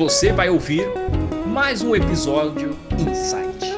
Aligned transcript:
Você 0.00 0.32
vai 0.32 0.48
ouvir 0.48 0.86
mais 1.46 1.82
um 1.82 1.94
episódio 1.94 2.70
Insight. 2.98 3.76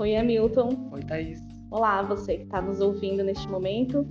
Oi, 0.00 0.16
Hamilton. 0.16 0.90
Oi, 0.90 1.00
Thaís. 1.04 1.38
Olá, 1.70 2.02
você 2.02 2.38
que 2.38 2.42
está 2.42 2.60
nos 2.60 2.80
ouvindo 2.80 3.22
neste 3.22 3.48
momento 3.48 4.04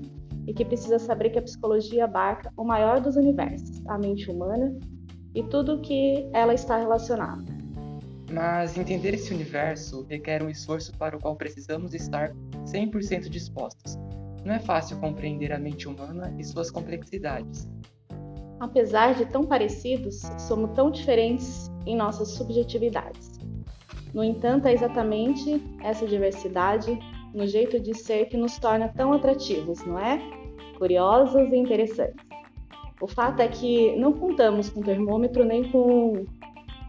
e 0.47 0.53
que 0.53 0.63
precisa 0.63 0.99
saber 0.99 1.31
que 1.31 1.39
a 1.39 1.41
psicologia 1.41 2.05
abarca 2.05 2.49
o 2.55 2.63
maior 2.63 3.01
dos 3.01 3.17
universos, 3.17 3.85
a 3.87 3.97
mente 3.97 4.31
humana 4.31 4.73
e 5.35 5.43
tudo 5.43 5.75
o 5.75 5.81
que 5.81 6.29
ela 6.31 6.53
está 6.53 6.77
relacionada. 6.77 7.50
Mas 8.31 8.77
entender 8.77 9.13
esse 9.13 9.33
universo 9.33 10.05
requer 10.09 10.41
um 10.41 10.49
esforço 10.49 10.95
para 10.97 11.17
o 11.17 11.19
qual 11.19 11.35
precisamos 11.35 11.93
estar 11.93 12.31
100% 12.65 13.27
dispostos. 13.27 13.97
Não 14.45 14.53
é 14.53 14.59
fácil 14.59 14.97
compreender 14.99 15.51
a 15.51 15.59
mente 15.59 15.87
humana 15.87 16.33
e 16.39 16.43
suas 16.43 16.71
complexidades. 16.71 17.69
Apesar 18.59 19.15
de 19.15 19.25
tão 19.25 19.43
parecidos, 19.43 20.21
somos 20.37 20.71
tão 20.75 20.91
diferentes 20.91 21.69
em 21.85 21.95
nossas 21.95 22.29
subjetividades. 22.29 23.39
No 24.13 24.23
entanto, 24.23 24.67
é 24.67 24.73
exatamente 24.73 25.61
essa 25.81 26.05
diversidade 26.05 26.97
no 27.33 27.45
jeito 27.47 27.79
de 27.79 27.93
ser 27.93 28.25
que 28.25 28.37
nos 28.37 28.57
torna 28.57 28.89
tão 28.89 29.13
atrativos, 29.13 29.83
não 29.85 29.97
é? 29.97 30.21
Curiosos 30.77 31.51
e 31.51 31.55
interessantes. 31.55 32.25
O 33.01 33.07
fato 33.07 33.41
é 33.41 33.47
que 33.47 33.95
não 33.95 34.13
contamos 34.13 34.69
com 34.69 34.81
termômetro 34.81 35.43
nem 35.43 35.69
com 35.71 36.25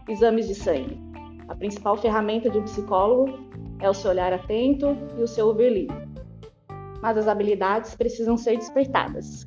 exames 0.07 0.47
de 0.47 0.55
sangue. 0.55 1.02
A 1.47 1.55
principal 1.55 1.97
ferramenta 1.97 2.49
de 2.49 2.57
um 2.57 2.63
psicólogo 2.63 3.37
é 3.79 3.89
o 3.89 3.93
seu 3.93 4.11
olhar 4.11 4.31
atento 4.31 4.97
e 5.17 5.21
o 5.21 5.27
seu 5.27 5.47
ouvir 5.47 5.71
livre. 5.71 6.07
Mas 7.01 7.17
as 7.17 7.27
habilidades 7.27 7.95
precisam 7.95 8.37
ser 8.37 8.57
despertadas. 8.57 9.45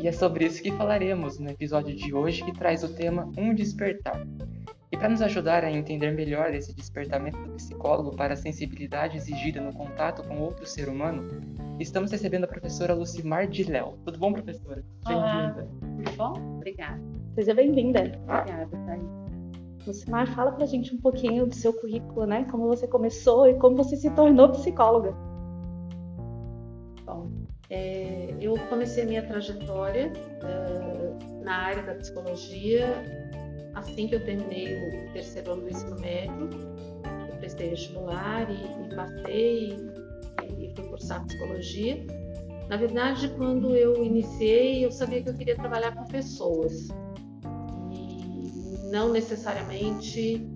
E 0.00 0.06
é 0.06 0.12
sobre 0.12 0.44
isso 0.44 0.62
que 0.62 0.70
falaremos 0.72 1.40
no 1.40 1.50
episódio 1.50 1.94
de 1.94 2.14
hoje, 2.14 2.44
que 2.44 2.52
traz 2.52 2.84
o 2.84 2.94
tema 2.94 3.28
Um 3.36 3.52
Despertar. 3.52 4.24
E 4.92 4.96
para 4.96 5.08
nos 5.08 5.20
ajudar 5.20 5.64
a 5.64 5.72
entender 5.72 6.12
melhor 6.12 6.54
esse 6.54 6.74
despertamento 6.74 7.38
do 7.38 7.54
psicólogo 7.54 8.16
para 8.16 8.34
a 8.34 8.36
sensibilidade 8.36 9.16
exigida 9.16 9.60
no 9.60 9.72
contato 9.72 10.22
com 10.26 10.38
outro 10.38 10.64
ser 10.66 10.88
humano, 10.88 11.28
estamos 11.80 12.12
recebendo 12.12 12.44
a 12.44 12.48
professora 12.48 12.94
Lucimar 12.94 13.48
de 13.48 13.64
Léo. 13.64 13.98
Tudo 14.04 14.18
bom, 14.18 14.32
professora? 14.32 14.84
Bem-vinda. 15.06 15.68
Tudo 15.80 16.16
bom? 16.16 16.56
Obrigada. 16.56 17.00
Seja 17.34 17.54
bem-vinda. 17.54 18.00
Obrigada, 18.00 18.68
Thaís. 18.86 19.17
Lucimar, 19.88 20.32
fala 20.34 20.52
pra 20.52 20.66
gente 20.66 20.94
um 20.94 20.98
pouquinho 20.98 21.46
do 21.46 21.54
seu 21.54 21.72
currículo, 21.72 22.26
né? 22.26 22.46
Como 22.50 22.68
você 22.68 22.86
começou 22.86 23.48
e 23.48 23.54
como 23.54 23.76
você 23.76 23.96
se 23.96 24.10
tornou 24.10 24.50
psicóloga. 24.50 25.14
Bom, 27.04 27.30
é, 27.70 28.34
eu 28.40 28.54
comecei 28.68 29.04
a 29.04 29.06
minha 29.06 29.26
trajetória 29.26 30.12
é, 30.42 31.42
na 31.42 31.56
área 31.56 31.82
da 31.82 31.94
psicologia 31.94 32.86
assim 33.78 34.08
que 34.08 34.14
eu 34.14 34.24
terminei 34.24 34.76
o 34.76 35.12
terceiro 35.12 35.52
ano 35.52 35.62
do 35.62 35.70
ensino 35.70 35.98
médio. 36.00 36.50
Eu 37.28 37.36
prestei 37.38 37.70
vestibular 37.70 38.48
e, 38.50 38.84
e 38.84 38.94
passei 38.94 39.76
e, 40.42 40.66
e 40.66 40.74
fui 40.74 40.88
cursar 40.88 41.24
psicologia. 41.24 42.04
Na 42.68 42.76
verdade, 42.76 43.28
quando 43.30 43.74
eu 43.74 44.04
iniciei, 44.04 44.84
eu 44.84 44.92
sabia 44.92 45.22
que 45.22 45.30
eu 45.30 45.34
queria 45.34 45.56
trabalhar 45.56 45.94
com 45.94 46.04
pessoas 46.04 46.88
não 48.90 49.10
necessariamente 49.10 50.46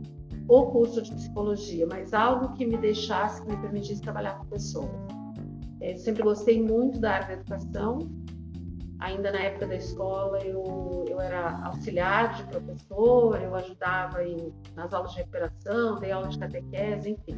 o 0.48 0.66
curso 0.66 1.02
de 1.02 1.14
psicologia, 1.14 1.86
mas 1.86 2.12
algo 2.12 2.52
que 2.54 2.66
me 2.66 2.76
deixasse, 2.76 3.42
que 3.42 3.48
me 3.48 3.56
permitisse 3.56 4.02
trabalhar 4.02 4.38
com 4.38 4.46
pessoas. 4.46 4.90
Eu 5.80 5.96
sempre 5.96 6.22
gostei 6.22 6.62
muito 6.62 7.00
da 7.00 7.12
área 7.12 7.26
da 7.28 7.32
educação. 7.34 7.98
Ainda 9.00 9.32
na 9.32 9.40
época 9.40 9.66
da 9.66 9.74
escola, 9.74 10.38
eu, 10.38 11.04
eu 11.08 11.20
era 11.20 11.60
auxiliar 11.64 12.36
de 12.36 12.44
professor, 12.44 13.40
eu 13.42 13.52
ajudava 13.56 14.22
em, 14.24 14.52
nas 14.76 14.92
aulas 14.92 15.10
de 15.12 15.18
recuperação, 15.18 15.98
dei 15.98 16.12
aula 16.12 16.28
de 16.28 16.38
catequese, 16.38 17.10
enfim. 17.10 17.36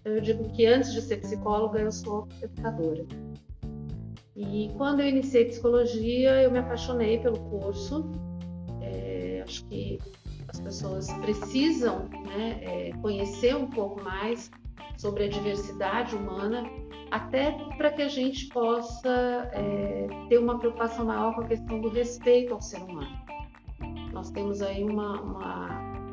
Então, 0.00 0.12
eu 0.12 0.20
digo 0.20 0.48
que 0.50 0.66
antes 0.66 0.92
de 0.92 1.02
ser 1.02 1.16
psicóloga, 1.16 1.80
eu 1.80 1.90
sou 1.90 2.28
educadora. 2.40 3.04
E 4.36 4.70
quando 4.76 5.00
eu 5.00 5.08
iniciei 5.08 5.46
psicologia, 5.46 6.42
eu 6.42 6.50
me 6.50 6.60
apaixonei 6.60 7.18
pelo 7.18 7.38
curso. 7.50 8.08
É, 8.80 9.42
acho 9.44 9.64
que 9.66 9.98
as 10.52 10.60
pessoas 10.60 11.12
precisam 11.14 12.08
né, 12.26 12.58
é, 12.62 12.90
conhecer 13.00 13.54
um 13.54 13.68
pouco 13.68 14.02
mais 14.02 14.50
sobre 14.98 15.24
a 15.24 15.28
diversidade 15.28 16.14
humana, 16.14 16.64
até 17.10 17.52
para 17.76 17.90
que 17.90 18.02
a 18.02 18.08
gente 18.08 18.46
possa 18.48 19.48
é, 19.52 20.08
ter 20.28 20.38
uma 20.38 20.58
preocupação 20.58 21.06
maior 21.06 21.34
com 21.34 21.42
a 21.42 21.46
questão 21.46 21.80
do 21.80 21.88
respeito 21.88 22.52
ao 22.52 22.60
ser 22.60 22.82
humano. 22.82 23.08
Nós 24.12 24.30
temos 24.30 24.60
aí 24.60 24.82
uma, 24.82 25.20
uma, 25.20 25.68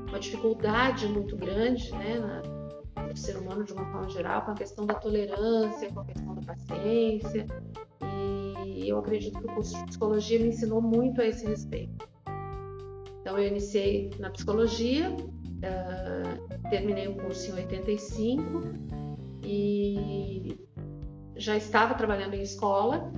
uma 0.08 0.20
dificuldade 0.20 1.08
muito 1.08 1.36
grande 1.36 1.92
né, 1.92 2.20
na, 2.96 3.03
no 3.03 3.18
ser 3.18 3.38
humano 3.38 3.64
de 3.64 3.74
uma 3.74 3.86
forma 3.92 4.09
geral, 4.09 4.44
com 4.44 4.52
a 4.52 4.56
questão 4.56 4.86
da 4.86 4.94
tolerância, 4.94 5.92
com 5.92 6.02
a 6.02 6.06
questão 6.06 6.36
da 6.36 6.42
paciência, 6.42 7.47
e 8.66 8.90
eu 8.90 9.00
acredito 9.00 9.40
que 9.40 9.46
o 9.46 9.56
curso 9.56 9.76
de 9.78 9.86
psicologia 9.86 10.40
me 10.40 10.50
ensinou 10.50 10.81
muito 10.81 11.20
a 11.20 11.26
esse 11.26 11.46
respeito. 11.46 12.08
Então, 13.28 13.38
eu 13.38 13.46
iniciei 13.46 14.10
na 14.20 14.30
psicologia, 14.30 15.10
uh, 15.12 16.70
terminei 16.70 17.10
o 17.10 17.16
curso 17.18 17.52
em 17.52 17.56
85 17.56 18.42
e 19.44 20.58
já 21.36 21.58
estava 21.58 21.94
trabalhando 21.94 22.36
em 22.36 22.42
escola, 22.42 23.12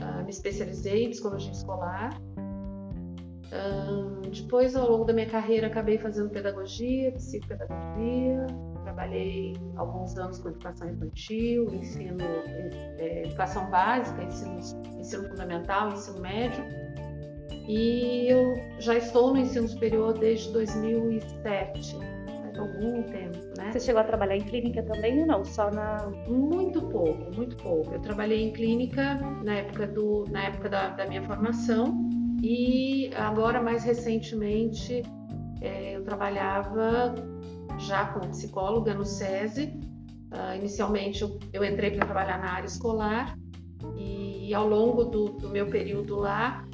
uh, 0.00 0.22
me 0.22 0.30
especializei 0.30 1.06
em 1.06 1.10
psicologia 1.10 1.50
escolar. 1.50 2.16
Uh, 3.50 4.30
depois, 4.30 4.76
ao 4.76 4.88
longo 4.88 5.04
da 5.04 5.12
minha 5.12 5.28
carreira, 5.28 5.66
acabei 5.66 5.98
fazendo 5.98 6.30
pedagogia, 6.30 7.10
psicopedagogia, 7.10 8.46
trabalhei 8.84 9.56
alguns 9.74 10.16
anos 10.16 10.38
com 10.38 10.50
educação 10.50 10.88
infantil, 10.88 11.66
ensino, 11.74 12.22
é, 12.96 13.24
educação 13.26 13.68
básica, 13.70 14.22
ensino, 14.22 14.60
ensino 15.00 15.28
fundamental, 15.28 15.88
ensino 15.88 16.20
médio. 16.20 16.62
E 17.68 18.26
eu 18.28 18.58
já 18.78 18.96
estou 18.96 19.34
no 19.34 19.38
ensino 19.38 19.68
superior 19.68 20.18
desde 20.18 20.50
2007, 20.52 21.96
faz 22.42 22.58
algum 22.58 23.02
tempo, 23.02 23.38
né? 23.58 23.70
Você 23.70 23.80
chegou 23.80 24.00
a 24.00 24.04
trabalhar 24.04 24.36
em 24.36 24.40
clínica 24.40 24.82
também 24.82 25.20
ou 25.20 25.26
não? 25.26 25.44
Só 25.44 25.70
na. 25.70 26.10
Muito 26.26 26.80
pouco, 26.88 27.30
muito 27.36 27.56
pouco. 27.58 27.92
Eu 27.92 28.00
trabalhei 28.00 28.42
em 28.48 28.52
clínica 28.52 29.20
na 29.44 29.56
época, 29.56 29.86
do, 29.86 30.24
na 30.30 30.44
época 30.44 30.70
da, 30.70 30.88
da 30.88 31.06
minha 31.06 31.22
formação 31.22 32.08
e 32.42 33.10
agora, 33.16 33.60
mais 33.60 33.84
recentemente, 33.84 35.02
é, 35.60 35.96
eu 35.96 36.04
trabalhava 36.04 37.14
já 37.78 38.06
como 38.06 38.28
psicóloga 38.28 38.94
no 38.94 39.04
SESI. 39.04 39.78
Uh, 40.32 40.56
inicialmente 40.56 41.22
eu, 41.22 41.38
eu 41.54 41.64
entrei 41.64 41.90
para 41.90 42.04
trabalhar 42.04 42.38
na 42.38 42.52
área 42.52 42.66
escolar 42.66 43.34
e, 43.96 44.52
ao 44.52 44.68
longo 44.68 45.04
do, 45.04 45.24
do, 45.24 45.48
meu 45.48 45.66
período 45.66 46.16
lá 46.16 46.67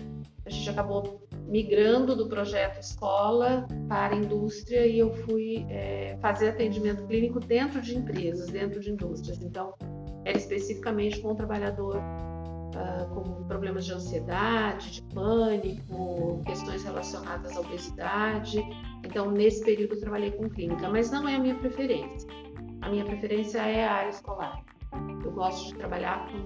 a 0.47 0.51
gente 0.51 0.69
acabou 0.71 1.27
migrando 1.49 2.15
do 2.15 2.29
projeto 2.29 2.81
escola 2.81 3.67
para 3.89 4.15
indústria 4.15 4.87
e 4.87 4.99
eu 4.99 5.13
fui 5.15 5.67
é, 5.69 6.19
fazer 6.21 6.51
atendimento 6.51 7.07
clínico 7.07 7.41
dentro 7.41 7.81
de 7.81 7.97
empresas, 7.97 8.49
dentro 8.51 8.81
de 8.81 8.91
indústrias. 8.91 9.43
Então 9.43 9.75
era 10.25 10.37
especificamente 10.37 11.21
com 11.21 11.33
o 11.33 11.35
trabalhador 11.35 11.97
uh, 11.97 13.15
com 13.15 13.45
problemas 13.45 13.85
de 13.85 13.93
ansiedade, 13.93 14.93
de 14.93 15.03
pânico, 15.15 16.43
questões 16.47 16.83
relacionadas 16.83 17.57
à 17.57 17.61
obesidade. 17.61 18.59
Então, 19.05 19.31
nesse 19.31 19.65
período, 19.65 19.95
eu 19.95 20.01
trabalhei 20.01 20.31
com 20.33 20.49
clínica, 20.49 20.89
mas 20.89 21.11
não 21.11 21.29
é 21.29 21.37
a 21.37 21.39
minha 21.39 21.55
preferência. 21.55 22.29
A 22.83 22.89
minha 22.89 23.05
preferência 23.05 23.59
é 23.59 23.85
a 23.87 23.93
área 23.93 24.11
escolar. 24.11 24.65
Eu 25.25 25.33
gosto 25.33 25.69
de 25.69 25.75
trabalhar 25.79 26.27
com, 26.31 26.39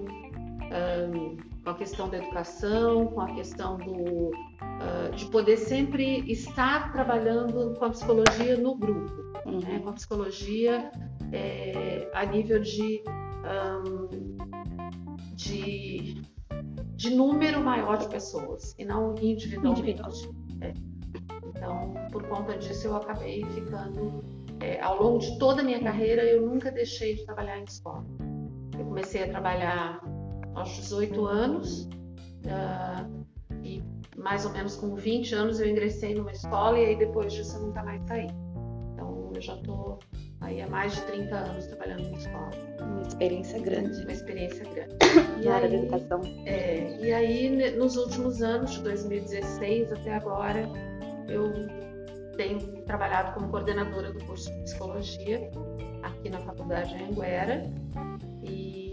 um, 0.70 1.37
com 1.69 1.73
a 1.73 1.75
questão 1.75 2.09
da 2.09 2.17
educação, 2.17 3.09
com 3.09 3.20
a 3.20 3.35
questão 3.35 3.76
do, 3.76 4.31
uh, 4.31 5.15
de 5.15 5.26
poder 5.26 5.59
sempre 5.59 6.20
estar 6.31 6.91
trabalhando 6.93 7.75
com 7.79 7.85
a 7.85 7.91
psicologia 7.91 8.56
no 8.56 8.75
grupo, 8.75 9.12
uhum. 9.44 9.61
né? 9.61 9.79
com 9.79 9.91
a 9.91 9.93
psicologia 9.93 10.91
é, 11.31 12.11
a 12.15 12.25
nível 12.25 12.59
de 12.61 13.03
um, 13.85 14.38
de, 15.35 16.23
de 16.97 17.11
número 17.11 17.62
maior 17.62 17.99
de 17.99 18.09
pessoas 18.09 18.75
e 18.79 18.85
não 18.87 19.15
individualmente. 19.20 20.31
É. 20.62 20.73
Então, 21.49 21.93
por 22.11 22.26
conta 22.29 22.56
disso, 22.56 22.87
eu 22.87 22.97
acabei 22.97 23.44
ficando. 23.50 24.25
É, 24.61 24.81
ao 24.81 25.00
longo 25.00 25.19
de 25.19 25.38
toda 25.38 25.61
a 25.61 25.65
minha 25.65 25.81
carreira, 25.82 26.25
eu 26.25 26.47
nunca 26.47 26.73
deixei 26.73 27.15
de 27.15 27.26
trabalhar 27.26 27.59
em 27.59 27.65
escola. 27.65 28.05
Eu 28.76 28.87
comecei 28.87 29.23
a 29.23 29.29
trabalhar 29.29 30.00
aos 30.54 30.70
18 30.70 31.26
anos 31.26 31.88
uh, 32.44 33.26
e 33.62 33.82
mais 34.16 34.44
ou 34.44 34.52
menos 34.52 34.76
com 34.76 34.94
20 34.94 35.34
anos 35.34 35.60
eu 35.60 35.68
ingressei 35.68 36.14
numa 36.14 36.32
escola 36.32 36.78
e 36.78 36.86
aí 36.86 36.96
depois 36.96 37.32
disso 37.32 37.56
eu 37.56 37.66
nunca 37.66 37.82
mais 37.82 38.02
saí. 38.06 38.26
Então, 38.92 39.30
eu 39.34 39.40
já 39.40 39.54
estou 39.54 39.98
aí 40.40 40.60
há 40.60 40.68
mais 40.68 40.94
de 40.94 41.02
30 41.02 41.34
anos 41.36 41.66
trabalhando 41.66 42.08
em 42.08 42.14
escola. 42.14 42.50
Uma 42.80 43.02
experiência 43.02 43.60
grande. 43.60 44.02
Uma 44.02 44.12
experiência 44.12 44.64
grande. 44.64 44.96
na 45.44 45.54
área 45.54 45.68
da 45.68 45.76
educação. 45.76 46.20
É, 46.46 46.98
e 47.00 47.12
aí, 47.12 47.76
nos 47.76 47.96
últimos 47.96 48.42
anos, 48.42 48.72
de 48.72 48.82
2016 48.82 49.92
até 49.92 50.14
agora, 50.14 50.68
eu 51.28 51.52
tenho 52.36 52.58
trabalhado 52.84 53.34
como 53.34 53.48
coordenadora 53.48 54.12
do 54.12 54.24
curso 54.24 54.50
de 54.52 54.62
psicologia 54.62 55.50
aqui 56.02 56.30
na 56.30 56.38
Faculdade 56.40 56.94
Anguera 56.94 57.70
e 58.42 58.88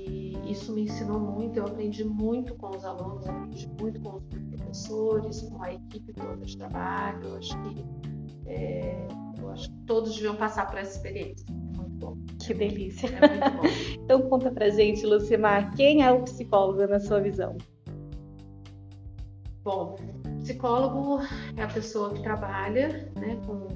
isso 0.46 0.72
me 0.74 0.84
ensinou 0.84 1.20
muito, 1.20 1.58
eu 1.58 1.66
aprendi 1.66 2.04
muito 2.04 2.56
com 2.56 2.70
os 2.70 2.86
alunos, 2.86 3.28
aprendi 3.28 3.70
muito 3.80 4.00
com 4.02 4.18
os 4.18 4.24
professores, 4.24 5.42
com 5.42 5.62
a 5.62 5.74
equipe 5.74 6.14
toda 6.14 6.46
de 6.46 6.58
trabalho, 6.58 7.24
eu 7.24 7.36
acho 7.38 7.62
que, 7.64 7.86
é, 8.46 9.08
eu 9.40 9.50
acho 9.50 9.70
que 9.70 9.78
todos 9.86 10.16
deviam 10.16 10.36
passar 10.36 10.68
por 10.68 10.78
essa 10.78 10.98
experiência. 10.98 11.46
Muito 11.76 11.98
bom. 11.98 12.18
Que 12.40 12.54
delícia. 12.54 13.08
É 13.08 13.28
muito 13.28 13.58
bom. 13.58 13.64
então 14.04 14.22
conta 14.30 14.52
pra 14.52 14.70
gente, 14.70 15.06
Lucimar, 15.06 15.74
quem 15.76 16.04
é 16.04 16.12
o 16.12 16.22
psicólogo 16.24 16.86
na 16.88 17.00
sua 17.00 17.20
visão? 17.20 17.58
Bom, 19.64 19.96
psicólogo 20.44 21.24
é 21.58 21.64
a 21.64 21.68
pessoa 21.68 22.14
que 22.14 22.22
trabalha 22.22 23.12
né, 23.16 23.42
com, 23.48 23.68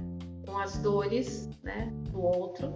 com 0.46 0.58
as 0.60 0.78
dores 0.78 1.50
né, 1.64 1.92
do 2.12 2.22
outro, 2.22 2.72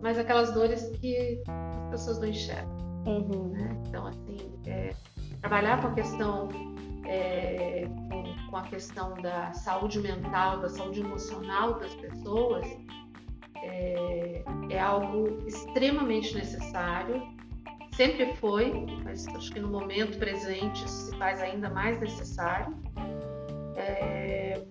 mas 0.00 0.18
aquelas 0.18 0.52
dores 0.54 0.90
que 0.98 1.42
as 1.46 1.90
pessoas 1.90 2.18
não 2.20 2.28
enxergam. 2.28 2.84
Uhum. 3.06 3.48
Né? 3.48 3.76
Então, 3.86 4.06
assim, 4.06 4.36
é, 4.66 4.94
trabalhar 5.40 5.80
com 5.80 5.88
a 5.88 5.94
questão 5.94 6.48
é, 7.06 7.86
com, 8.10 8.50
com, 8.50 8.56
a 8.56 8.62
questão 8.62 9.14
da 9.14 9.52
saúde 9.52 10.00
mental, 10.00 10.60
da 10.60 10.68
saúde 10.68 11.00
emocional 11.00 11.74
das 11.78 11.94
pessoas 11.94 12.66
é, 13.56 14.42
é 14.70 14.80
algo 14.80 15.46
extremamente 15.46 16.34
necessário 16.34 17.34
sempre 17.94 18.34
foi, 18.36 18.72
mas 19.04 19.26
acho 19.28 19.52
que 19.52 19.60
no 19.60 19.68
momento 19.68 20.18
presente 20.18 20.88
se 20.88 21.16
faz 21.16 21.40
ainda 21.40 21.70
mais 21.70 21.98
necessário. 22.00 22.76
É, 23.76 24.62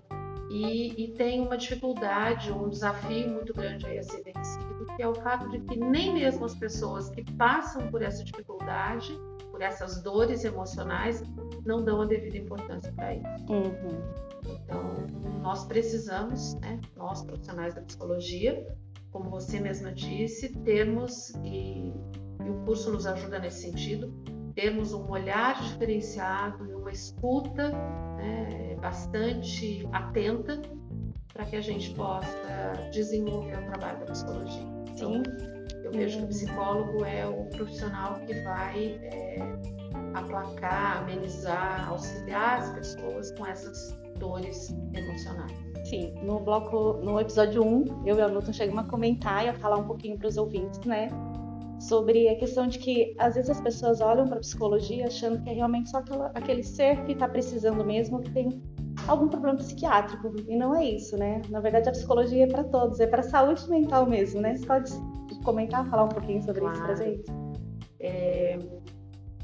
e, 0.53 1.05
e, 1.05 1.07
tem 1.13 1.41
uma 1.41 1.57
dificuldade, 1.57 2.51
um 2.51 2.69
desafio 2.69 3.29
muito 3.29 3.53
grande 3.53 3.85
a 3.85 4.03
ser 4.03 4.23
vencido, 4.23 4.85
que 4.95 5.01
é 5.01 5.07
o 5.07 5.15
fato 5.15 5.49
de 5.49 5.59
que 5.61 5.75
nem 5.77 6.13
mesmo 6.13 6.45
as 6.45 6.55
pessoas 6.55 7.09
que 7.09 7.23
passam 7.33 7.87
por 7.89 8.01
essa 8.01 8.23
dificuldade, 8.23 9.17
por 9.49 9.61
essas 9.61 10.01
dores 10.03 10.43
emocionais, 10.43 11.23
não 11.65 11.83
dão 11.83 12.01
a 12.01 12.05
devida 12.05 12.37
importância 12.37 12.91
para 12.93 13.15
isso. 13.15 13.51
Uhum. 13.51 14.01
Então, 14.45 15.41
nós 15.41 15.65
precisamos, 15.65 16.55
né, 16.55 16.79
nós 16.95 17.23
profissionais 17.23 17.73
da 17.73 17.81
psicologia, 17.81 18.67
como 19.11 19.29
você 19.29 19.59
mesma 19.59 19.91
disse, 19.91 20.49
termos 20.59 21.33
e 21.43 21.93
e 22.45 22.49
o 22.49 22.55
curso 22.65 22.91
nos 22.91 23.05
ajuda 23.05 23.39
nesse 23.39 23.61
sentido, 23.61 24.13
termos 24.55 24.93
um 24.93 25.09
olhar 25.09 25.61
diferenciado 25.61 26.65
e 26.69 26.73
uma 26.73 26.91
escuta 26.91 27.69
né, 28.17 28.75
bastante 28.79 29.87
atenta 29.91 30.61
para 31.33 31.45
que 31.45 31.55
a 31.55 31.61
gente 31.61 31.93
possa 31.95 32.73
desenvolver 32.91 33.57
o 33.57 33.65
trabalho 33.65 33.99
da 33.99 34.05
psicologia. 34.05 34.67
Então, 34.89 35.23
eu 35.83 35.91
vejo 35.91 36.19
que 36.19 36.23
o 36.25 36.27
psicólogo 36.27 37.03
é 37.03 37.25
o 37.25 37.45
profissional 37.45 38.19
que 38.25 38.33
vai 38.41 38.99
é, 39.01 39.37
aplacar, 40.13 40.99
amenizar, 40.99 41.89
auxiliar 41.89 42.59
as 42.59 42.73
pessoas 42.73 43.31
com 43.31 43.47
essas 43.47 43.97
dores 44.19 44.75
emocionais. 44.93 45.51
Sim, 45.85 46.13
no 46.21 46.39
bloco, 46.39 46.93
no 47.03 47.19
episódio 47.19 47.63
1, 47.63 48.03
eu 48.05 48.17
e 48.17 48.21
a 48.21 48.27
Newton 48.27 48.53
chegamos 48.53 48.85
a 48.85 48.87
comentar 48.87 49.45
e 49.45 49.49
a 49.49 49.53
falar 49.53 49.77
um 49.77 49.87
pouquinho 49.87 50.17
para 50.17 50.27
os 50.27 50.37
ouvintes, 50.37 50.79
né, 50.81 51.09
sobre 51.87 52.29
a 52.29 52.35
questão 52.35 52.67
de 52.67 52.79
que 52.79 53.15
às 53.17 53.35
vezes 53.35 53.49
as 53.49 53.61
pessoas 53.61 54.01
olham 54.01 54.25
para 54.25 54.37
a 54.37 54.39
psicologia 54.39 55.07
achando 55.07 55.41
que 55.41 55.49
é 55.49 55.53
realmente 55.53 55.89
só 55.89 55.97
aquela, 55.97 56.31
aquele 56.33 56.63
ser 56.63 57.03
que 57.05 57.11
está 57.11 57.27
precisando 57.27 57.83
mesmo, 57.83 58.21
que 58.21 58.31
tem 58.31 58.61
algum 59.07 59.27
problema 59.27 59.57
psiquiátrico. 59.57 60.33
E 60.47 60.55
não 60.55 60.75
é 60.75 60.85
isso, 60.85 61.17
né? 61.17 61.41
Na 61.49 61.59
verdade, 61.59 61.89
a 61.89 61.91
psicologia 61.91 62.45
é 62.45 62.47
para 62.47 62.63
todos, 62.63 62.99
é 62.99 63.07
para 63.07 63.19
a 63.19 63.23
saúde 63.23 63.69
mental 63.69 64.05
mesmo, 64.05 64.41
né? 64.41 64.55
Você 64.55 64.65
pode 64.65 64.91
comentar, 65.43 65.87
falar 65.89 66.05
um 66.05 66.09
pouquinho 66.09 66.41
sobre 66.41 66.61
claro. 66.61 66.75
isso 66.75 66.83
para 66.85 66.95
gente? 66.95 67.23
É, 67.99 68.59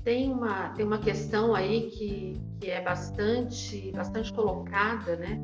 tem, 0.03 0.31
uma, 0.31 0.69
tem 0.69 0.85
uma 0.85 0.99
questão 0.99 1.53
aí 1.53 1.89
que, 1.91 2.41
que 2.59 2.69
é 2.69 2.81
bastante, 2.81 3.91
bastante 3.91 4.33
colocada, 4.33 5.17
né? 5.17 5.41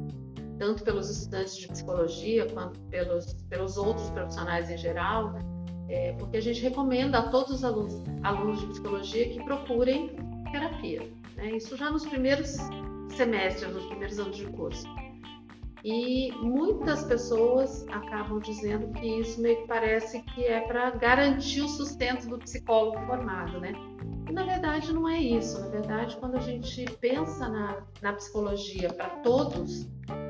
Tanto 0.57 0.83
pelos 0.83 1.09
estudantes 1.09 1.57
de 1.57 1.68
psicologia 1.68 2.47
quanto 2.53 2.80
pelos, 2.83 3.33
pelos 3.50 3.75
outros 3.75 4.09
profissionais 4.12 4.69
em 4.69 4.77
geral, 4.77 5.33
é, 5.88 6.14
porque 6.14 6.38
a 6.38 6.42
gente 6.42 6.62
recomenda 6.62 7.20
a 7.20 7.30
todos 7.30 7.52
os 7.52 7.64
alunos, 7.64 8.02
alunos 8.24 8.60
de 8.60 8.68
psicologia 8.68 9.30
que 9.30 9.44
procurem 9.44 10.16
terapia. 10.52 11.02
Né? 11.36 11.52
Isso 11.58 11.76
já 11.78 11.90
nos 11.92 12.06
primeiros 12.06 12.58
semestres, 13.16 13.74
nos 13.74 13.86
primeiros 13.86 14.20
anos 14.20 14.38
de 14.38 14.46
curso. 14.46 14.88
E 15.88 16.32
muitas 16.42 17.04
pessoas 17.04 17.86
acabam 17.90 18.40
dizendo 18.40 18.92
que 18.94 19.06
isso 19.06 19.40
meio 19.40 19.58
que 19.58 19.68
parece 19.68 20.20
que 20.24 20.44
é 20.44 20.62
para 20.62 20.90
garantir 20.90 21.62
o 21.62 21.68
sustento 21.68 22.28
do 22.28 22.40
psicólogo 22.40 22.98
formado, 23.06 23.60
né? 23.60 23.72
E 24.28 24.34
na 24.34 24.44
verdade 24.44 24.92
não 24.92 25.08
é 25.08 25.20
isso. 25.20 25.62
Na 25.62 25.68
verdade, 25.68 26.18
quando 26.18 26.38
a 26.38 26.40
gente 26.40 26.86
pensa 27.00 27.48
na, 27.48 27.84
na 28.02 28.14
psicologia 28.14 28.92
para 28.94 29.10
todos, 29.18 29.88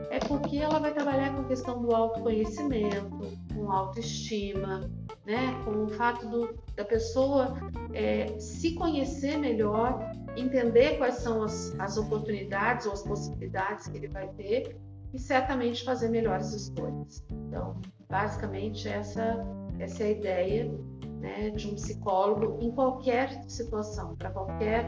é 0.09 0.19
porque 0.19 0.57
ela 0.57 0.77
vai 0.77 0.93
trabalhar 0.93 1.33
com 1.33 1.43
a 1.43 1.45
questão 1.45 1.81
do 1.81 1.95
autoconhecimento, 1.95 3.31
com 3.53 3.71
autoestima, 3.71 4.91
né? 5.25 5.57
com 5.63 5.85
o 5.85 5.87
fato 5.87 6.27
do, 6.27 6.53
da 6.75 6.83
pessoa 6.83 7.55
é, 7.93 8.37
se 8.39 8.75
conhecer 8.75 9.37
melhor, 9.37 10.01
entender 10.35 10.97
quais 10.97 11.15
são 11.15 11.43
as, 11.43 11.73
as 11.79 11.95
oportunidades 11.95 12.85
ou 12.87 12.91
as 12.91 13.03
possibilidades 13.03 13.87
que 13.87 13.95
ele 13.95 14.09
vai 14.09 14.27
ter 14.33 14.75
e 15.15 15.19
certamente 15.19 15.85
fazer 15.85 16.09
melhores 16.09 16.51
escolhas. 16.51 17.25
Então, 17.47 17.79
basicamente, 18.09 18.87
essa, 18.89 19.37
essa 19.79 20.03
é 20.03 20.07
a 20.07 20.11
ideia 20.11 20.71
né, 21.21 21.49
de 21.51 21.69
um 21.69 21.75
psicólogo 21.75 22.61
em 22.61 22.69
qualquer 22.71 23.41
situação, 23.47 24.13
para 24.17 24.29
qualquer, 24.29 24.85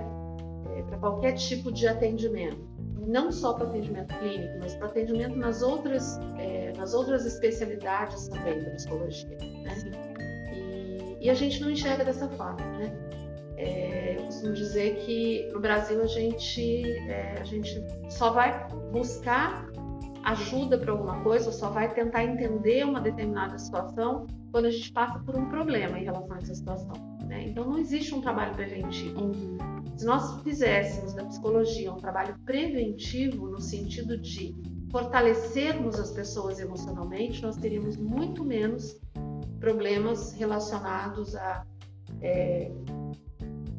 é, 0.75 0.83
para 0.83 0.97
qualquer 0.97 1.33
tipo 1.33 1.71
de 1.71 1.87
atendimento 1.87 2.67
não 3.07 3.31
só 3.31 3.53
para 3.53 3.69
atendimento 3.69 4.13
clínico, 4.19 4.57
mas 4.59 4.75
para 4.75 4.87
atendimento 4.87 5.37
nas 5.37 5.61
outras, 5.61 6.19
é, 6.37 6.73
nas 6.75 6.93
outras 6.93 7.25
especialidades 7.25 8.27
também 8.27 8.61
da 8.61 8.71
psicologia. 8.71 9.37
Né? 9.39 10.51
E, 10.51 11.25
e, 11.25 11.29
a 11.29 11.33
gente 11.33 11.61
não 11.61 11.71
enxerga 11.71 12.03
dessa 12.03 12.27
forma. 12.27 12.59
Né? 12.77 12.91
É, 13.55 14.17
eu 14.17 14.25
costumo 14.25 14.51
dizer 14.51 14.97
que 15.05 15.49
no 15.53 15.61
Brasil 15.61 16.01
a 16.01 16.05
gente, 16.05 16.83
é, 17.09 17.35
a 17.39 17.45
gente 17.45 17.81
só 18.09 18.31
vai 18.31 18.67
buscar 18.91 19.71
ajuda 20.27 20.77
para 20.77 20.91
alguma 20.91 21.21
coisa, 21.23 21.47
ou 21.47 21.53
só 21.53 21.69
vai 21.69 21.93
tentar 21.93 22.25
entender 22.25 22.85
uma 22.85 22.99
determinada 22.99 23.57
situação 23.57 24.27
quando 24.51 24.65
a 24.65 24.71
gente 24.71 24.91
passa 24.91 25.19
por 25.19 25.37
um 25.37 25.47
problema 25.47 25.97
em 25.97 26.03
relação 26.03 26.33
a 26.33 26.37
essa 26.39 26.53
situação. 26.53 26.95
Né? 27.25 27.47
Então 27.47 27.65
não 27.65 27.77
existe 27.77 28.13
um 28.13 28.19
trabalho 28.19 28.53
preventivo. 28.53 29.23
Uhum. 29.23 29.57
Se 29.95 30.05
nós 30.05 30.41
fizéssemos 30.41 31.13
da 31.13 31.23
psicologia 31.25 31.91
um 31.91 31.97
trabalho 31.97 32.37
preventivo 32.45 33.47
no 33.47 33.61
sentido 33.61 34.17
de 34.17 34.53
fortalecermos 34.91 35.97
as 35.97 36.11
pessoas 36.11 36.59
emocionalmente, 36.59 37.41
nós 37.41 37.55
teríamos 37.55 37.95
muito 37.95 38.43
menos 38.43 38.99
problemas 39.61 40.33
relacionados 40.33 41.35
a 41.35 41.65
é, 42.21 42.69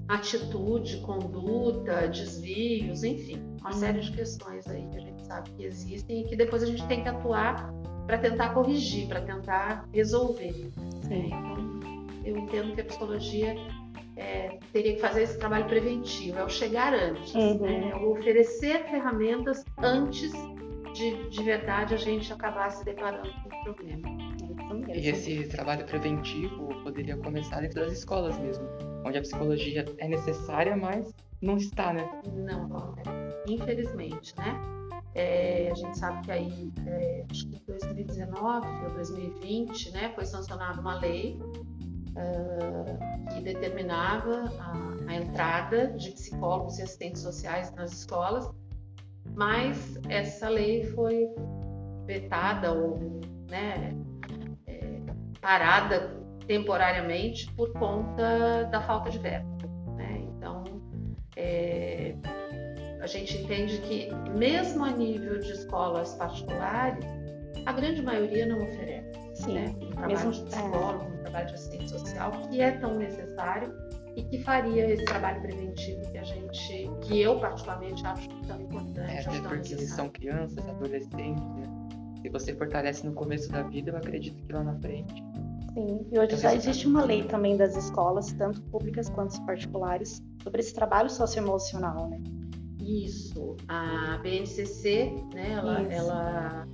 atitude, 0.09 0.99
conduta, 1.02 2.09
desvios, 2.09 3.05
enfim, 3.05 3.43
uma 3.61 3.73
série 3.73 4.00
de 4.00 4.12
questões 4.12 4.67
aí 4.67 4.88
que 4.88 4.97
a 4.97 5.00
gente 5.00 5.08
sabe 5.29 5.51
que 5.51 5.65
existem 5.65 6.23
e 6.23 6.25
que 6.25 6.35
depois 6.35 6.63
a 6.63 6.67
gente 6.67 6.85
tem 6.89 7.03
que 7.03 7.09
atuar 7.09 7.73
para 8.07 8.19
tentar 8.19 8.55
corrigir, 8.55 9.07
para 9.07 9.21
tentar 9.21 9.87
resolver. 9.93 10.73
Sim. 11.03 11.27
Então, 11.27 12.07
eu 12.25 12.37
entendo 12.39 12.75
que 12.75 12.81
a 12.81 12.85
psicologia 12.85 13.55
é, 14.17 14.59
teria 14.73 14.95
que 14.95 15.01
fazer 15.01 15.23
esse 15.23 15.39
trabalho 15.39 15.67
preventivo, 15.67 16.39
é 16.39 16.45
o 16.45 16.49
chegar 16.49 16.93
antes, 16.95 17.35
uhum. 17.35 17.61
né? 17.61 17.91
é 17.91 17.97
o 17.97 18.13
oferecer 18.13 18.85
ferramentas 18.89 19.65
antes 19.79 20.33
de, 20.95 21.29
de 21.29 21.43
verdade 21.43 21.95
a 21.95 21.99
gente 21.99 22.33
acabar 22.33 22.71
se 22.71 22.85
deparando 22.85 23.31
com 23.43 23.49
o 23.49 23.65
problema. 23.65 24.09
E 24.95 25.09
esse 25.09 25.49
trabalho 25.49 25.87
preventivo 25.87 26.69
poderia 26.83 27.17
começar 27.19 27.61
dentro 27.61 27.81
das 27.81 27.93
escolas 27.93 28.39
mesmo, 28.39 28.67
onde 29.05 29.19
a 29.19 29.21
psicologia 29.21 29.85
é 29.99 30.09
necessária, 30.09 30.77
mas 30.77 31.15
não 31.41 31.57
está, 31.57 31.93
né? 31.93 32.09
Não, 32.27 32.69
não 32.69 32.95
é. 32.97 33.45
infelizmente, 33.47 34.35
né? 34.37 34.78
É, 35.15 35.71
a 35.71 35.75
gente 35.75 35.99
sabe 35.99 36.23
que 36.23 36.31
aí, 36.31 36.73
é, 36.87 37.25
acho 37.31 37.49
que 37.49 37.57
em 37.57 37.62
2019 37.67 38.67
ou 38.85 38.91
2020, 38.95 39.91
né, 39.93 40.12
foi 40.15 40.25
sancionada 40.25 40.81
uma 40.81 41.00
lei 41.00 41.41
uh, 42.11 43.35
que 43.35 43.41
determinava 43.41 44.45
a, 44.61 45.11
a, 45.11 45.17
entrada 45.17 45.88
de 45.93 46.11
psicólogos 46.11 46.79
e 46.79 46.83
assistentes 46.83 47.23
sociais 47.23 47.75
nas 47.75 47.93
escolas, 47.93 48.50
mas 49.35 49.99
essa 50.09 50.49
lei 50.49 50.85
foi 50.85 51.29
vetada 52.07 52.73
ou 52.73 53.21
né, 53.50 53.95
parada 55.41 56.15
temporariamente 56.47 57.50
por 57.53 57.73
conta 57.73 58.65
da 58.65 58.81
falta 58.83 59.11
de 59.11 59.19
verba. 59.19 59.49
Né? 59.97 60.25
Então, 60.37 60.65
é, 61.37 62.15
a 63.00 63.07
gente 63.07 63.37
entende 63.38 63.78
que, 63.83 64.09
mesmo 64.37 64.85
a 64.85 64.90
nível 64.90 65.38
de 65.38 65.52
escolas 65.52 66.14
particulares, 66.14 67.05
a 67.67 67.73
grande 67.73 68.02
maioria 68.02 68.47
não 68.47 68.62
oferece. 68.62 69.09
Sim, 69.35 69.55
né? 69.55 69.75
Um 69.81 69.90
trabalho 69.90 70.09
mesmo- 70.09 70.33
de 70.33 70.43
psicólogo, 70.50 71.05
um 71.05 71.23
trabalho 71.23 71.47
de 71.47 71.55
assistente 71.55 71.90
social, 71.90 72.33
que 72.50 72.61
é 72.61 72.73
tão 72.73 72.97
necessário 72.97 73.73
e 74.17 74.23
que 74.25 74.43
faria 74.43 74.90
esse 74.90 75.05
trabalho 75.05 75.40
preventivo 75.43 76.00
que 76.11 76.19
a 76.19 76.25
gente, 76.25 76.90
que 77.02 77.21
eu 77.21 77.38
particularmente 77.38 78.05
acho 78.05 78.28
tão 78.49 78.61
importante, 78.61 78.99
É, 79.12 79.21
até 79.21 79.23
tão 79.23 79.43
porque 79.43 79.55
eles 79.55 79.71
necessário. 79.71 79.87
são 79.97 80.09
crianças, 80.11 80.69
adolescentes, 80.69 81.45
né? 81.45 81.62
Se 82.23 82.28
você 82.31 82.52
fortalece 82.55 83.07
no 83.07 83.12
começo 83.12 83.49
da 83.52 83.62
vida, 83.62 83.93
eu 83.93 83.97
acredito 83.97 84.43
que 84.43 84.52
lá 84.52 84.64
na 84.64 84.75
frente. 84.81 85.23
Sim, 85.75 86.05
e 86.11 86.19
hoje 86.19 86.26
Então, 86.35 86.38
já 86.38 86.55
existe 86.55 86.88
uma 86.88 87.05
lei 87.05 87.23
também 87.23 87.57
das 87.57 87.76
escolas, 87.76 88.33
tanto 88.33 88.61
públicas 88.62 89.09
quanto 89.09 89.40
particulares, 89.47 90.21
sobre 90.43 90.61
esse 90.61 90.75
trabalho 90.75 91.09
socioemocional, 91.09 92.09
né? 92.09 92.21
Isso, 92.88 93.54
a 93.68 94.16
BNCC, 94.23 95.12
né, 95.35 95.52
ela, 95.52 95.83
ela, 95.92 96.68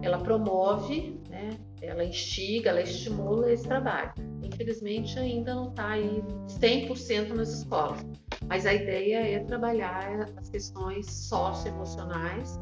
ela 0.00 0.18
promove, 0.18 1.20
né, 1.28 1.50
ela 1.82 2.04
instiga, 2.04 2.70
ela 2.70 2.82
estimula 2.82 3.52
esse 3.52 3.64
trabalho. 3.64 4.12
Infelizmente 4.44 5.18
ainda 5.18 5.52
não 5.52 5.70
está 5.70 5.88
aí 5.88 6.22
100% 6.46 7.30
nas 7.30 7.48
escolas, 7.48 8.06
mas 8.46 8.64
a 8.64 8.72
ideia 8.72 9.16
é 9.16 9.40
trabalhar 9.40 10.30
as 10.36 10.48
questões 10.48 11.10
socioemocionais, 11.10 12.56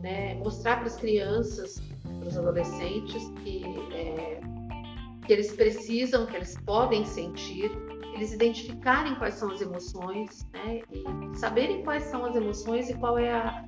né, 0.00 0.36
mostrar 0.36 0.76
para 0.76 0.86
as 0.86 0.96
crianças, 0.96 1.82
para 2.20 2.28
os 2.28 2.38
adolescentes 2.38 3.32
que, 3.42 3.64
é, 3.92 4.40
que 5.26 5.32
eles 5.32 5.52
precisam, 5.56 6.24
que 6.26 6.36
eles 6.36 6.56
podem 6.64 7.04
sentir, 7.04 7.68
eles 8.12 8.32
identificarem 8.32 9.14
quais 9.16 9.34
são 9.34 9.50
as 9.50 9.60
emoções, 9.60 10.46
né, 10.52 10.82
e 10.90 11.04
saberem 11.38 11.82
quais 11.82 12.04
são 12.04 12.24
as 12.24 12.36
emoções 12.36 12.88
e 12.90 12.94
qual 12.94 13.18
é 13.18 13.32
a 13.32 13.64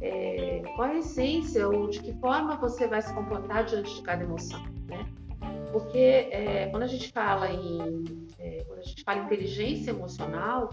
é, 0.00 0.62
qual 0.76 0.88
é 0.88 0.92
a 0.92 0.98
essência 0.98 1.68
ou 1.68 1.88
de 1.88 2.00
que 2.00 2.12
forma 2.20 2.56
você 2.56 2.86
vai 2.86 3.02
se 3.02 3.12
comportar 3.12 3.64
diante 3.64 3.96
de 3.96 4.02
cada 4.02 4.22
emoção, 4.22 4.62
né? 4.86 5.04
Porque 5.72 5.98
é, 5.98 6.68
quando 6.70 6.84
a 6.84 6.86
gente 6.86 7.12
fala 7.12 7.50
em 7.50 8.26
é, 8.38 8.64
quando 8.66 8.78
a 8.78 8.82
gente 8.82 9.02
fala 9.02 9.20
em 9.20 9.24
inteligência 9.24 9.90
emocional 9.90 10.70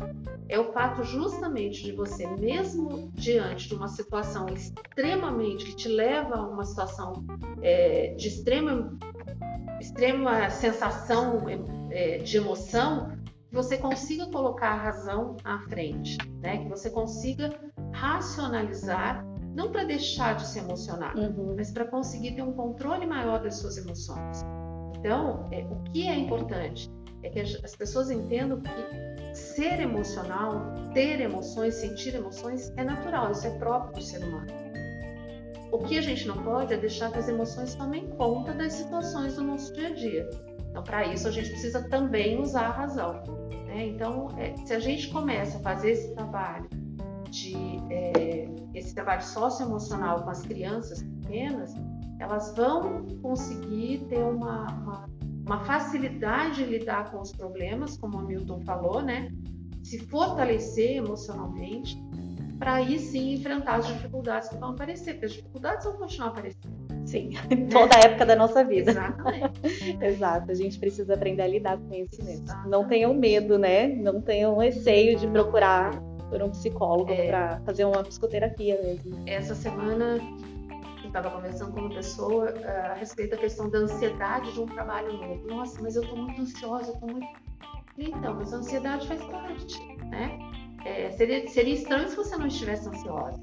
é 0.47 0.59
o 0.59 0.71
fato 0.71 1.03
justamente 1.03 1.83
de 1.83 1.91
você 1.91 2.27
mesmo 2.27 3.11
diante 3.13 3.67
de 3.67 3.75
uma 3.75 3.87
situação 3.87 4.45
extremamente 4.47 5.65
que 5.65 5.75
te 5.75 5.89
leva 5.89 6.35
a 6.35 6.47
uma 6.47 6.63
situação 6.63 7.25
é, 7.61 8.13
de 8.15 8.27
extrema 8.27 8.97
extrema 9.79 10.49
sensação 10.49 11.43
é, 11.91 12.17
de 12.17 12.37
emoção 12.37 13.11
que 13.49 13.55
você 13.55 13.77
consiga 13.77 14.25
colocar 14.27 14.69
a 14.71 14.75
razão 14.75 15.37
à 15.43 15.59
frente, 15.69 16.17
né? 16.41 16.57
Que 16.57 16.69
você 16.69 16.89
consiga 16.89 17.53
racionalizar, 17.93 19.23
não 19.55 19.71
para 19.71 19.83
deixar 19.83 20.35
de 20.35 20.45
se 20.47 20.59
emocionar, 20.59 21.15
Uhum. 21.15 21.55
mas 21.55 21.71
para 21.71 21.85
conseguir 21.85 22.35
ter 22.35 22.41
um 22.41 22.53
controle 22.53 23.05
maior 23.05 23.41
das 23.41 23.55
suas 23.55 23.77
emoções. 23.77 24.41
Então, 24.97 25.47
é, 25.51 25.63
o 25.65 25.75
que 25.91 26.07
é 26.07 26.15
importante 26.17 26.89
é 27.23 27.29
que 27.29 27.39
as, 27.39 27.55
as 27.63 27.75
pessoas 27.75 28.09
entendam 28.11 28.59
que 28.61 29.35
ser 29.35 29.79
emocional, 29.79 30.73
ter 30.93 31.19
emoções, 31.21 31.75
sentir 31.75 32.15
emoções 32.15 32.71
é 32.77 32.83
natural, 32.83 33.31
isso 33.31 33.47
é 33.47 33.51
próprio 33.51 33.93
do 33.93 34.01
ser 34.01 34.23
humano. 34.25 34.64
O 35.75 35.79
que 35.79 35.97
a 35.97 36.01
gente 36.01 36.25
não 36.25 36.41
pode 36.41 36.73
é 36.73 36.77
deixar 36.77 37.11
que 37.11 37.19
as 37.19 37.27
emoções 37.27 37.75
tomem 37.75 38.07
conta 38.11 38.53
das 38.53 38.71
situações 38.71 39.35
do 39.35 39.43
nosso 39.43 39.73
dia 39.73 39.89
a 39.89 39.93
dia. 39.93 40.29
Então, 40.69 40.81
para 40.81 41.05
isso, 41.13 41.27
a 41.27 41.31
gente 41.31 41.49
precisa 41.49 41.83
também 41.89 42.39
usar 42.39 42.67
a 42.67 42.71
razão. 42.71 43.21
né? 43.67 43.87
Então, 43.87 44.29
é, 44.37 44.55
se 44.65 44.73
a 44.73 44.79
gente 44.79 45.09
começa 45.09 45.57
a 45.57 45.59
fazer 45.59 45.91
esse 45.91 46.15
trabalho 46.15 46.69
de 47.29 47.57
é, 47.89 48.47
esse 48.73 48.95
trabalho 48.95 49.21
socioemocional 49.21 50.23
com 50.23 50.29
as 50.29 50.43
crianças 50.43 51.03
pequenas, 51.03 51.73
elas 52.21 52.55
vão 52.55 53.05
conseguir 53.21 54.05
ter 54.07 54.23
uma, 54.23 54.71
uma, 54.71 55.09
uma 55.45 55.59
facilidade 55.65 56.63
de 56.63 56.71
lidar 56.71 57.11
com 57.11 57.19
os 57.19 57.33
problemas, 57.33 57.97
como 57.97 58.17
o 58.17 58.21
Milton 58.21 58.61
falou, 58.61 59.01
né? 59.01 59.29
Se 59.83 59.99
fortalecer 59.99 60.95
emocionalmente, 60.95 62.01
para 62.59 62.75
aí 62.75 62.97
sim 62.99 63.33
enfrentar 63.33 63.75
as 63.75 63.87
dificuldades 63.87 64.49
que 64.49 64.57
vão 64.57 64.69
aparecer, 64.71 65.13
porque 65.13 65.25
as 65.25 65.33
dificuldades 65.33 65.85
vão 65.85 65.93
continuar 65.97 66.29
aparecendo. 66.29 66.73
Sim, 67.05 67.29
em 67.51 67.67
toda 67.67 67.95
a 67.95 67.99
época 67.99 68.25
da 68.25 68.35
nossa 68.35 68.63
vida. 68.63 68.91
Exatamente. 68.91 69.61
Exato, 70.01 70.51
a 70.51 70.53
gente 70.55 70.79
precisa 70.79 71.13
aprender 71.13 71.43
a 71.43 71.47
lidar 71.47 71.77
com 71.77 71.93
isso 71.93 72.23
mesmo. 72.23 72.45
Exatamente. 72.45 72.69
Não 72.69 72.87
tenham 72.87 73.13
medo, 73.13 73.57
né? 73.59 73.87
Não 73.87 74.19
tenham 74.21 74.57
receio 74.57 75.17
de 75.17 75.27
procurar 75.27 75.91
por 76.29 76.41
um 76.41 76.49
psicólogo 76.49 77.11
É. 77.11 77.27
para 77.27 77.59
fazer 77.65 77.85
uma 77.85 78.03
psicoterapia 78.03 78.81
mesmo. 78.81 79.21
Essa 79.27 79.53
semana 79.53 80.17
eu 81.03 81.07
estava 81.07 81.29
conversando 81.29 81.71
com 81.73 81.81
uma 81.81 81.93
pessoa 81.93 82.51
ah, 82.65 82.91
a 82.91 82.93
respeito 82.95 83.31
da 83.31 83.37
questão 83.37 83.69
da 83.69 83.77
ansiedade 83.79 84.51
de 84.51 84.59
um 84.59 84.65
trabalho 84.65 85.13
novo. 85.13 85.47
Nossa, 85.47 85.79
mas 85.81 85.95
eu 85.95 86.01
estou 86.01 86.17
muito 86.17 86.41
ansiosa, 86.41 86.87
eu 86.89 86.93
estou 86.95 87.09
muito. 87.11 87.27
Então, 87.97 88.33
mas 88.33 88.51
a 88.51 88.57
ansiedade 88.57 89.07
faz 89.07 89.23
parte, 89.25 89.79
né? 90.09 90.39
É, 90.85 91.09
seria, 91.11 91.47
seria 91.49 91.73
estranho 91.73 92.07
se 92.07 92.15
você 92.15 92.37
não 92.37 92.47
estivesse 92.47 92.87
ansiosa. 92.87 93.41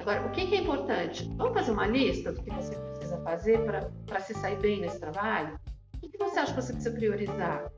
Agora, 0.00 0.26
o 0.26 0.30
que, 0.30 0.46
que 0.46 0.54
é 0.56 0.58
importante? 0.62 1.30
Vamos 1.36 1.52
fazer 1.54 1.70
uma 1.70 1.86
lista 1.86 2.32
do 2.32 2.42
que 2.42 2.50
você 2.50 2.74
precisa 2.74 3.18
fazer 3.18 3.60
para 4.06 4.20
se 4.20 4.34
sair 4.34 4.58
bem 4.58 4.80
nesse 4.80 4.98
trabalho? 4.98 5.56
O 5.94 6.00
que, 6.00 6.08
que 6.08 6.18
você 6.18 6.40
acha 6.40 6.52
que 6.52 6.60
você 6.60 6.72
precisa 6.72 6.94
priorizar? 6.94 7.70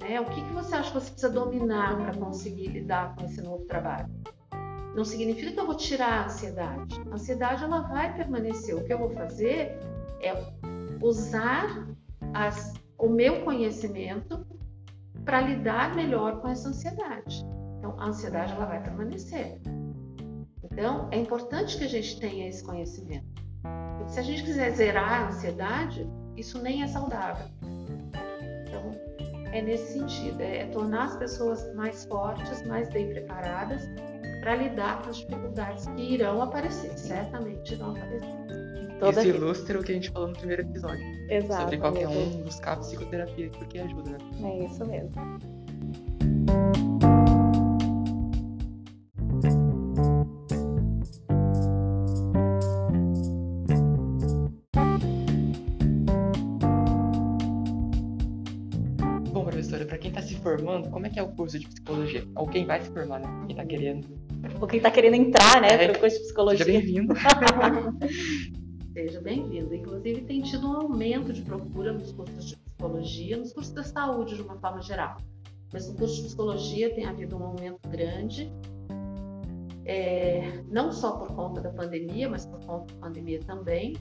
Né? 0.00 0.20
O 0.20 0.24
que, 0.24 0.42
que 0.42 0.52
você 0.52 0.74
acha 0.74 0.88
que 0.90 0.98
você 0.98 1.10
precisa 1.12 1.30
dominar 1.32 1.96
para 1.96 2.14
conseguir 2.16 2.68
lidar 2.68 3.14
com 3.14 3.24
esse 3.26 3.40
novo 3.40 3.64
trabalho? 3.66 4.08
Não 4.96 5.04
significa 5.04 5.52
que 5.52 5.60
eu 5.60 5.66
vou 5.66 5.76
tirar 5.76 6.22
a 6.22 6.24
ansiedade. 6.24 7.00
A 7.10 7.14
ansiedade 7.14 7.62
ela 7.62 7.82
vai 7.82 8.12
permanecer. 8.16 8.74
O 8.74 8.82
que 8.84 8.92
eu 8.92 8.98
vou 8.98 9.10
fazer 9.10 9.78
é 10.20 10.32
usar 11.00 11.86
as- 12.34 12.74
o 12.98 13.08
meu 13.08 13.44
conhecimento 13.44 14.44
para 15.24 15.40
lidar 15.42 15.94
melhor 15.94 16.40
com 16.40 16.48
essa 16.48 16.68
ansiedade. 16.68 17.46
Então, 17.80 17.98
a 17.98 18.08
ansiedade 18.08 18.52
ela 18.52 18.66
vai 18.66 18.82
permanecer. 18.82 19.58
Então, 20.70 21.08
é 21.10 21.18
importante 21.18 21.78
que 21.78 21.84
a 21.84 21.88
gente 21.88 22.20
tenha 22.20 22.46
esse 22.46 22.62
conhecimento. 22.62 23.26
Porque 23.96 24.12
se 24.12 24.20
a 24.20 24.22
gente 24.22 24.44
quiser 24.44 24.70
zerar 24.72 25.12
a 25.12 25.28
ansiedade, 25.28 26.06
isso 26.36 26.62
nem 26.62 26.82
é 26.82 26.86
saudável. 26.86 27.46
Então, 28.68 28.92
é 29.50 29.62
nesse 29.62 29.94
sentido, 29.94 30.42
é, 30.42 30.58
é 30.58 30.66
tornar 30.66 31.06
as 31.06 31.16
pessoas 31.16 31.74
mais 31.74 32.04
fortes, 32.04 32.62
mais 32.66 32.90
bem 32.90 33.08
preparadas 33.08 33.82
para 34.42 34.56
lidar 34.56 35.02
com 35.02 35.08
as 35.10 35.16
dificuldades 35.16 35.86
que 35.86 36.02
irão 36.02 36.42
aparecer, 36.42 36.96
certamente 36.98 37.74
irão 37.74 37.92
aparecer. 37.92 38.40
Toda 38.98 39.12
Isso 39.12 39.20
vida. 39.22 39.38
ilustra 39.38 39.80
o 39.80 39.82
que 39.82 39.92
a 39.92 39.94
gente 39.94 40.10
falou 40.10 40.28
no 40.28 40.34
primeiro 40.34 40.62
episódio. 40.62 41.02
Exato. 41.30 41.62
sobre 41.62 41.78
qualquer 41.78 42.06
mesmo. 42.06 42.40
um 42.40 42.42
buscar 42.42 42.76
psicoterapia, 42.78 43.50
porque 43.50 43.78
ajuda, 43.78 44.10
né? 44.10 44.18
É 44.42 44.64
isso 44.66 44.84
mesmo. 44.84 45.14
Que 61.10 61.18
é 61.18 61.22
o 61.22 61.28
curso 61.28 61.58
de 61.58 61.66
psicologia? 61.68 62.24
Ou 62.36 62.46
quem 62.46 62.64
vai 62.66 62.80
se 62.80 62.90
formar, 62.90 63.20
né? 63.20 63.26
Quem 63.46 63.50
está 63.56 63.64
querendo. 63.66 64.06
Ou 64.60 64.66
quem 64.66 64.78
está 64.78 64.90
querendo 64.90 65.14
entrar, 65.14 65.60
né, 65.60 65.68
É. 65.72 65.88
para 65.88 65.96
o 65.98 66.00
curso 66.00 66.16
de 66.16 66.22
psicologia. 66.24 66.64
Seja 66.64 66.78
bem-vindo. 66.78 67.14
Seja 68.92 69.20
bem-vindo. 69.20 69.74
Inclusive, 69.74 70.22
tem 70.22 70.40
tido 70.42 70.66
um 70.68 70.76
aumento 70.76 71.32
de 71.32 71.42
procura 71.42 71.92
nos 71.92 72.12
cursos 72.12 72.44
de 72.46 72.56
psicologia, 72.56 73.36
nos 73.36 73.52
cursos 73.52 73.72
da 73.72 73.82
saúde 73.84 74.34
de 74.36 74.42
uma 74.42 74.56
forma 74.58 74.80
geral. 74.82 75.16
Mas 75.72 75.88
no 75.88 75.94
curso 75.94 76.16
de 76.16 76.22
psicologia 76.24 76.92
tem 76.94 77.04
havido 77.06 77.36
um 77.36 77.44
aumento 77.44 77.88
grande, 77.88 78.50
é, 79.84 80.62
não 80.68 80.90
só 80.92 81.12
por 81.12 81.28
conta 81.34 81.60
da 81.60 81.70
pandemia, 81.70 82.28
mas 82.28 82.44
por 82.46 82.58
conta 82.64 82.92
da 82.94 83.00
pandemia 83.00 83.40
também. 83.46 83.96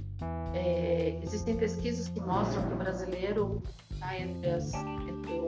É, 0.54 1.20
existem 1.24 1.56
pesquisas 1.58 2.10
que 2.10 2.20
mostram 2.22 2.66
que 2.68 2.74
o 2.74 2.78
brasileiro 2.78 3.62
está 3.92 4.20
entre, 4.20 4.50
as- 4.50 4.74
entre 4.74 5.39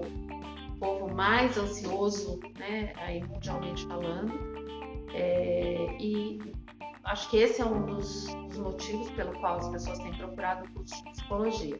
povo 0.82 1.14
mais 1.14 1.56
ansioso, 1.58 2.40
né, 2.58 2.92
aí 2.98 3.24
mundialmente 3.24 3.86
falando. 3.86 4.34
É, 5.14 5.96
e 6.00 6.40
acho 7.06 7.30
que 7.30 7.38
esse 7.38 7.62
é 7.62 7.66
um 7.66 7.86
dos, 7.86 8.26
dos 8.50 8.58
motivos 8.58 9.10
pelo 9.12 9.32
qual 9.40 9.58
as 9.58 9.70
pessoas 9.70 10.00
têm 10.00 10.12
procurado 10.14 10.66
o 10.66 10.74
curso 10.74 10.96
de 10.96 11.12
psicologia. 11.12 11.80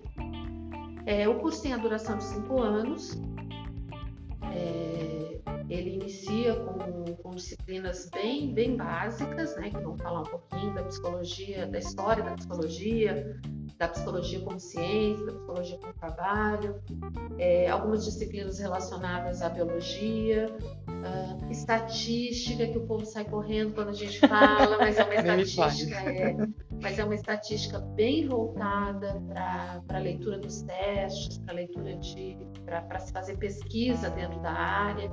É, 1.08 1.28
o 1.28 1.40
curso 1.40 1.64
tem 1.64 1.74
a 1.74 1.78
duração 1.78 2.18
de 2.18 2.24
cinco 2.24 2.62
anos. 2.62 3.20
É, 4.54 5.40
ele 5.68 5.96
inicia 5.96 6.54
com, 6.56 7.16
com 7.16 7.30
disciplinas 7.32 8.08
bem, 8.14 8.54
bem 8.54 8.78
básicas, 8.78 9.56
né, 9.56 9.72
que 9.72 9.80
vão 9.80 9.98
falar 9.98 10.22
um 10.22 10.26
pouquinho 10.26 10.76
da 10.76 10.84
psicologia, 10.84 11.66
da 11.66 11.80
história 11.80 12.24
da 12.24 12.34
psicologia, 12.34 13.40
da 13.82 13.88
psicologia 13.88 14.40
como 14.42 14.60
ciência, 14.60 15.26
da 15.26 15.32
psicologia 15.32 15.78
como 15.80 15.94
trabalho, 15.94 16.80
é, 17.40 17.68
algumas 17.68 18.06
disciplinas 18.06 18.60
relacionadas 18.60 19.42
à 19.42 19.50
biologia, 19.50 20.56
uh, 20.88 21.52
estatística, 21.52 22.68
que 22.68 22.78
o 22.78 22.86
povo 22.86 23.04
sai 23.08 23.26
correndo 23.26 23.74
quando 23.74 23.90
a 23.90 23.94
gente 23.94 24.20
fala, 24.20 24.78
mas 24.78 25.00
é 25.00 25.04
uma 25.04 25.16
estatística, 25.42 25.96
é, 25.98 26.38
mas 26.80 27.00
é 27.00 27.04
uma 27.04 27.16
estatística 27.16 27.80
bem 27.80 28.28
voltada 28.28 29.20
para 29.28 29.98
a 29.98 30.00
leitura 30.00 30.38
dos 30.38 30.62
testes, 30.62 31.40
para 31.40 31.56
leitura 31.56 31.96
de 31.98 32.38
para 32.64 33.00
se 33.00 33.12
fazer 33.12 33.36
pesquisa 33.38 34.12
dentro 34.12 34.40
da 34.42 34.52
área. 34.52 35.10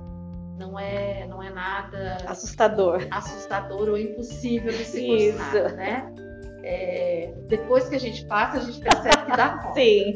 Não 0.58 0.78
é, 0.78 1.26
não 1.26 1.42
é 1.42 1.50
nada 1.50 2.18
assustador, 2.26 3.06
assustador 3.12 3.88
ou 3.88 3.96
impossível 3.96 4.72
de 4.72 4.84
se 4.84 5.06
cursar, 5.06 5.76
né? 5.76 6.27
É, 6.68 7.32
depois 7.48 7.88
que 7.88 7.96
a 7.96 7.98
gente 7.98 8.26
passa, 8.26 8.58
a 8.58 8.60
gente 8.60 8.78
percebe 8.80 9.24
que 9.24 9.36
dá 9.36 9.48
conta. 9.58 9.74
Sim. 9.74 10.12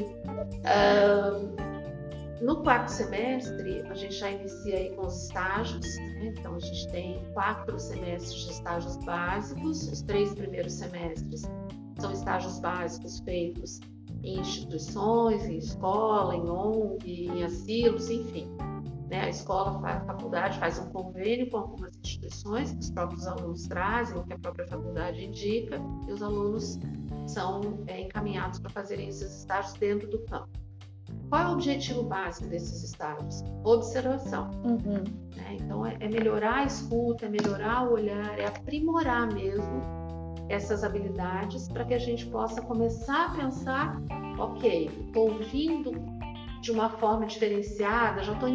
no 2.42 2.62
quarto 2.62 2.88
semestre, 2.88 3.82
a 3.88 3.94
gente 3.94 4.14
já 4.14 4.30
inicia 4.30 4.76
aí 4.76 4.90
com 4.94 5.06
os 5.06 5.24
estágios, 5.24 5.96
né? 5.96 6.34
então 6.36 6.54
a 6.54 6.58
gente 6.58 6.88
tem 6.88 7.24
quatro 7.32 7.78
semestres 7.78 8.44
de 8.44 8.52
estágios 8.52 8.96
básicos, 8.98 9.88
os 9.88 10.02
três 10.02 10.34
primeiros 10.34 10.74
semestres 10.74 11.42
são 11.98 12.12
estágios 12.12 12.58
básicos 12.60 13.20
feitos 13.20 13.80
em 14.22 14.38
instituições, 14.38 15.46
em 15.46 15.56
escola, 15.56 16.36
em 16.36 16.50
ONG, 16.50 17.28
em 17.28 17.44
asilos, 17.44 18.10
enfim. 18.10 18.46
Né? 19.12 19.20
A 19.20 19.28
escola, 19.28 19.78
a 19.86 20.00
faculdade 20.06 20.58
faz 20.58 20.78
um 20.78 20.86
convênio 20.86 21.50
com 21.50 21.58
algumas 21.58 21.94
instituições 22.02 22.72
que 22.72 22.78
os 22.78 22.90
próprios 22.90 23.26
alunos 23.26 23.68
trazem, 23.68 24.16
ou 24.16 24.24
que 24.24 24.32
a 24.32 24.38
própria 24.38 24.66
faculdade 24.66 25.22
indica, 25.22 25.78
e 26.08 26.12
os 26.12 26.22
alunos 26.22 26.78
são 27.26 27.84
é, 27.88 28.00
encaminhados 28.00 28.58
para 28.58 28.70
fazerem 28.70 29.08
esses 29.08 29.40
estágios 29.40 29.74
dentro 29.74 30.08
do 30.08 30.18
campo. 30.20 30.48
Qual 31.28 31.42
é 31.42 31.46
o 31.46 31.52
objetivo 31.52 32.04
básico 32.04 32.48
desses 32.48 32.82
estágios? 32.82 33.44
Observação. 33.64 34.50
Uhum. 34.64 35.04
Né? 35.36 35.58
Então, 35.60 35.84
é, 35.84 35.94
é 36.00 36.08
melhorar 36.08 36.60
a 36.60 36.64
escuta, 36.64 37.26
é 37.26 37.28
melhorar 37.28 37.86
o 37.86 37.92
olhar, 37.92 38.38
é 38.38 38.46
aprimorar 38.46 39.30
mesmo 39.30 39.82
essas 40.48 40.82
habilidades 40.82 41.68
para 41.68 41.84
que 41.84 41.92
a 41.92 41.98
gente 41.98 42.24
possa 42.28 42.62
começar 42.62 43.26
a 43.26 43.34
pensar, 43.36 44.00
ok, 44.38 44.90
estou 45.06 45.32
ouvindo 45.32 45.92
de 46.62 46.70
uma 46.70 46.88
forma 46.88 47.26
diferenciada, 47.26 48.22
já 48.22 48.32
estou 48.32 48.48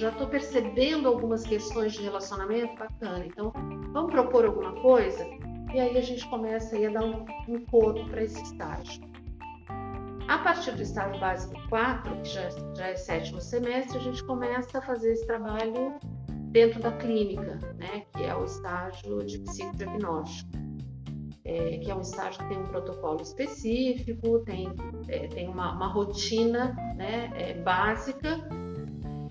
já 0.00 0.08
estou 0.08 0.26
percebendo 0.26 1.06
algumas 1.06 1.44
questões 1.44 1.92
de 1.92 2.02
relacionamento 2.02 2.74
bacana. 2.76 3.24
Então, 3.26 3.52
vamos 3.92 4.10
propor 4.10 4.46
alguma 4.46 4.72
coisa? 4.80 5.22
E 5.74 5.78
aí 5.78 5.96
a 5.96 6.00
gente 6.00 6.26
começa 6.30 6.74
a 6.74 6.90
dar 6.90 7.04
um, 7.04 7.26
um 7.46 7.64
corpo 7.66 8.08
para 8.08 8.24
esse 8.24 8.42
estágio. 8.42 9.02
A 10.26 10.38
partir 10.38 10.72
do 10.72 10.82
estágio 10.82 11.20
básico 11.20 11.54
4, 11.68 12.22
que 12.22 12.28
já, 12.30 12.48
já 12.74 12.86
é 12.86 12.96
sétimo 12.96 13.40
semestre, 13.40 13.98
a 13.98 14.00
gente 14.00 14.24
começa 14.24 14.78
a 14.78 14.80
fazer 14.80 15.12
esse 15.12 15.26
trabalho 15.26 15.98
dentro 16.50 16.80
da 16.80 16.92
clínica, 16.92 17.58
né, 17.76 18.04
que 18.16 18.24
é 18.24 18.34
o 18.34 18.44
estágio 18.44 19.18
de 19.24 19.38
psicodiagnóstico, 19.40 20.50
é, 21.44 21.78
que 21.78 21.90
é 21.90 21.94
um 21.94 22.00
estágio 22.00 22.42
que 22.42 22.48
tem 22.48 22.58
um 22.58 22.66
protocolo 22.66 23.20
específico, 23.20 24.40
tem, 24.44 24.72
é, 25.08 25.26
tem 25.28 25.48
uma, 25.48 25.74
uma 25.74 25.88
rotina 25.88 26.74
né, 26.96 27.30
é, 27.34 27.54
básica 27.54 28.38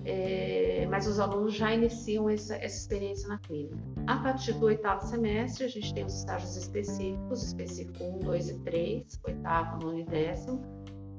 é, 0.05 0.87
mas 0.89 1.07
os 1.07 1.19
alunos 1.19 1.53
já 1.53 1.73
iniciam 1.73 2.29
essa, 2.29 2.55
essa, 2.55 2.77
experiência 2.77 3.27
na 3.27 3.37
clínica. 3.37 3.77
A 4.07 4.17
partir 4.17 4.53
do 4.53 4.65
oitavo 4.65 5.05
semestre, 5.05 5.65
a 5.65 5.67
gente 5.67 5.93
tem 5.93 6.05
os 6.05 6.15
estágios 6.15 6.55
específicos, 6.55 7.43
específico 7.43 8.03
1, 8.03 8.19
2 8.19 8.49
e 8.49 8.59
3, 8.59 9.19
oitavo, 9.25 9.85
nono 9.85 9.99
e 9.99 10.05
décimo, 10.05 10.61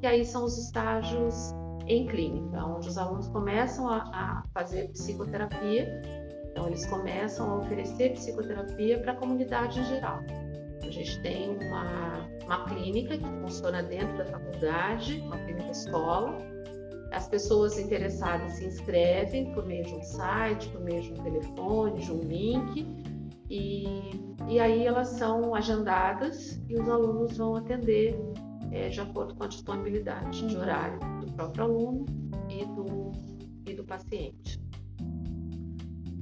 que 0.01 0.07
aí 0.07 0.25
são 0.25 0.45
os 0.45 0.57
estágios 0.57 1.55
em 1.87 2.07
clínica, 2.07 2.65
onde 2.65 2.89
os 2.89 2.97
alunos 2.97 3.29
começam 3.29 3.89
a, 3.89 3.99
a 4.13 4.45
fazer 4.55 4.89
psicoterapia, 4.89 6.03
então 6.51 6.67
eles 6.67 6.87
começam 6.87 7.51
a 7.51 7.57
oferecer 7.59 8.13
psicoterapia 8.13 8.99
para 9.01 9.13
a 9.13 9.17
comunidade 9.17 9.81
em 9.81 9.85
geral. 9.85 10.21
A 10.83 10.91
gente 10.91 11.21
tem 11.21 11.57
uma, 11.59 12.27
uma 12.45 12.65
clínica 12.65 13.17
que 13.17 13.25
funciona 13.25 13.83
dentro 13.83 14.17
da 14.17 14.25
faculdade, 14.25 15.21
uma 15.21 15.37
clínica 15.39 15.71
escola, 15.71 16.39
as 17.11 17.29
pessoas 17.29 17.79
interessadas 17.79 18.53
se 18.55 18.67
inscrevem 18.67 19.53
por 19.53 19.67
meio 19.67 19.85
de 19.85 19.95
um 19.95 20.03
site, 20.03 20.69
por 20.69 20.81
meio 20.81 21.03
de 21.03 21.13
um 21.13 21.17
telefone, 21.17 22.01
de 22.01 22.13
um 22.13 22.21
link, 22.21 22.87
e, 23.49 23.85
e 24.49 24.61
aí 24.61 24.87
elas 24.87 25.09
são 25.09 25.55
agendadas 25.55 26.63
e 26.69 26.75
os 26.75 26.89
alunos 26.89 27.37
vão 27.37 27.57
atender 27.57 28.17
é, 28.71 28.89
de 28.89 29.01
acordo 29.01 29.35
com 29.35 29.45
a 29.45 29.49
disponibilidade 29.49 30.47
de 30.47 30.57
horário 30.57 31.01
do 31.21 31.33
próprio 31.33 31.65
aluno 31.65 32.07
e 32.49 32.65
do, 32.65 33.13
e 33.67 33.75
do 33.75 33.85
paciente. 33.85 34.61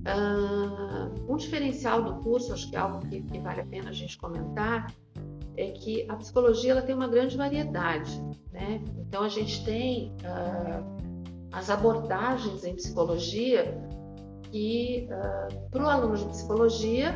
Uh, 0.09 1.31
um 1.31 1.37
diferencial 1.37 2.03
do 2.03 2.23
curso, 2.23 2.55
acho 2.55 2.71
que 2.71 2.77
é 2.77 2.79
algo 2.79 3.07
que, 3.07 3.21
que 3.21 3.39
vale 3.41 3.61
a 3.61 3.67
pena 3.67 3.91
a 3.91 3.93
gente 3.93 4.17
comentar, 4.17 4.87
é 5.59 5.73
que 5.73 6.07
a 6.09 6.15
psicologia 6.15 6.71
ela 6.71 6.83
tem 6.83 6.95
uma 6.95 7.09
grande 7.09 7.37
variedade. 7.37 8.23
Né? 8.53 8.81
Então 8.97 9.25
a 9.25 9.29
gente 9.29 9.65
tem 9.65 10.15
uh, 10.23 10.85
as 11.53 11.69
abordagens 11.69 12.65
em 12.65 12.77
psicologia 12.77 13.77
que 14.45 15.09
uh, 15.11 15.15
ah, 15.15 15.49
para 15.71 15.85
o 15.85 15.89
aluno 15.89 16.17
de 16.17 16.25
psicologia 16.27 17.13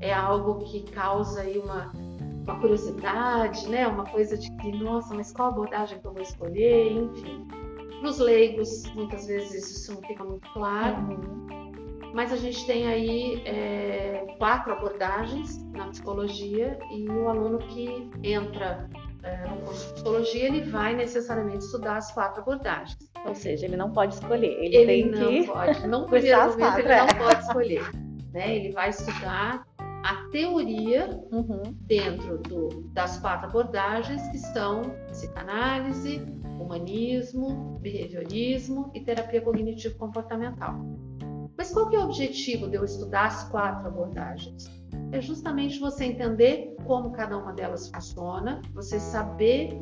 é 0.00 0.12
algo 0.12 0.64
que 0.64 0.82
causa 0.90 1.42
aí 1.42 1.58
uma, 1.58 1.92
uma 2.44 2.58
curiosidade, 2.60 3.68
né? 3.68 3.86
uma 3.86 4.04
coisa 4.04 4.38
de 4.38 4.50
que, 4.56 4.72
nossa, 4.72 5.14
mas 5.14 5.30
qual 5.32 5.50
abordagem 5.50 6.00
que 6.00 6.06
eu 6.06 6.14
vou 6.14 6.22
escolher, 6.22 6.92
enfim. 6.92 7.46
Para 8.00 8.08
os 8.08 8.18
leigos, 8.18 8.84
muitas 8.94 9.26
vezes 9.26 9.70
isso 9.70 9.94
não 9.94 10.00
fica 10.02 10.24
muito 10.24 10.50
claro. 10.52 10.96
Uhum 10.96 11.65
mas 12.16 12.32
a 12.32 12.36
gente 12.36 12.66
tem 12.66 12.88
aí 12.88 13.42
é, 13.44 14.24
quatro 14.38 14.72
abordagens 14.72 15.62
na 15.72 15.88
psicologia 15.88 16.78
e 16.90 17.06
o 17.10 17.28
aluno 17.28 17.58
que 17.58 18.10
entra 18.22 18.88
é, 19.22 19.46
no 19.46 19.58
curso 19.58 19.88
de 19.88 19.92
psicologia 19.92 20.46
ele 20.46 20.62
vai 20.62 20.96
necessariamente 20.96 21.66
estudar 21.66 21.98
as 21.98 22.10
quatro 22.12 22.40
abordagens. 22.40 22.96
Ou 23.26 23.34
seja, 23.34 23.66
ele 23.66 23.76
não 23.76 23.92
pode 23.92 24.14
escolher, 24.14 24.50
ele, 24.64 24.74
ele 24.74 24.86
tem 24.86 25.10
não 25.10 25.28
que 25.28 25.46
pode, 25.46 25.86
não 25.86 26.06
primeiro 26.08 26.38
momento 26.38 26.58
quatro, 26.58 26.80
ele 26.80 26.92
é. 26.92 27.00
não 27.00 27.18
pode 27.18 27.42
escolher, 27.42 27.90
né? 28.32 28.56
Ele 28.56 28.72
vai 28.72 28.88
estudar 28.88 29.66
a 29.78 30.28
teoria 30.32 31.20
uhum. 31.30 31.62
dentro 31.82 32.38
do, 32.38 32.88
das 32.94 33.18
quatro 33.18 33.46
abordagens 33.48 34.26
que 34.28 34.38
são 34.38 34.84
psicanálise, 35.10 36.24
humanismo, 36.58 37.78
behaviorismo 37.82 38.90
e 38.94 39.00
terapia 39.00 39.42
cognitivo 39.42 39.98
comportamental. 39.98 40.80
Mas 41.56 41.72
qual 41.72 41.88
que 41.88 41.96
é 41.96 41.98
o 41.98 42.04
objetivo 42.04 42.68
de 42.68 42.76
eu 42.76 42.84
estudar 42.84 43.26
as 43.26 43.48
quatro 43.48 43.88
abordagens? 43.88 44.70
É 45.12 45.20
justamente 45.20 45.78
você 45.78 46.04
entender 46.04 46.74
como 46.84 47.12
cada 47.12 47.36
uma 47.36 47.52
delas 47.52 47.88
funciona, 47.88 48.60
você 48.74 48.98
saber 48.98 49.78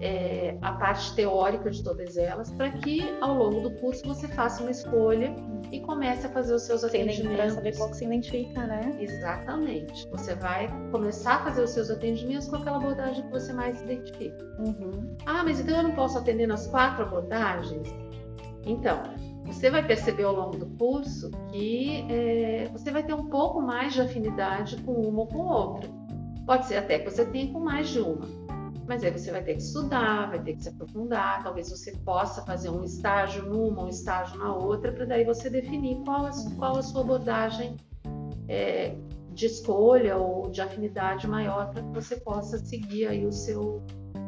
é, 0.00 0.58
a 0.60 0.72
parte 0.72 1.14
teórica 1.14 1.70
de 1.70 1.82
todas 1.82 2.16
elas, 2.16 2.50
para 2.50 2.70
que 2.70 3.02
ao 3.20 3.34
longo 3.34 3.60
do 3.60 3.70
curso 3.80 4.04
você 4.04 4.26
faça 4.28 4.62
uma 4.62 4.70
escolha 4.70 5.34
e 5.70 5.80
comece 5.80 6.26
a 6.26 6.30
fazer 6.30 6.54
os 6.54 6.62
seus 6.62 6.84
atendimentos. 6.84 7.36
Para 7.36 7.50
saber 7.50 7.76
qual 7.76 7.90
que 7.90 7.96
se 7.96 8.04
identifica, 8.04 8.66
né? 8.66 8.96
Exatamente. 9.00 10.08
Você 10.10 10.34
vai 10.34 10.68
começar 10.90 11.36
a 11.36 11.44
fazer 11.44 11.62
os 11.62 11.70
seus 11.70 11.90
atendimentos 11.90 12.48
com 12.48 12.56
aquela 12.56 12.76
abordagem 12.76 13.24
que 13.24 13.30
você 13.30 13.52
mais 13.52 13.80
identifica. 13.82 14.44
Uhum. 14.58 15.16
Ah, 15.26 15.42
mas 15.44 15.60
então 15.60 15.76
eu 15.76 15.82
não 15.84 15.94
posso 15.94 16.18
atender 16.18 16.46
nas 16.46 16.66
quatro 16.66 17.04
abordagens? 17.04 17.88
Então, 18.66 19.02
você 19.46 19.70
vai 19.70 19.86
perceber 19.86 20.24
ao 20.24 20.34
longo 20.34 20.56
do 20.56 20.66
curso 20.78 21.30
que 21.50 22.06
é, 22.10 22.68
você 22.72 22.90
vai 22.90 23.02
ter 23.02 23.14
um 23.14 23.26
pouco 23.26 23.60
mais 23.60 23.92
de 23.92 24.00
afinidade 24.00 24.76
com 24.82 24.92
uma 24.92 25.20
ou 25.20 25.26
com 25.26 25.38
outra. 25.38 25.90
Pode 26.46 26.66
ser 26.66 26.76
até 26.76 26.98
que 26.98 27.10
você 27.10 27.24
tenha 27.26 27.52
com 27.52 27.60
mais 27.60 27.88
de 27.88 28.00
uma, 28.00 28.26
mas 28.86 29.02
aí 29.02 29.10
você 29.10 29.30
vai 29.30 29.42
ter 29.42 29.54
que 29.54 29.62
estudar, 29.62 30.28
vai 30.28 30.42
ter 30.42 30.54
que 30.54 30.62
se 30.62 30.68
aprofundar. 30.68 31.42
Talvez 31.42 31.70
você 31.70 31.92
possa 32.04 32.44
fazer 32.44 32.70
um 32.70 32.84
estágio 32.84 33.44
numa, 33.46 33.84
um 33.84 33.88
estágio 33.88 34.38
na 34.38 34.54
outra, 34.54 34.92
para 34.92 35.04
daí 35.04 35.24
você 35.24 35.48
definir 35.48 35.96
qual 36.04 36.26
a, 36.26 36.30
qual 36.58 36.76
a 36.76 36.82
sua 36.82 37.02
abordagem 37.02 37.76
é, 38.48 38.96
de 39.32 39.46
escolha 39.46 40.16
ou 40.16 40.50
de 40.50 40.60
afinidade 40.60 41.26
maior 41.26 41.70
para 41.70 41.82
que 41.82 41.90
você 41.92 42.16
possa 42.16 42.58
seguir 42.58 43.06
aí 43.06 43.26
o 43.26 43.32
seu 43.32 43.82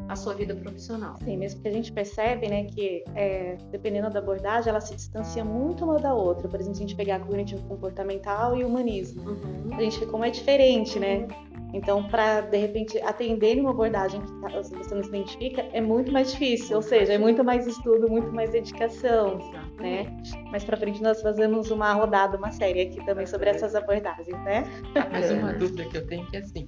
a 0.09 0.17
sua 0.17 0.35
vida 0.35 0.55
profissional. 0.55 1.17
Sim, 1.25 1.37
mesmo 1.37 1.61
que 1.61 1.69
a 1.69 1.73
gente 1.73 1.93
percebe, 1.93 2.49
né, 2.49 2.65
que 2.65 3.05
é, 3.15 3.57
dependendo 3.71 4.11
da 4.11 4.19
abordagem, 4.19 4.71
ela 4.71 4.81
se 4.81 4.95
distancia 4.95 5.45
muito 5.45 5.85
uma 5.85 5.99
da 5.99 6.15
outra. 6.15 6.49
Por 6.49 6.61
exemplo, 6.61 6.77
se 6.77 6.83
a 6.83 6.87
gente 6.87 6.97
pegar 6.97 7.21
cognitivo 7.21 7.63
comportamental 7.65 8.57
e 8.57 8.65
humanismo, 8.65 9.29
uhum. 9.29 9.75
a 9.75 9.81
gente 9.81 9.99
vê 9.99 10.07
como 10.07 10.25
é 10.25 10.31
diferente, 10.31 10.99
né? 10.99 11.27
Então, 11.73 12.03
para 12.05 12.41
de 12.41 12.57
repente 12.57 12.99
atender 13.03 13.61
uma 13.61 13.71
abordagem 13.71 14.21
que 14.21 14.33
tá, 14.41 14.49
você 14.49 14.95
não 14.95 15.03
se 15.03 15.09
identifica, 15.09 15.63
é 15.73 15.81
muito 15.81 16.13
mais 16.13 16.33
difícil, 16.33 16.77
ou 16.77 16.83
seja, 16.83 17.13
é 17.13 17.19
muito 17.19 17.45
mais 17.45 17.67
estudo, 17.67 18.09
muito 18.09 18.33
mais 18.33 18.51
dedicação, 18.51 19.39
né? 19.79 20.07
Mais 20.51 20.65
para 20.65 20.77
frente 20.77 21.03
nós 21.03 21.21
fazemos 21.21 21.71
uma 21.71 21.93
rodada, 21.93 22.39
uma 22.39 22.51
série 22.51 22.81
aqui 22.81 23.05
também 23.05 23.27
sobre 23.27 23.51
essas 23.51 23.75
abordagens, 23.75 24.29
né? 24.45 24.65
Mas 25.11 25.31
uma 25.31 25.53
dúvida 25.53 25.85
que 25.85 25.97
eu 25.99 26.07
tenho 26.07 26.23
é 26.25 26.31
que 26.31 26.37
é 26.37 26.41
assim, 26.41 26.65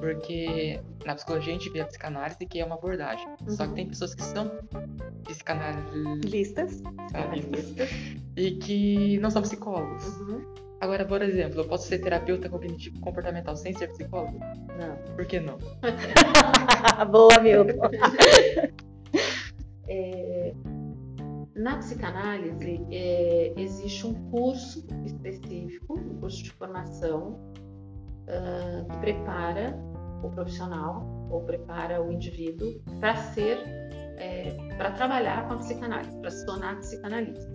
porque 0.00 0.80
na 1.04 1.14
psicologia 1.14 1.54
a 1.54 1.58
gente 1.58 1.70
vê 1.70 1.80
a 1.80 1.86
psicanálise 1.86 2.44
que 2.46 2.58
é 2.58 2.64
uma 2.70 2.76
abordagem, 2.76 3.26
uhum. 3.26 3.50
só 3.50 3.66
que 3.66 3.74
tem 3.74 3.88
pessoas 3.88 4.14
que 4.14 4.22
são 4.22 4.48
psicanalistas 5.24 6.80
e 8.36 8.52
que 8.52 9.18
não 9.18 9.30
são 9.30 9.42
psicólogos. 9.42 10.06
Uhum. 10.20 10.54
Agora, 10.80 11.04
por 11.04 11.20
exemplo, 11.20 11.60
eu 11.60 11.68
posso 11.68 11.88
ser 11.88 11.98
terapeuta 11.98 12.48
cognitivo 12.48 12.98
comportamental 13.00 13.54
sem 13.56 13.74
ser 13.74 13.88
psicólogo? 13.88 14.38
Não. 14.78 14.96
Por 15.14 15.26
que 15.26 15.40
não? 15.40 15.58
Boa, 17.10 17.38
Milton. 17.40 17.90
é, 19.88 20.54
na 21.54 21.76
psicanálise, 21.78 22.80
é, 22.90 23.52
existe 23.58 24.06
um 24.06 24.14
curso 24.30 24.86
específico, 25.04 25.98
um 25.98 26.18
curso 26.18 26.44
de 26.44 26.52
formação, 26.52 27.38
uh, 28.26 28.90
que 28.90 28.96
prepara 28.98 29.78
o 30.22 30.30
profissional 30.30 31.19
ou 31.30 31.42
prepara 31.42 32.02
o 32.02 32.12
indivíduo 32.12 32.80
para 32.98 33.16
ser, 33.16 33.58
é, 34.16 34.56
para 34.76 34.90
trabalhar 34.92 35.46
com 35.46 35.54
a 35.54 35.56
psicanálise, 35.56 36.18
para 36.20 36.30
se 36.30 36.44
tornar 36.44 36.78
psicanalista 36.78 37.50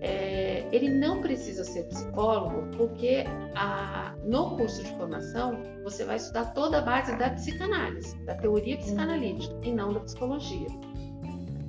é, 0.00 0.68
ele 0.72 0.90
não 0.90 1.20
precisa 1.20 1.64
ser 1.64 1.84
psicólogo, 1.84 2.68
porque 2.76 3.24
a, 3.54 4.14
no 4.24 4.56
curso 4.56 4.82
de 4.82 4.90
formação 4.96 5.60
você 5.82 6.04
vai 6.04 6.16
estudar 6.16 6.52
toda 6.52 6.78
a 6.78 6.82
base 6.82 7.16
da 7.16 7.30
psicanálise, 7.30 8.16
da 8.24 8.34
teoria 8.36 8.76
psicanalítica 8.76 9.54
e 9.62 9.72
não 9.72 9.92
da 9.92 10.00
psicologia. 10.00 10.68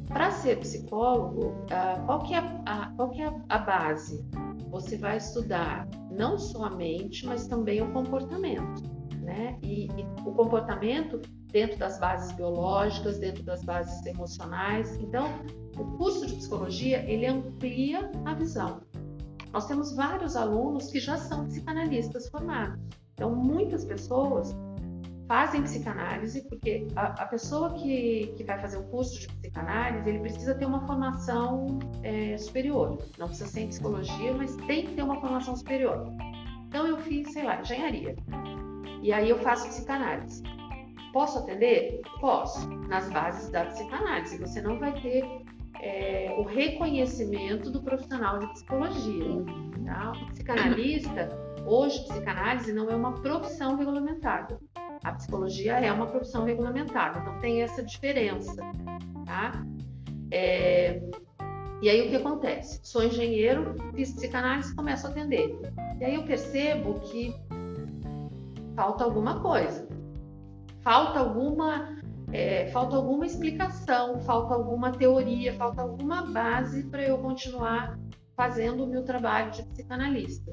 Para 0.07 0.31
ser 0.31 0.59
psicólogo, 0.59 1.65
qual 2.05 2.23
que 2.23 2.33
é, 2.33 2.38
a, 2.65 2.91
qual 2.95 3.09
que 3.12 3.21
é 3.21 3.31
a 3.49 3.57
base? 3.57 4.25
Você 4.71 4.97
vai 4.97 5.17
estudar 5.17 5.88
não 6.12 6.38
só 6.38 6.65
a 6.65 6.69
mente, 6.71 7.25
mas 7.25 7.47
também 7.47 7.81
o 7.81 7.91
comportamento. 7.91 8.98
Né? 9.29 9.59
E, 9.61 9.85
e 9.85 10.05
o 10.25 10.33
comportamento 10.33 11.21
dentro 11.51 11.77
das 11.77 11.99
bases 11.99 12.31
biológicas, 12.31 13.19
dentro 13.19 13.43
das 13.43 13.63
bases 13.63 14.03
emocionais. 14.07 14.95
Então, 14.97 15.27
o 15.77 15.85
curso 15.97 16.25
de 16.25 16.35
psicologia 16.35 17.03
ele 17.07 17.27
amplia 17.27 18.11
a 18.25 18.33
visão. 18.33 18.81
Nós 19.53 19.67
temos 19.67 19.95
vários 19.95 20.35
alunos 20.35 20.91
que 20.91 20.99
já 20.99 21.15
são 21.15 21.45
psicanalistas 21.45 22.27
formados. 22.29 22.79
Então, 23.13 23.35
muitas 23.35 23.85
pessoas 23.85 24.55
fazem 25.27 25.61
psicanálise 25.61 26.41
porque 26.49 26.87
a, 26.95 27.21
a 27.21 27.25
pessoa 27.27 27.75
que, 27.75 28.33
que 28.35 28.43
vai 28.43 28.59
fazer 28.59 28.77
o 28.77 28.83
curso 28.85 29.19
de 29.19 29.27
psicanálise 29.27 30.09
ele 30.09 30.19
precisa 30.21 30.55
ter 30.55 30.65
uma 30.65 30.87
formação 30.87 31.77
é, 32.01 32.35
superior. 32.35 32.97
Não 33.19 33.27
precisa 33.27 33.47
ser 33.47 33.61
em 33.61 33.67
psicologia, 33.67 34.33
mas 34.33 34.55
tem 34.65 34.87
que 34.87 34.95
ter 34.95 35.03
uma 35.03 35.21
formação 35.21 35.55
superior. 35.55 36.11
Então, 36.67 36.87
eu 36.87 36.97
fiz, 36.97 37.31
sei 37.31 37.43
lá, 37.43 37.61
engenharia. 37.61 38.15
E 39.01 39.13
aí 39.13 39.29
eu 39.29 39.39
faço 39.39 39.67
psicanálise. 39.67 40.43
Posso 41.13 41.39
atender? 41.39 42.01
Posso, 42.19 42.69
nas 42.88 43.09
bases 43.09 43.49
da 43.49 43.65
psicanálise. 43.65 44.38
Você 44.38 44.62
não 44.62 44.77
vai 44.79 44.93
ter 45.01 45.23
é, 45.81 46.35
o 46.38 46.43
reconhecimento 46.43 47.71
do 47.71 47.81
profissional 47.81 48.39
de 48.39 48.47
psicologia. 48.53 49.43
Tá? 49.85 50.12
Psicanalista, 50.31 51.29
hoje, 51.65 52.03
psicanálise 52.05 52.71
não 52.73 52.89
é 52.89 52.95
uma 52.95 53.13
profissão 53.13 53.75
regulamentada. 53.75 54.59
A 55.03 55.13
psicologia 55.13 55.79
é 55.79 55.91
uma 55.91 56.07
profissão 56.07 56.43
regulamentada, 56.43 57.19
então 57.19 57.39
tem 57.39 57.62
essa 57.62 57.81
diferença. 57.81 58.55
Tá? 59.25 59.65
É, 60.31 61.01
e 61.81 61.89
aí 61.89 62.05
o 62.05 62.09
que 62.09 62.17
acontece? 62.17 62.81
Sou 62.83 63.01
engenheiro, 63.03 63.75
fiz 63.95 64.12
psicanálise, 64.12 64.75
começo 64.75 65.07
a 65.07 65.09
atender. 65.09 65.57
E 65.99 66.03
aí 66.03 66.15
eu 66.15 66.23
percebo 66.23 66.99
que 66.99 67.33
falta 68.79 69.03
alguma 69.03 69.41
coisa 69.41 69.85
falta 70.81 71.19
alguma 71.19 71.99
é, 72.31 72.67
falta 72.67 72.95
alguma 72.95 73.25
explicação, 73.25 74.19
falta 74.21 74.53
alguma 74.53 74.91
teoria, 74.91 75.51
falta 75.55 75.81
alguma 75.81 76.21
base 76.27 76.83
para 76.83 77.03
eu 77.03 77.17
continuar 77.17 77.99
fazendo 78.37 78.85
o 78.85 78.87
meu 78.87 79.03
trabalho 79.03 79.51
de 79.51 79.63
psicanalista. 79.63 80.51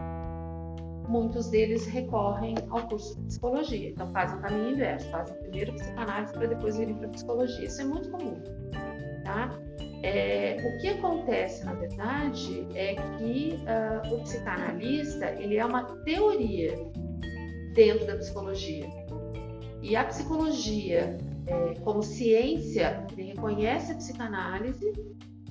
Muitos 1.07 1.51
deles 1.51 1.87
recorrem 1.87 2.55
ao 2.71 2.89
curso 2.89 3.15
de 3.21 3.27
psicologia, 3.27 3.91
então 3.91 4.11
fazem 4.11 4.39
o 4.39 4.41
caminho 4.41 4.71
inverso, 4.71 5.09
fazem 5.11 5.37
primeiro 5.43 5.75
psicanálise 5.75 6.33
para 6.33 6.47
depois 6.47 6.79
virem 6.79 6.95
para 6.95 7.09
psicologia. 7.11 7.67
Isso 7.67 7.83
é 7.83 7.85
muito 7.85 8.11
comum, 8.11 8.43
tá? 9.23 9.51
É, 10.03 10.57
o 10.57 10.81
que 10.81 10.89
acontece, 10.89 11.65
na 11.65 11.75
verdade, 11.75 12.67
é 12.75 12.95
que 12.95 13.61
uh, 13.63 14.15
o 14.15 14.23
psicanalista 14.23 15.27
ele 15.33 15.59
é 15.59 15.65
uma 15.65 15.85
teoria 16.05 16.75
dentro 17.77 18.07
da 18.07 18.17
psicologia. 18.17 18.89
E 19.83 19.95
a 19.95 20.05
psicologia, 20.05 21.19
é, 21.47 21.75
como 21.81 22.03
ciência, 22.03 23.07
ele 23.13 23.29
reconhece 23.29 23.93
a 23.93 23.95
psicanálise, 23.95 24.93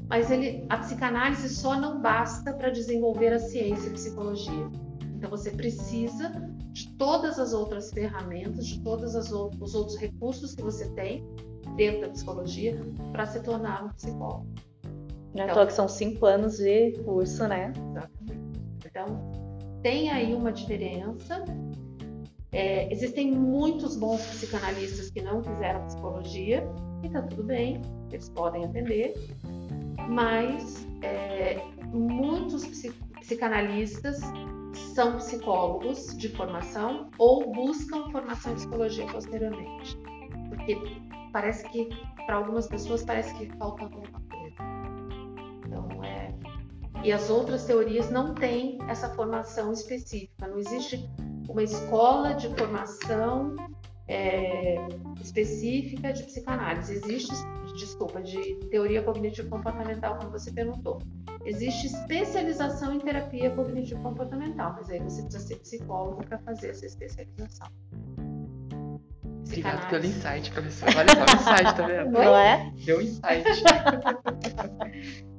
mas 0.09 0.29
ele, 0.29 0.65
a 0.67 0.77
psicanálise 0.77 1.47
só 1.47 1.79
não 1.79 2.01
basta 2.01 2.51
para 2.51 2.69
desenvolver 2.69 3.31
a 3.31 3.39
ciência 3.39 3.87
e 3.87 3.89
a 3.91 3.93
psicologia. 3.93 4.69
Então 5.15 5.29
você 5.29 5.51
precisa 5.51 6.29
de 6.73 6.89
todas 6.97 7.39
as 7.39 7.53
outras 7.53 7.91
ferramentas, 7.91 8.67
de 8.67 8.81
todos 8.81 9.15
os 9.15 9.31
outros 9.31 9.97
recursos 9.97 10.53
que 10.53 10.61
você 10.61 10.89
tem 10.89 11.25
dentro 11.77 12.01
da 12.01 12.09
psicologia 12.09 12.77
para 13.11 13.25
se 13.25 13.41
tornar 13.41 13.85
um 13.85 13.89
psicólogo. 13.89 14.47
Não 15.33 15.45
então, 15.45 15.65
que 15.65 15.73
são 15.73 15.87
cinco 15.87 16.25
anos 16.25 16.57
de 16.57 16.93
curso, 17.03 17.47
né? 17.47 17.71
Exatamente. 17.91 18.59
Então, 18.85 19.31
tem 19.81 20.09
aí 20.09 20.33
uma 20.33 20.51
diferença 20.51 21.43
é, 22.55 22.89
existem 22.89 23.31
muitos 23.31 23.97
bons 23.97 24.21
psicanalistas 24.27 25.09
que 25.09 25.21
não 25.21 25.43
fizeram 25.43 25.85
psicologia 25.87 26.65
e 27.03 27.09
tá 27.09 27.21
tudo 27.21 27.43
bem, 27.43 27.81
eles 28.09 28.29
podem 28.29 28.63
atender, 28.63 29.13
mas 30.07 30.87
é, 31.01 31.61
muitos 31.87 32.65
psicanalistas 33.19 34.21
são 34.93 35.17
psicólogos 35.17 36.15
de 36.15 36.29
formação 36.29 37.11
ou 37.17 37.51
buscam 37.51 38.09
formação 38.09 38.53
em 38.53 38.55
psicologia 38.55 39.05
posteriormente, 39.07 39.97
porque 40.47 40.77
parece 41.33 41.67
que 41.69 41.89
para 42.25 42.37
algumas 42.37 42.67
pessoas 42.67 43.03
parece 43.03 43.35
que 43.35 43.47
falta 43.57 43.83
alguma 43.83 44.21
coisa. 44.29 44.55
Então 45.67 46.03
é 46.05 46.33
e 47.03 47.11
as 47.11 47.29
outras 47.29 47.65
teorias 47.65 48.09
não 48.09 48.33
têm 48.33 48.79
essa 48.89 49.09
formação 49.09 49.71
específica, 49.71 50.47
não 50.47 50.57
existe 50.57 51.07
uma 51.47 51.63
escola 51.63 52.33
de 52.33 52.49
formação 52.55 53.55
é, 54.07 54.75
específica 55.21 56.13
de 56.13 56.23
psicanálise. 56.23 56.93
Existe, 56.93 57.33
desculpa, 57.77 58.21
de 58.21 58.55
teoria 58.69 59.01
cognitivo 59.01 59.49
comportamental, 59.49 60.17
como 60.17 60.31
você 60.31 60.51
perguntou. 60.51 60.99
Existe 61.45 61.87
especialização 61.87 62.93
em 62.93 62.99
terapia 62.99 63.51
cognitivo 63.51 64.01
comportamental, 64.01 64.73
mas 64.75 64.89
aí 64.89 64.99
você 64.99 65.21
precisa 65.21 65.47
ser 65.47 65.57
psicólogo 65.57 66.25
para 66.25 66.39
fazer 66.39 66.69
essa 66.69 66.85
especialização. 66.85 67.67
Obrigado 69.45 69.89
pelo 69.89 70.05
insight, 70.05 70.51
professor. 70.51 70.89
Olha 70.97 71.09
só 71.09 71.21
o 71.21 71.35
insight, 71.35 71.75
tá 71.75 71.87
vendo? 71.87 72.11
Não 72.11 72.35
é? 72.35 72.71
Deu 72.83 73.01
insight. 73.01 73.45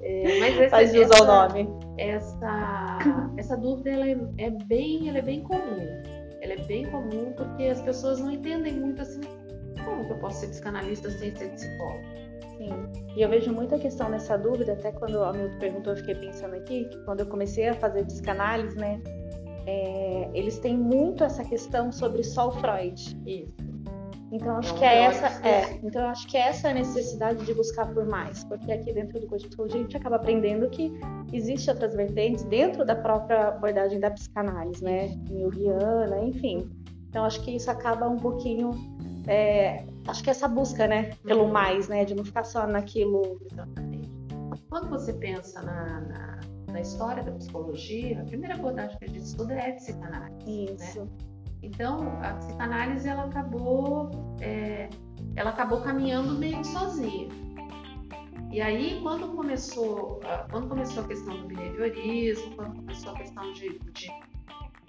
é, 0.00 0.40
mas 0.40 0.58
essa, 0.58 0.70
Faz 0.70 0.94
essa, 0.94 1.22
o 1.22 1.26
nome. 1.26 1.68
Essa, 1.98 2.98
essa 3.36 3.56
dúvida 3.56 3.90
ela 3.90 4.06
é, 4.06 4.16
é, 4.38 4.50
bem, 4.50 5.08
ela 5.08 5.18
é 5.18 5.22
bem 5.22 5.42
comum. 5.42 5.86
Ela 6.40 6.52
é 6.52 6.64
bem 6.66 6.86
comum 6.86 7.32
porque 7.36 7.64
as 7.64 7.82
pessoas 7.82 8.20
não 8.20 8.30
entendem 8.30 8.74
muito 8.74 9.02
assim, 9.02 9.20
como 9.84 10.04
que 10.06 10.12
eu 10.12 10.18
posso 10.18 10.40
ser 10.40 10.48
psicanalista 10.48 11.10
sem 11.10 11.34
ser 11.34 11.50
psicólogo? 11.50 12.04
Sim. 12.56 12.70
E 13.16 13.22
eu 13.22 13.28
vejo 13.28 13.52
muita 13.52 13.78
questão 13.78 14.08
nessa 14.08 14.36
dúvida, 14.36 14.72
até 14.72 14.92
quando 14.92 15.22
a 15.22 15.32
Milton 15.32 15.58
perguntou, 15.58 15.92
eu 15.92 15.96
fiquei 15.96 16.14
pensando 16.14 16.54
aqui, 16.54 16.84
que 16.84 17.04
quando 17.04 17.20
eu 17.20 17.26
comecei 17.26 17.68
a 17.68 17.74
fazer 17.74 18.04
psicanálise, 18.04 18.76
né, 18.76 19.00
é, 19.66 20.30
eles 20.32 20.58
têm 20.58 20.76
muito 20.76 21.24
essa 21.24 21.44
questão 21.44 21.90
sobre 21.92 22.22
só 22.22 22.48
o 22.48 22.52
Freud. 22.52 23.18
Isso. 23.26 23.75
Então 24.32 24.56
acho 24.56 24.74
que 24.74 24.84
é 24.84 25.04
essa, 25.04 25.46
é, 25.46 25.78
então 25.84 26.04
acho 26.08 26.26
que 26.26 26.36
é 26.36 26.48
essa 26.48 26.68
a 26.70 26.74
necessidade 26.74 27.44
de 27.44 27.54
buscar 27.54 27.86
por 27.94 28.04
mais, 28.06 28.42
porque 28.44 28.72
aqui 28.72 28.92
dentro 28.92 29.20
do 29.20 29.26
Código 29.28 29.62
a 29.62 29.68
gente 29.68 29.96
acaba 29.96 30.16
aprendendo 30.16 30.68
que 30.68 30.92
existe 31.32 31.70
outras 31.70 31.94
vertentes 31.94 32.42
dentro 32.44 32.84
da 32.84 32.96
própria 32.96 33.48
abordagem 33.48 34.00
da 34.00 34.10
psicanálise, 34.10 34.82
né, 34.82 35.08
junguiana, 35.28 36.20
enfim. 36.24 36.68
Então 37.08 37.24
acho 37.24 37.40
que 37.42 37.54
isso 37.54 37.70
acaba 37.70 38.08
um 38.08 38.16
pouquinho, 38.16 38.72
é, 39.28 39.86
acho 40.08 40.24
que 40.24 40.30
essa 40.30 40.48
busca, 40.48 40.88
né, 40.88 41.10
pelo 41.24 41.44
uhum. 41.44 41.52
mais, 41.52 41.88
né, 41.88 42.04
de 42.04 42.14
não 42.14 42.24
ficar 42.24 42.44
só 42.44 42.66
naquilo. 42.66 43.40
Exatamente. 43.52 44.10
Quando 44.68 44.90
você 44.90 45.12
pensa 45.12 45.62
na, 45.62 46.00
na, 46.00 46.40
na 46.72 46.80
história 46.80 47.22
da 47.22 47.30
psicologia, 47.30 48.20
a 48.20 48.24
primeira 48.24 48.56
abordagem 48.56 48.98
que 48.98 49.04
a 49.04 49.08
gente 49.08 49.22
estuda 49.22 49.54
é 49.54 49.70
a 49.70 49.74
psicanálise. 49.74 50.74
Isso. 50.74 51.04
Né? 51.04 51.35
Então, 51.62 52.18
a 52.22 52.34
psicanálise 52.34 53.08
ela 53.08 53.24
acabou, 53.24 54.10
é, 54.40 54.88
ela 55.34 55.50
acabou 55.50 55.80
caminhando 55.80 56.38
meio 56.38 56.58
que 56.58 56.66
sozinha. 56.66 57.28
E 58.52 58.60
aí, 58.60 59.00
quando 59.02 59.28
começou, 59.34 60.20
quando 60.50 60.68
começou 60.68 61.04
a 61.04 61.08
questão 61.08 61.36
do 61.42 61.48
behaviorismo, 61.48 62.54
quando 62.54 62.76
começou 62.76 63.12
a 63.12 63.16
questão 63.16 63.52
de, 63.52 63.78
de 63.92 64.08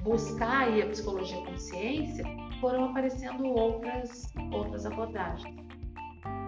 buscar 0.03 0.67
aí 0.67 0.81
a 0.81 0.87
psicologia 0.87 1.43
consciência, 1.45 2.23
foram 2.61 2.85
aparecendo 2.85 3.45
outras, 3.45 4.31
outras 4.51 4.85
abordagens. 4.85 5.55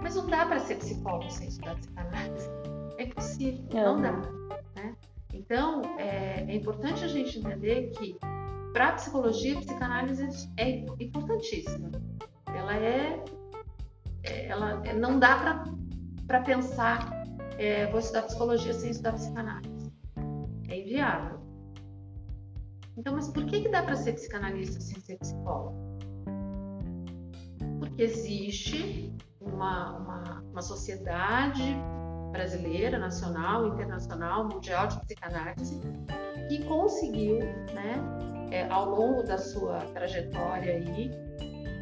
Mas 0.02 0.16
não 0.16 0.28
dá 0.28 0.46
para 0.46 0.60
ser 0.60 0.76
psicólogo 0.76 1.30
sem 1.30 1.50
estudar 1.50 1.76
psicanálise. 1.76 2.50
É 2.98 3.04
impossível, 3.04 3.64
não 3.74 4.02
dá. 4.02 4.12
Né? 4.76 4.96
Então, 5.34 5.82
é, 5.98 6.46
é 6.48 6.56
importante 6.56 7.04
a 7.04 7.08
gente 7.08 7.40
entender 7.40 7.92
que 7.92 8.18
para 8.74 8.90
a 8.90 8.94
psicologia, 8.94 9.58
a 9.58 9.62
psicanálise 9.62 10.52
é 10.58 10.86
importantíssima. 11.00 11.92
Ela 12.48 12.76
é, 12.76 13.24
é 14.24 14.48
ela 14.48 14.82
é, 14.86 14.94
não 14.94 15.20
dá 15.20 15.64
para 16.28 16.42
pensar 16.42 17.20
é, 17.60 17.88
vou 17.88 18.00
estudar 18.00 18.22
psicologia 18.24 18.74
sem 18.74 18.92
estudar 18.92 19.14
psicanálise. 19.14 19.92
É 20.70 20.80
inviável. 20.80 21.40
Então, 22.98 23.14
mas 23.14 23.28
por 23.28 23.46
que, 23.46 23.62
que 23.62 23.70
dá 23.70 23.84
para 23.84 23.98
ser 23.98 24.14
psicanalista 24.14 24.80
sem 24.80 25.00
ser 25.02 25.18
psicólogo? 25.18 25.76
Porque 27.80 28.04
existe 28.04 29.14
uma, 29.42 29.98
uma, 29.98 30.42
uma 30.52 30.62
sociedade 30.62 31.76
brasileira, 32.32 32.98
nacional, 32.98 33.68
internacional, 33.68 34.48
mundial 34.48 34.88
de 34.88 35.00
psicanálise 35.02 35.82
que 36.48 36.64
conseguiu, 36.66 37.40
né, 37.74 38.02
é, 38.52 38.68
ao 38.70 38.90
longo 38.90 39.24
da 39.24 39.38
sua 39.38 39.80
trajetória 39.94 40.74
aí, 40.74 41.12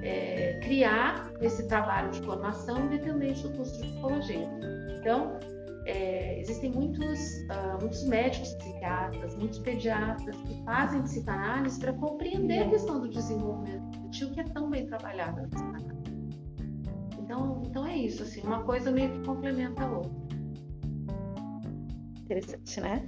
é, 0.03 0.59
criar 0.61 1.31
esse 1.41 1.67
trabalho 1.67 2.11
de 2.11 2.21
formação 2.21 2.85
independente 2.85 3.43
do 3.43 3.51
curso 3.55 3.81
de 3.81 3.87
psicologia. 3.87 4.47
Então, 4.99 5.39
é, 5.85 6.37
existem 6.39 6.69
muitos, 6.69 7.19
uh, 7.49 7.79
muitos 7.79 8.03
médicos 8.03 8.53
psiquiatras, 8.55 9.35
muitos 9.37 9.59
pediatras 9.59 10.35
que 10.41 10.61
fazem 10.65 11.01
psicanálise 11.01 11.79
para 11.79 11.93
compreender 11.93 12.63
a 12.63 12.69
questão 12.69 12.99
do 12.99 13.09
desenvolvimento 13.09 13.97
infantil 13.97 14.31
que 14.31 14.41
é 14.41 14.43
tão 14.43 14.69
bem 14.69 14.85
trabalhada 14.85 15.43
na 15.43 15.47
psicanálise. 15.47 15.97
Então, 17.19 17.63
então 17.65 17.85
é 17.85 17.95
isso, 17.95 18.23
assim, 18.23 18.41
uma 18.41 18.63
coisa 18.63 18.91
meio 18.91 19.11
que 19.11 19.25
complementa 19.25 19.83
a 19.83 19.91
outra. 19.91 20.36
Interessante, 22.27 22.81
né? 22.81 23.01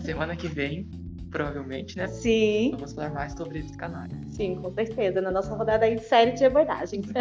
Semana 0.00 0.36
que 0.36 0.46
vem 0.46 0.88
provavelmente, 1.28 1.96
né? 1.96 2.06
Sim. 2.06 2.70
Vamos 2.76 2.92
falar 2.92 3.10
mais 3.10 3.32
sobre 3.32 3.60
psicanálise. 3.64 4.30
Sim, 4.30 4.54
com 4.62 4.72
certeza, 4.72 5.20
na 5.20 5.32
nossa 5.32 5.52
rodada 5.56 5.84
aí 5.84 5.96
de 5.96 6.04
série 6.04 6.32
de 6.32 6.44
abordagens. 6.44 7.04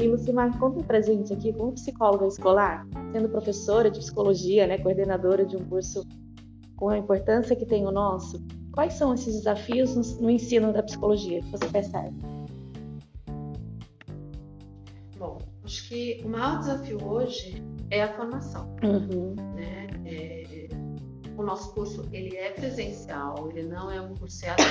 E 0.00 0.06
Lucimar, 0.06 0.56
conta 0.60 0.80
pra 0.84 1.00
gente 1.00 1.32
aqui, 1.32 1.52
como 1.52 1.72
psicóloga 1.72 2.24
escolar, 2.28 2.86
sendo 3.10 3.28
professora 3.28 3.90
de 3.90 3.98
psicologia, 3.98 4.64
né, 4.64 4.78
coordenadora 4.78 5.44
de 5.44 5.56
um 5.56 5.64
curso 5.64 6.06
com 6.78 6.88
a 6.88 6.96
importância 6.96 7.54
que 7.54 7.66
tem 7.66 7.86
o 7.86 7.90
nosso, 7.90 8.42
Quais 8.78 8.92
são 8.92 9.12
esses 9.12 9.34
desafios 9.34 9.96
no, 9.96 10.22
no 10.22 10.30
ensino 10.30 10.72
da 10.72 10.84
psicologia 10.84 11.42
que 11.42 11.50
você 11.50 11.66
percebe? 11.66 12.14
Bom, 15.18 15.38
acho 15.64 15.88
que 15.88 16.22
o 16.24 16.28
maior 16.28 16.60
desafio 16.60 17.04
hoje 17.04 17.60
é 17.90 18.04
a 18.04 18.16
formação. 18.16 18.72
Uhum. 18.84 19.34
Né? 19.56 19.88
É, 20.06 20.68
o 21.36 21.42
nosso 21.42 21.74
curso 21.74 22.08
ele 22.12 22.36
é 22.36 22.52
presencial, 22.52 23.50
ele 23.50 23.66
não 23.68 23.90
é 23.90 24.00
um 24.00 24.14
curso 24.14 24.46
EAD. 24.46 24.62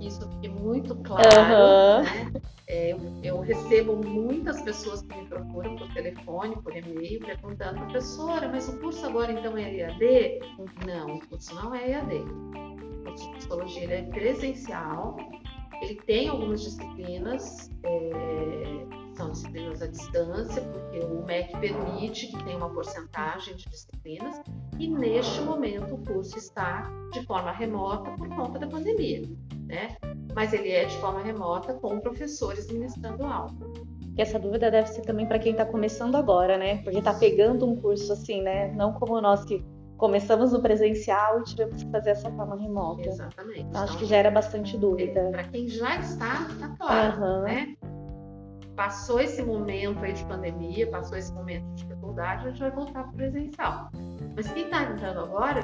Isso 0.00 0.28
fique 0.30 0.48
muito 0.48 0.94
claro. 0.96 1.28
Uhum. 1.28 2.02
Né? 2.02 2.42
É, 2.66 2.92
eu, 2.92 2.98
eu, 3.22 3.40
recebo 3.40 3.96
muitas 3.96 4.60
pessoas 4.60 5.02
que 5.02 5.16
me 5.16 5.26
procuram 5.26 5.74
por 5.76 5.92
telefone, 5.94 6.54
por 6.56 6.76
e-mail, 6.76 7.18
perguntando, 7.20 7.80
professora, 7.80 8.48
mas 8.48 8.68
o 8.68 8.78
curso 8.78 9.06
agora 9.06 9.32
então 9.32 9.56
é 9.56 9.74
EAD? 9.74 10.40
Não, 10.86 11.16
o 11.16 11.26
curso 11.28 11.54
não 11.54 11.74
é 11.74 11.92
EAD 11.92 12.24
de 13.18 13.28
psicologia 13.36 13.92
é 13.92 14.02
presencial, 14.02 15.16
ele 15.82 15.94
tem 16.06 16.28
algumas 16.28 16.62
disciplinas, 16.62 17.70
é, 17.84 18.97
são 19.18 19.32
disciplinas 19.32 19.82
à 19.82 19.86
distância, 19.88 20.62
porque 20.62 21.00
o 21.00 21.24
MEC 21.26 21.58
permite 21.58 22.28
que 22.28 22.44
tenha 22.44 22.56
uma 22.56 22.70
porcentagem 22.70 23.56
de 23.56 23.68
disciplinas, 23.68 24.40
e 24.78 24.88
neste 24.88 25.40
momento 25.40 25.94
o 25.94 25.98
curso 26.04 26.38
está 26.38 26.88
de 27.12 27.26
forma 27.26 27.50
remota 27.50 28.12
por 28.12 28.28
conta 28.28 28.60
da 28.60 28.68
pandemia, 28.68 29.22
né? 29.66 29.96
Mas 30.34 30.52
ele 30.52 30.70
é 30.70 30.84
de 30.84 30.96
forma 30.98 31.20
remota 31.20 31.74
com 31.74 31.98
professores 31.98 32.70
ministrando 32.70 33.24
aula. 33.24 33.52
E 34.16 34.22
essa 34.22 34.38
dúvida 34.38 34.70
deve 34.70 34.88
ser 34.88 35.02
também 35.02 35.26
para 35.26 35.38
quem 35.38 35.52
está 35.52 35.64
começando 35.64 36.14
agora, 36.14 36.56
né? 36.56 36.78
Porque 36.82 36.98
está 36.98 37.12
pegando 37.12 37.66
um 37.66 37.76
curso 37.76 38.12
assim, 38.12 38.40
né? 38.40 38.72
Não 38.72 38.92
como 38.92 39.20
nós 39.20 39.44
que 39.44 39.64
começamos 39.96 40.52
no 40.52 40.62
presencial 40.62 41.40
e 41.40 41.44
tivemos 41.44 41.82
que 41.82 41.90
fazer 41.90 42.10
essa 42.10 42.30
forma 42.30 42.56
remota. 42.56 43.08
Exatamente. 43.08 43.62
Então, 43.62 43.82
acho 43.82 43.98
que 43.98 44.04
gera 44.04 44.30
bastante 44.30 44.76
dúvida. 44.76 45.28
Para 45.32 45.44
quem 45.44 45.68
já 45.68 45.98
está, 45.98 46.46
está 46.50 46.68
claro, 46.78 47.20
uhum. 47.20 47.42
né? 47.42 47.76
Passou 48.78 49.18
esse 49.18 49.42
momento 49.42 50.04
aí 50.04 50.12
de 50.12 50.24
pandemia, 50.26 50.88
passou 50.88 51.18
esse 51.18 51.32
momento 51.32 51.66
de 51.70 51.82
dificuldade, 51.82 52.46
a 52.46 52.50
gente 52.50 52.60
vai 52.60 52.70
voltar 52.70 53.02
para 53.02 53.10
o 53.10 53.14
presencial. 53.14 53.90
Mas 54.36 54.52
quem 54.52 54.66
está 54.66 54.84
entrando 54.84 55.18
agora, 55.18 55.62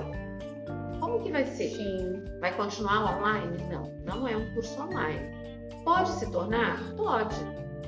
como 0.98 1.22
que 1.22 1.30
vai 1.30 1.46
ser? 1.46 1.68
Sim. 1.68 2.24
Vai 2.40 2.56
continuar 2.56 3.16
online? 3.16 3.56
Não, 3.70 3.84
não 4.04 4.26
é 4.26 4.36
um 4.36 4.52
curso 4.54 4.82
online. 4.82 5.20
Pode 5.84 6.08
se 6.08 6.28
tornar? 6.32 6.76
Pode, 6.96 7.36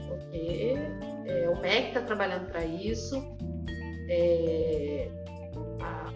porque 0.07 0.77
é, 1.25 1.49
o 1.49 1.61
MEC 1.61 1.89
está 1.89 2.03
trabalhando 2.03 2.47
para 2.47 2.65
isso. 2.65 3.17
É, 4.09 5.11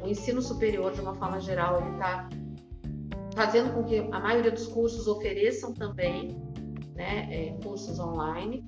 o 0.04 0.06
ensino 0.06 0.40
superior, 0.40 0.92
de 0.92 1.00
uma 1.00 1.16
forma 1.16 1.40
geral, 1.40 1.80
ele 1.80 1.90
está 1.94 2.28
fazendo 3.34 3.74
com 3.74 3.82
que 3.82 3.98
a 3.98 4.20
maioria 4.20 4.52
dos 4.52 4.68
cursos 4.68 5.08
ofereçam 5.08 5.74
também 5.74 6.40
né, 6.94 7.26
é, 7.28 7.58
cursos 7.60 7.98
online, 7.98 8.64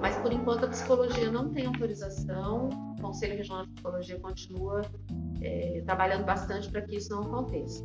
mas 0.00 0.16
por 0.16 0.32
enquanto 0.32 0.64
a 0.64 0.68
psicologia 0.68 1.30
não 1.30 1.50
tem 1.50 1.66
autorização, 1.66 2.68
o 2.98 3.02
Conselho 3.02 3.36
Regional 3.36 3.64
de 3.64 3.72
Psicologia 3.72 4.18
continua 4.20 4.82
é, 5.40 5.82
trabalhando 5.84 6.24
bastante 6.24 6.70
para 6.70 6.82
que 6.82 6.96
isso 6.96 7.10
não 7.10 7.22
aconteça. 7.22 7.84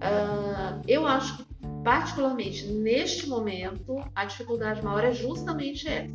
Uh, 0.00 0.80
eu 0.88 1.06
acho 1.06 1.38
que, 1.38 1.46
particularmente 1.84 2.66
neste 2.66 3.28
momento, 3.28 3.96
a 4.14 4.24
dificuldade 4.24 4.82
maior 4.82 5.04
é 5.04 5.12
justamente 5.12 5.86
essa. 5.88 6.10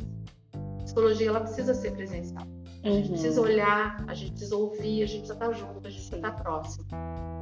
A 0.54 0.82
psicologia 0.82 1.28
ela 1.28 1.40
precisa 1.40 1.74
ser 1.74 1.92
presencial. 1.92 2.46
A 2.82 2.88
gente 2.88 3.06
uhum. 3.06 3.12
precisa 3.12 3.40
olhar, 3.40 4.04
a 4.06 4.14
gente 4.14 4.30
precisa 4.30 4.56
ouvir, 4.56 5.02
a 5.02 5.06
gente 5.06 5.18
precisa 5.18 5.34
estar 5.34 5.52
junto, 5.52 5.86
a 5.86 5.90
gente 5.90 6.08
precisa 6.08 6.16
estar 6.16 6.32
próximo. 6.32 6.86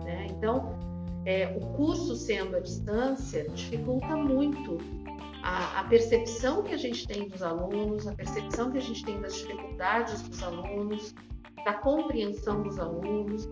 Né? 0.05 0.27
Então, 0.31 0.79
é, 1.27 1.57
o 1.57 1.61
curso 1.75 2.15
sendo 2.17 2.57
à 2.57 2.61
distância 2.61 3.49
dificulta 3.51 4.17
muito 4.17 4.79
a, 5.45 5.81
a, 5.81 5.85
percepção 5.85 6.63
que 6.63 6.73
a 6.73 6.77
gente 6.79 7.07
tem 7.07 7.29
dos 7.29 7.43
alunos, 7.43 8.07
a 8.07 8.15
percepção 8.15 8.73
que 8.73 8.79
a 8.79 8.81
gente 8.81 9.05
tem 9.05 9.21
das 9.21 9.37
dificuldades 9.37 10.23
dos 10.23 10.43
alunos, 10.43 11.15
da 11.67 11.75
compreensão 11.75 12.63
dos 12.63 12.79
alunos. 12.79 13.47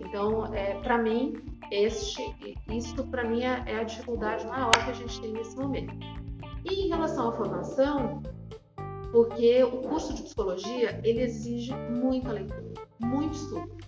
Então, 0.00 0.52
é, 0.52 0.74
para 0.80 0.98
mim, 0.98 1.36
este, 1.70 2.34
isso 2.68 3.06
para 3.06 3.22
mim 3.22 3.44
é, 3.44 3.62
é 3.66 3.78
a 3.78 3.84
dificuldade 3.84 4.44
maior 4.48 4.72
que 4.72 4.90
a 4.90 4.92
gente 4.92 5.20
tem 5.20 5.32
nesse 5.32 5.56
momento. 5.56 5.94
E 6.64 6.86
em 6.86 6.88
relação 6.88 7.28
à 7.28 7.32
formação, 7.32 8.20
porque 9.12 9.62
o 9.62 9.82
curso 9.82 10.14
de 10.14 10.22
psicologia 10.22 11.00
ele 11.04 11.22
exige 11.22 11.72
muita 11.72 12.32
leitura, 12.32 12.64
muito 12.98 13.34
estudo. 13.34 13.78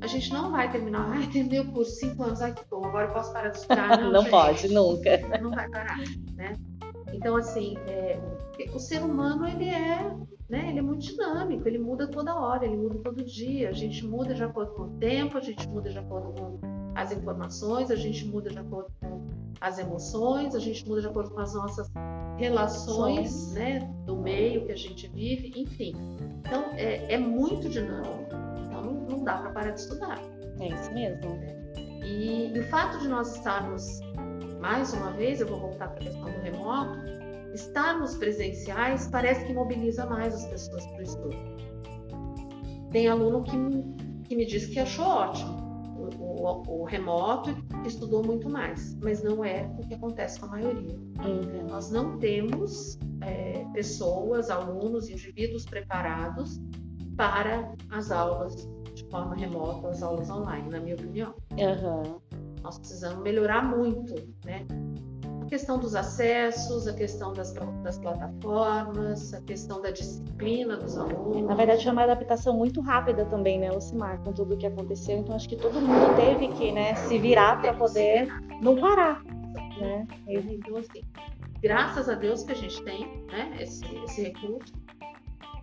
A 0.00 0.06
gente 0.06 0.32
não 0.32 0.52
vai 0.52 0.70
terminar, 0.70 1.10
ai, 1.10 1.26
terminei 1.26 1.58
o 1.58 1.72
curso 1.72 1.90
cinco 1.96 2.22
anos, 2.22 2.38
bom, 2.70 2.84
agora 2.84 3.08
eu 3.08 3.12
posso 3.12 3.32
parar 3.32 3.48
de 3.48 3.58
estudar. 3.58 3.98
Não, 3.98 4.12
não 4.12 4.24
pode, 4.26 4.68
nunca. 4.68 5.18
Não 5.40 5.50
vai 5.50 5.68
parar, 5.70 5.98
né? 6.34 6.54
Então, 7.14 7.36
assim, 7.36 7.76
é, 7.86 8.18
o 8.72 8.78
ser 8.78 9.02
humano, 9.02 9.46
ele 9.46 9.68
é, 9.68 10.16
né, 10.48 10.68
ele 10.68 10.78
é 10.78 10.82
muito 10.82 11.04
dinâmico, 11.04 11.66
ele 11.68 11.78
muda 11.78 12.06
toda 12.06 12.34
hora, 12.34 12.64
ele 12.64 12.76
muda 12.76 12.98
todo 12.98 13.24
dia. 13.24 13.68
A 13.68 13.72
gente 13.72 14.04
muda 14.06 14.34
de 14.34 14.42
acordo 14.42 14.72
com 14.72 14.82
o 14.82 14.90
tempo, 14.98 15.38
a 15.38 15.40
gente 15.40 15.68
muda 15.68 15.90
de 15.90 15.98
acordo 15.98 16.40
com 16.40 16.58
as 16.94 17.12
informações, 17.12 17.90
a 17.90 17.96
gente 17.96 18.26
muda 18.26 18.50
de 18.50 18.58
acordo 18.58 18.90
com 19.00 19.22
as 19.60 19.78
emoções, 19.78 20.54
a 20.54 20.58
gente 20.58 20.86
muda 20.86 21.00
de 21.00 21.06
acordo 21.06 21.30
com 21.30 21.40
as 21.40 21.54
nossas 21.54 21.90
relações 22.36 23.52
né, 23.52 23.80
do 24.04 24.16
meio 24.16 24.66
que 24.66 24.72
a 24.72 24.76
gente 24.76 25.08
vive, 25.08 25.52
enfim. 25.56 25.92
Então, 26.40 26.72
é, 26.74 27.14
é 27.14 27.18
muito 27.18 27.68
dinâmico. 27.68 28.34
Então, 28.66 28.82
não, 28.82 28.92
não 28.92 29.24
dá 29.24 29.38
para 29.38 29.50
parar 29.50 29.70
de 29.70 29.80
estudar. 29.80 30.20
É 30.60 30.68
isso 30.68 30.92
mesmo. 30.92 31.38
E, 32.04 32.52
e, 32.54 32.60
o 32.60 32.64
fato 32.64 32.98
de 32.98 33.08
nós 33.08 33.34
estarmos, 33.34 34.00
mais 34.64 34.94
uma 34.94 35.10
vez, 35.10 35.42
eu 35.42 35.46
vou 35.46 35.60
voltar 35.60 35.88
para 35.88 36.00
a 36.00 36.04
questão 36.04 36.24
do 36.24 36.40
remoto, 36.40 36.98
estarmos 37.52 38.14
presenciais 38.16 39.06
parece 39.08 39.44
que 39.44 39.52
mobiliza 39.52 40.06
mais 40.06 40.34
as 40.34 40.46
pessoas 40.46 40.86
para 40.86 41.00
o 41.00 41.02
estudo. 41.02 41.36
Tem 42.90 43.06
aluno 43.06 43.42
que, 43.42 43.52
que 44.26 44.34
me 44.34 44.46
disse 44.46 44.70
que 44.70 44.80
achou 44.80 45.04
ótimo 45.04 45.52
o, 45.98 46.46
o, 46.46 46.80
o 46.80 46.84
remoto 46.84 47.50
e 47.84 47.88
estudou 47.88 48.24
muito 48.24 48.48
mais, 48.48 48.96
mas 49.02 49.22
não 49.22 49.44
é 49.44 49.70
o 49.78 49.86
que 49.86 49.92
acontece 49.92 50.40
com 50.40 50.46
a 50.46 50.50
maioria. 50.52 50.96
Uhum. 50.96 51.68
Nós 51.68 51.90
não 51.90 52.18
temos 52.18 52.98
é, 53.20 53.66
pessoas, 53.74 54.48
alunos, 54.48 55.10
indivíduos 55.10 55.66
preparados 55.66 56.58
para 57.18 57.70
as 57.90 58.10
aulas 58.10 58.66
de 58.94 59.04
forma 59.10 59.34
remota, 59.34 59.88
as 59.88 60.02
aulas 60.02 60.30
online, 60.30 60.70
na 60.70 60.80
minha 60.80 60.94
opinião. 60.94 61.34
Uhum. 61.52 62.18
Nós 62.64 62.78
precisamos 62.78 63.22
melhorar 63.22 63.62
muito, 63.62 64.14
né? 64.42 64.66
A 65.42 65.46
questão 65.46 65.78
dos 65.78 65.94
acessos, 65.94 66.88
a 66.88 66.94
questão 66.94 67.34
das, 67.34 67.52
das 67.82 67.98
plataformas, 67.98 69.34
a 69.34 69.42
questão 69.42 69.82
da 69.82 69.90
disciplina 69.90 70.78
dos 70.78 70.96
alunos. 70.96 71.46
Na 71.46 71.54
verdade, 71.54 71.84
foi 71.84 71.92
uma 71.92 72.04
adaptação 72.04 72.56
muito 72.56 72.80
rápida 72.80 73.26
também, 73.26 73.58
né, 73.58 73.70
Lucimar, 73.70 74.18
com 74.24 74.32
tudo 74.32 74.54
o 74.54 74.56
que 74.56 74.66
aconteceu. 74.66 75.18
Então, 75.18 75.36
acho 75.36 75.46
que 75.46 75.56
todo 75.56 75.78
mundo 75.78 76.16
teve 76.16 76.48
que 76.54 76.72
né, 76.72 76.94
se 76.94 77.18
virar 77.18 77.60
para 77.60 77.74
poder 77.74 78.28
não 78.62 78.76
parar. 78.76 79.22
Né? 79.78 80.06
Então, 80.26 80.78
assim, 80.78 81.02
graças 81.60 82.08
a 82.08 82.14
Deus 82.14 82.42
que 82.44 82.52
a 82.52 82.56
gente 82.56 82.82
tem 82.82 83.06
né, 83.30 83.54
esse, 83.60 83.84
esse 84.04 84.22
recurso, 84.22 84.72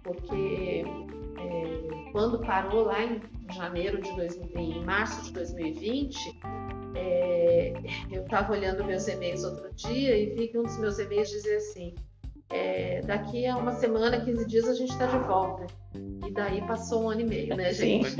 porque 0.03 0.83
é, 1.39 2.11
quando 2.11 2.39
parou 2.39 2.83
lá 2.83 3.03
em 3.03 3.19
janeiro 3.51 3.99
de 3.99 4.15
2000, 4.15 4.59
em 4.59 4.85
março 4.85 5.23
de 5.23 5.33
2020, 5.33 6.39
é, 6.95 7.73
eu 8.11 8.23
estava 8.23 8.51
olhando 8.51 8.83
meus 8.83 9.07
e-mails 9.07 9.43
outro 9.43 9.73
dia 9.73 10.17
e 10.17 10.35
vi 10.35 10.47
que 10.47 10.57
um 10.57 10.63
dos 10.63 10.77
meus 10.77 10.99
e-mails 10.99 11.29
dizia 11.29 11.57
assim: 11.57 11.95
é, 12.49 13.01
daqui 13.01 13.47
a 13.47 13.57
uma 13.57 13.71
semana, 13.73 14.19
15 14.19 14.45
dias, 14.45 14.67
a 14.67 14.73
gente 14.73 14.91
está 14.91 15.05
de 15.05 15.17
volta. 15.19 15.67
E 16.25 16.31
daí 16.31 16.61
passou 16.67 17.03
um 17.03 17.09
ano 17.09 17.21
e 17.21 17.25
meio, 17.25 17.55
né, 17.55 17.73
gente? 17.73 18.15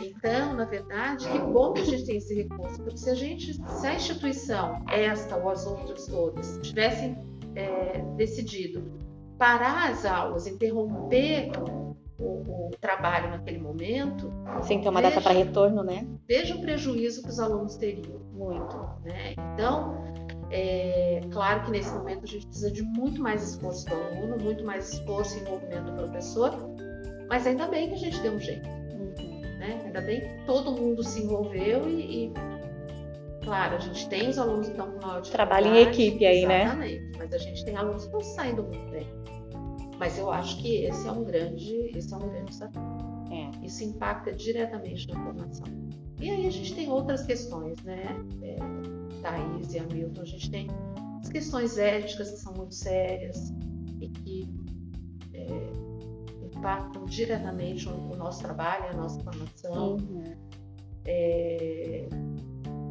Então, 0.00 0.54
na 0.54 0.64
verdade, 0.64 1.28
que 1.28 1.38
bom 1.38 1.72
que 1.72 1.80
a 1.80 1.84
gente 1.84 2.04
tem 2.04 2.16
esse 2.16 2.34
recurso, 2.34 2.82
porque 2.82 2.98
se 2.98 3.10
a 3.10 3.14
gente, 3.14 3.54
se 3.54 3.86
a 3.86 3.94
instituição, 3.94 4.84
esta 4.88 5.36
ou 5.36 5.48
as 5.48 5.66
outras 5.66 6.06
todas, 6.06 6.58
tivessem 6.62 7.16
é, 7.54 7.98
decidido 8.16 9.00
parar 9.38 9.90
as 9.90 10.04
aulas, 10.04 10.46
interromper 10.46 11.50
o, 12.22 12.68
o, 12.68 12.70
trabalho 12.80 13.30
naquele 13.30 13.58
momento. 13.58 14.32
Sem 14.62 14.80
ter 14.80 14.88
uma 14.88 15.00
veja, 15.00 15.14
data 15.14 15.22
para 15.22 15.38
retorno, 15.38 15.82
né? 15.82 16.06
Veja 16.28 16.54
o 16.54 16.60
prejuízo 16.60 17.22
que 17.22 17.28
os 17.28 17.38
alunos 17.38 17.76
teriam. 17.76 18.20
Muito. 18.32 18.76
Né? 19.04 19.34
Então, 19.54 20.02
é 20.50 21.20
claro 21.30 21.64
que 21.64 21.70
nesse 21.70 21.92
momento 21.92 22.24
a 22.24 22.26
gente 22.28 22.46
precisa 22.46 22.70
de 22.70 22.82
muito 22.82 23.20
mais 23.20 23.50
esforço 23.50 23.86
do 23.86 23.94
aluno, 23.94 24.36
muito 24.42 24.64
mais 24.64 24.92
esforço 24.92 25.38
e 25.38 25.40
envolvimento 25.40 25.90
do 25.90 25.96
professor, 25.96 26.52
mas 27.28 27.46
ainda 27.46 27.66
bem 27.68 27.88
que 27.88 27.94
a 27.94 27.98
gente 27.98 28.20
deu 28.20 28.32
um 28.32 28.40
jeito. 28.40 28.68
Uhum. 28.68 29.40
Né? 29.58 29.80
Ainda 29.84 30.00
bem 30.00 30.20
que 30.20 30.46
todo 30.46 30.72
mundo 30.72 31.02
se 31.02 31.22
envolveu 31.22 31.88
e, 31.88 32.26
e 32.26 32.32
Claro, 33.42 33.74
a 33.74 33.78
gente 33.78 34.08
tem 34.08 34.28
os 34.28 34.38
alunos 34.38 34.66
que 34.66 34.72
estão 34.72 34.92
com 34.92 35.04
maior 35.04 35.20
Trabalho 35.22 35.66
em 35.66 35.78
equipe 35.82 36.24
aí, 36.24 36.46
né? 36.46 36.62
Exatamente, 36.62 37.18
mas 37.18 37.32
a 37.32 37.38
gente 37.38 37.64
tem 37.64 37.76
alunos 37.76 38.02
que 38.02 38.16
estão 38.16 38.20
saindo 38.20 38.62
muito 38.62 38.90
bem. 38.90 39.21
Mas 40.02 40.18
eu 40.18 40.32
acho 40.32 40.60
que 40.60 40.78
esse 40.84 41.06
é 41.06 41.12
um 41.12 41.22
grande, 41.22 41.92
esse 41.96 42.12
é 42.12 42.16
um 42.16 42.28
grande 42.28 42.50
desafio. 42.50 42.82
É. 43.30 43.64
Isso 43.64 43.84
impacta 43.84 44.32
diretamente 44.32 45.06
na 45.06 45.22
formação. 45.22 45.64
E 46.20 46.28
aí 46.28 46.44
a 46.44 46.50
gente 46.50 46.74
tem 46.74 46.90
outras 46.90 47.24
questões, 47.24 47.80
né? 47.84 48.02
É, 48.42 48.56
Thaís 49.22 49.72
e 49.72 49.78
Hamilton, 49.78 50.20
a 50.20 50.24
gente 50.24 50.50
tem 50.50 50.66
as 51.20 51.28
questões 51.28 51.78
éticas 51.78 52.32
que 52.32 52.36
são 52.38 52.52
muito 52.52 52.74
sérias 52.74 53.54
e 54.00 54.08
que 54.08 54.48
é, 55.34 55.46
impactam 56.46 57.04
diretamente 57.04 57.88
o, 57.88 58.16
nosso 58.16 58.42
trabalho, 58.42 58.86
a 58.86 58.94
nossa 58.94 59.20
formação. 59.20 59.98
Uhum. 59.98 60.24
É, 61.04 62.08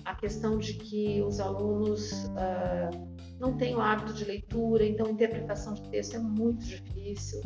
a 0.06 0.16
questão 0.16 0.58
de 0.58 0.76
que 0.76 1.22
os 1.22 1.42
alunos 1.42 2.10
uh, 2.28 3.11
não 3.42 3.58
têm 3.58 3.76
o 3.76 3.82
hábito 3.82 4.14
de 4.14 4.24
leitura, 4.24 4.86
então 4.86 5.08
a 5.08 5.10
interpretação 5.10 5.74
de 5.74 5.90
texto 5.90 6.16
é 6.16 6.20
muito 6.20 6.64
difícil. 6.64 7.42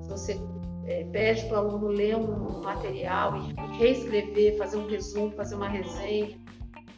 Se 0.00 0.08
você 0.08 0.40
é, 0.86 1.04
pede 1.04 1.44
para 1.46 1.60
o 1.60 1.66
aluno 1.66 1.88
ler 1.88 2.16
um 2.16 2.62
material 2.62 3.34
e 3.36 3.76
reescrever, 3.76 4.56
fazer 4.56 4.76
um 4.76 4.86
resumo, 4.86 5.32
fazer 5.32 5.56
uma 5.56 5.68
resenha, 5.68 6.38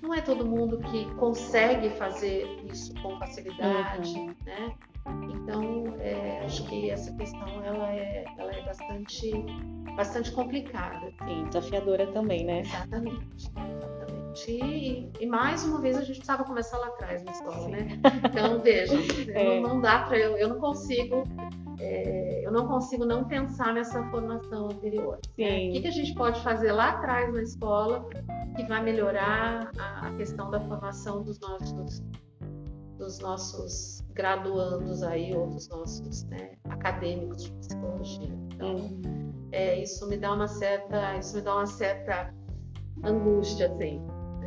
não 0.02 0.12
é 0.12 0.20
todo 0.20 0.44
mundo 0.44 0.78
que 0.90 1.06
consegue 1.14 1.88
fazer 1.90 2.46
isso 2.70 2.92
com 3.02 3.18
facilidade, 3.18 4.10
uhum. 4.10 4.34
né? 4.44 4.74
Então, 5.34 5.96
é, 5.98 6.44
acho 6.44 6.66
que 6.66 6.90
essa 6.90 7.14
questão 7.14 7.46
ela 7.64 7.90
é, 7.90 8.24
ela 8.38 8.52
é 8.52 8.62
bastante, 8.64 9.32
bastante 9.96 10.30
complicada. 10.32 11.10
Sim, 11.26 11.44
desafiadora 11.44 12.06
também, 12.08 12.44
né? 12.44 12.60
Exatamente. 12.60 13.50
Exatamente. 14.34 14.50
E, 14.50 15.10
e, 15.20 15.26
mais 15.26 15.64
uma 15.64 15.80
vez 15.80 15.96
a 15.96 16.00
gente 16.00 16.16
precisava 16.16 16.44
começar 16.44 16.78
lá 16.78 16.88
atrás 16.88 17.22
na 17.22 17.32
escola, 17.32 17.68
né? 17.68 17.88
Então, 18.24 18.60
veja, 18.60 18.94
é. 19.32 19.60
não, 19.60 19.68
não, 19.68 19.80
dá 19.80 20.00
para 20.00 20.18
eu, 20.18 20.36
eu 20.36 20.48
não 20.48 20.58
consigo. 20.58 21.24
É, 21.78 22.46
eu 22.46 22.52
não 22.52 22.68
consigo 22.68 23.04
não 23.04 23.24
pensar 23.24 23.74
nessa 23.74 24.02
formação 24.10 24.66
anterior. 24.66 25.18
Né? 25.36 25.68
O 25.68 25.72
que, 25.72 25.80
que, 25.80 25.88
a 25.88 25.90
gente 25.90 26.14
pode 26.14 26.40
fazer 26.42 26.72
lá 26.72 26.90
atrás 26.90 27.32
na 27.32 27.42
escola 27.42 28.08
que 28.54 28.64
vai 28.66 28.82
melhorar 28.82 29.70
a, 29.76 30.08
a 30.08 30.14
questão 30.14 30.50
da 30.50 30.60
formação 30.60 31.22
dos 31.22 31.38
nossos 31.40 32.02
dos 32.96 33.18
nossos 33.18 34.04
graduandos 34.12 35.02
aí 35.02 35.34
ou 35.34 35.48
dos 35.48 35.68
nossos 35.68 36.22
né, 36.26 36.52
acadêmicos 36.70 37.42
de 37.42 37.52
psicologia. 37.54 38.32
Então, 38.54 38.76
uhum. 38.76 39.02
é, 39.50 39.82
isso 39.82 40.08
me 40.08 40.16
dá 40.16 40.32
uma 40.32 40.46
certa, 40.46 41.16
isso 41.16 41.34
me 41.34 41.42
dá 41.42 41.56
uma 41.56 41.66
certa 41.66 42.32
angústia, 43.02 43.66
assim. 43.66 44.00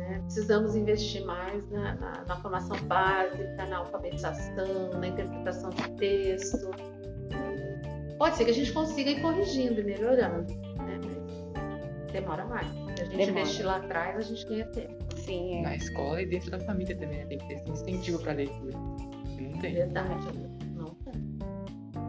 Né? 0.08 0.20
Precisamos 0.20 0.74
investir 0.74 1.24
mais 1.26 1.68
na, 1.70 1.94
na, 1.96 2.24
na, 2.26 2.36
formação 2.36 2.76
básica, 2.84 3.66
na 3.66 3.78
alfabetização, 3.78 4.90
na 4.98 5.08
interpretação 5.08 5.68
de 5.70 5.90
texto. 5.96 6.70
Pode 8.18 8.36
ser 8.36 8.46
que 8.46 8.50
a 8.50 8.54
gente 8.54 8.72
consiga 8.72 9.10
ir 9.10 9.20
corrigindo 9.20 9.80
e 9.80 9.84
melhorando, 9.84 10.52
né? 10.78 10.98
mas 11.04 12.12
demora 12.12 12.44
mais. 12.46 12.66
Se 12.70 13.02
a 13.02 13.04
gente 13.04 13.16
demora. 13.16 13.30
investir 13.30 13.66
lá 13.66 13.76
atrás, 13.76 14.16
a 14.16 14.20
gente 14.22 14.46
ganha 14.46 14.66
tempo. 14.68 14.96
Sim, 15.16 15.58
é. 15.58 15.62
Na 15.62 15.76
escola 15.76 16.22
e 16.22 16.26
dentro 16.26 16.50
da 16.50 16.58
família 16.58 16.96
também, 16.96 17.18
né? 17.18 17.26
tem 17.26 17.38
que 17.38 17.46
ter 17.46 17.54
esse 17.54 17.70
incentivo 17.70 18.18
para 18.20 18.32
leitura. 18.32 18.72
Não 18.76 19.60
tem. 19.60 19.74
Verdade, 19.74 20.26
não 20.74 20.94
tem. 20.94 21.12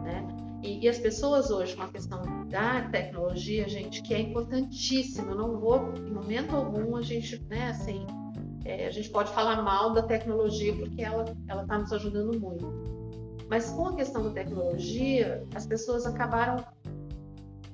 Né? 0.02 0.26
E, 0.64 0.84
e, 0.84 0.88
as 0.88 0.98
pessoas 0.98 1.50
hoje, 1.50 1.76
com 1.76 1.82
a 1.82 1.88
questão 1.88 2.22
da 2.50 2.82
tecnologia, 2.90 3.68
gente, 3.68 4.02
que 4.02 4.12
é 4.12 4.20
importantíssima, 4.20 5.30
eu 5.30 5.36
não 5.36 5.58
vou, 5.58 5.94
em 5.96 6.10
momento 6.10 6.54
algum, 6.54 6.96
a 6.96 7.02
gente, 7.02 7.40
né, 7.48 7.68
assim, 7.70 8.04
é, 8.64 8.86
a 8.86 8.90
gente 8.90 9.08
pode 9.08 9.32
falar 9.32 9.62
mal 9.62 9.92
da 9.92 10.02
tecnologia 10.02 10.74
porque 10.76 11.02
ela 11.02 11.24
ela 11.48 11.62
está 11.62 11.78
nos 11.78 11.92
ajudando 11.92 12.38
muito. 12.38 12.66
Mas 13.48 13.70
com 13.70 13.88
a 13.88 13.96
questão 13.96 14.22
da 14.22 14.30
tecnologia, 14.30 15.46
as 15.54 15.66
pessoas 15.66 16.06
acabaram 16.06 16.64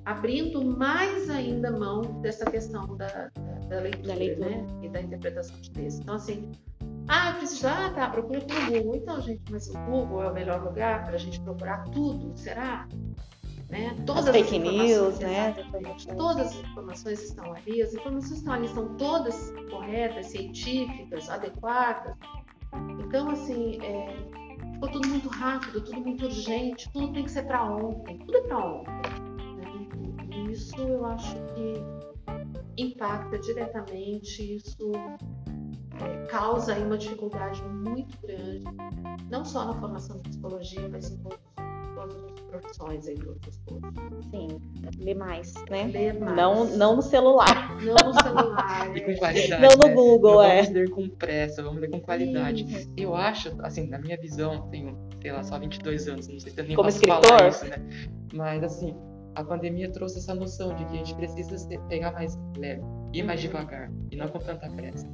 abrindo 0.05 0.63
mais 0.63 1.29
ainda 1.29 1.69
mão 1.69 2.01
dessa 2.21 2.49
questão 2.49 2.95
da, 2.95 3.29
da, 3.67 3.79
leitura, 3.79 4.07
da 4.07 4.13
leitura. 4.15 4.49
Né? 4.49 4.67
e 4.81 4.89
da 4.89 5.01
interpretação 5.01 5.59
de 5.59 5.69
texto. 5.71 6.01
Então, 6.01 6.15
assim, 6.15 6.49
ah, 7.07 7.31
eu 7.31 7.35
preciso, 7.37 7.67
ah, 7.67 7.91
tá, 7.93 8.09
procura 8.09 8.41
pelo 8.41 8.83
Google. 8.83 8.95
Então, 8.95 9.21
gente, 9.21 9.41
mas 9.51 9.67
o 9.69 9.73
Google 9.73 10.23
é 10.23 10.31
o 10.31 10.33
melhor 10.33 10.63
lugar 10.63 11.03
para 11.03 11.15
a 11.15 11.17
gente 11.17 11.39
procurar 11.41 11.83
tudo, 11.85 12.31
será? 12.37 12.87
Né? 13.69 13.95
Todas 14.05 14.27
as, 14.27 14.35
as 14.35 14.49
fake 14.49 14.59
news, 14.59 15.19
né? 15.19 15.53
Todas 16.15 16.47
as 16.47 16.55
informações 16.55 17.21
estão 17.21 17.53
ali, 17.53 17.81
as 17.81 17.93
informações 17.93 18.37
estão 18.37 18.53
ali, 18.53 18.67
são 18.69 18.95
todas 18.95 19.53
corretas, 19.69 20.27
científicas, 20.27 21.29
adequadas. 21.29 22.15
Então, 22.99 23.29
assim, 23.29 23.77
é, 23.81 24.15
ficou 24.73 24.89
tudo 24.89 25.07
muito 25.09 25.27
rápido, 25.27 25.81
tudo 25.81 25.99
muito 25.99 26.25
urgente, 26.25 26.89
tudo 26.93 27.11
tem 27.11 27.25
que 27.25 27.31
ser 27.31 27.43
para 27.43 27.63
ontem, 27.63 28.19
tudo 28.19 28.37
é 28.37 28.41
para 28.41 28.57
ontem 28.57 29.27
isso 30.57 30.81
eu 30.81 31.05
acho 31.05 31.35
que 31.53 31.73
impacta 32.77 33.37
diretamente, 33.39 34.55
isso 34.55 34.91
é, 36.01 36.25
causa 36.27 36.77
uma 36.79 36.97
dificuldade 36.97 37.61
muito 37.63 38.17
grande, 38.21 38.63
não 39.29 39.45
só 39.45 39.65
na 39.65 39.79
formação 39.79 40.17
de 40.17 40.29
psicologia, 40.29 40.87
mas 40.89 41.11
em 41.11 41.17
todos, 41.17 41.39
todas 41.97 42.23
as 42.23 42.41
profissões 42.41 43.07
aí 43.07 43.15
de 43.15 43.27
outras 43.27 43.57
coisas. 43.65 43.93
Sim, 44.29 44.47
ler 44.99 45.15
mais, 45.15 45.53
né? 45.69 45.85
Ler 45.85 46.19
mais. 46.19 46.35
Não, 46.35 46.65
não 46.77 46.95
no 46.97 47.01
celular. 47.01 47.75
Não 47.81 47.95
no 47.95 48.13
celular. 48.21 48.95
e 48.95 49.01
com 49.01 49.15
qualidade. 49.15 49.61
Não 49.61 49.75
no 49.77 49.87
né? 49.87 49.93
Google, 49.93 50.33
não 50.35 50.43
é. 50.43 50.61
Vamos 50.61 50.73
ler 50.73 50.89
com 50.89 51.09
pressa, 51.09 51.63
vamos 51.63 51.81
ler 51.81 51.89
com 51.89 51.99
qualidade. 51.99 52.67
Sim. 52.67 52.93
Eu 52.95 53.15
acho, 53.15 53.51
assim, 53.61 53.87
na 53.87 53.97
minha 53.97 54.17
visão, 54.17 54.69
tenho, 54.69 54.97
sei 55.21 55.31
lá, 55.31 55.43
só 55.43 55.57
22 55.57 56.07
anos, 56.07 56.27
não 56.27 56.39
sei 56.39 56.51
se 56.51 56.59
eu 56.59 56.65
nem 56.65 56.75
Como 56.75 56.87
posso 56.87 56.97
escritor? 56.97 57.25
falar 57.25 57.49
isso, 57.49 57.65
né? 57.65 57.77
Mas, 58.33 58.63
assim, 58.63 58.95
a 59.35 59.43
pandemia 59.43 59.91
trouxe 59.91 60.19
essa 60.19 60.35
noção 60.35 60.75
de 60.75 60.85
que 60.85 60.93
a 60.93 60.97
gente 60.97 61.15
precisa 61.15 61.79
pegar 61.89 62.11
mais 62.11 62.37
leve, 62.57 62.81
ir 63.13 63.23
mais 63.23 63.41
devagar 63.41 63.91
e 64.11 64.15
não 64.15 64.27
com 64.27 64.39
tanta 64.39 64.69
pressa. 64.69 65.07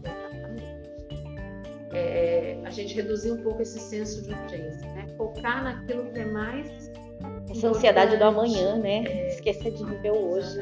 É, 1.94 2.62
a 2.66 2.70
gente 2.70 2.96
reduzir 2.96 3.32
um 3.32 3.44
pouco 3.44 3.62
esse 3.62 3.80
senso 3.80 4.22
de 4.24 4.34
urgência, 4.34 4.88
né? 4.94 5.08
Focar 5.18 5.64
naquilo 5.64 6.12
que 6.12 6.20
é 6.20 6.26
mais 6.26 6.92
essa 7.50 7.70
ansiedade 7.70 8.18
do 8.18 8.24
amanhã, 8.24 8.78
né? 8.78 9.04
É, 9.06 9.28
Esquecer 9.28 9.74
de 9.74 9.86
viver 9.86 10.12
o 10.12 10.32
hoje. 10.32 10.60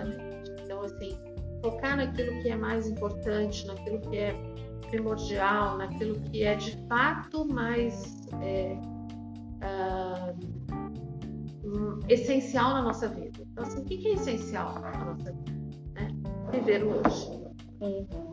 Então, 0.64 0.82
assim, 0.82 1.18
focar 1.62 1.98
naquilo 1.98 2.40
que 2.42 2.50
é 2.50 2.56
mais 2.56 2.88
importante, 2.88 3.66
naquilo 3.68 4.00
que 4.02 4.18
é 4.18 4.34
primordial, 4.90 5.78
naquilo 5.78 6.20
que 6.20 6.44
é 6.44 6.56
de 6.56 6.78
fato 6.88 7.46
mais 7.46 8.28
é, 8.42 8.78
hum, 11.64 12.00
essencial 12.10 12.74
na 12.74 12.82
nossa 12.82 13.08
vida. 13.08 13.40
Então, 13.52 13.64
assim, 13.64 13.82
o 13.82 13.86
que 13.86 13.98
que 13.98 14.08
é 14.10 14.14
essencial 14.14 14.74
na 14.80 14.92
nossa 14.92 15.32
vida? 15.32 15.62
né? 15.94 16.08
Viver 16.52 16.84
o 16.84 17.00
hoje. 17.00 17.42
Uhum. 17.82 18.31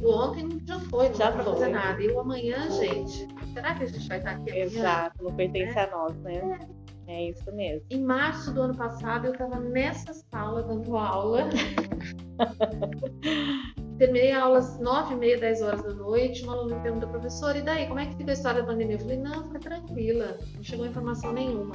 O 0.00 0.10
ontem 0.12 0.48
já 0.66 0.78
foi, 0.80 1.08
não 1.08 1.14
Já 1.14 1.26
dá 1.26 1.32
pra 1.32 1.44
foi. 1.44 1.52
fazer 1.54 1.68
nada. 1.68 2.02
E 2.02 2.08
o 2.10 2.20
amanhã, 2.20 2.70
gente, 2.70 3.26
será 3.52 3.74
que 3.74 3.84
a 3.84 3.86
gente 3.86 4.08
vai 4.08 4.18
estar 4.18 4.30
aqui 4.30 4.50
amanhã? 4.50 4.64
Exato, 4.64 5.24
não 5.24 5.34
pertence 5.34 5.78
a 5.78 5.90
nós, 5.90 6.16
né? 6.18 6.58
É 7.06 7.28
isso 7.28 7.50
mesmo. 7.52 7.84
Em 7.90 8.02
março 8.02 8.52
do 8.54 8.62
ano 8.62 8.76
passado, 8.76 9.26
eu 9.26 9.32
estava 9.32 9.58
nessa 9.58 10.14
sala 10.14 10.62
dando 10.62 10.96
aula. 10.96 11.48
Terminei 13.98 14.32
a 14.32 14.44
aula 14.44 14.58
às 14.58 14.78
9 14.78 15.14
e 15.14 15.16
meia, 15.16 15.38
10 15.38 15.62
horas 15.62 15.82
da 15.82 15.92
noite. 15.92 16.42
Uma 16.44 16.54
aluna 16.54 16.76
me 16.76 16.82
perguntou, 16.82 17.08
professora, 17.08 17.58
e 17.58 17.62
daí, 17.62 17.86
como 17.86 17.98
é 17.98 18.06
que 18.06 18.16
fica 18.16 18.30
a 18.30 18.34
história 18.34 18.62
da 18.62 18.66
pandemia? 18.66 18.94
Eu 18.94 19.00
falei, 19.00 19.18
não, 19.18 19.44
fica 19.48 19.58
tranquila, 19.58 20.38
não 20.54 20.62
chegou 20.62 20.86
informação 20.86 21.32
nenhuma. 21.32 21.74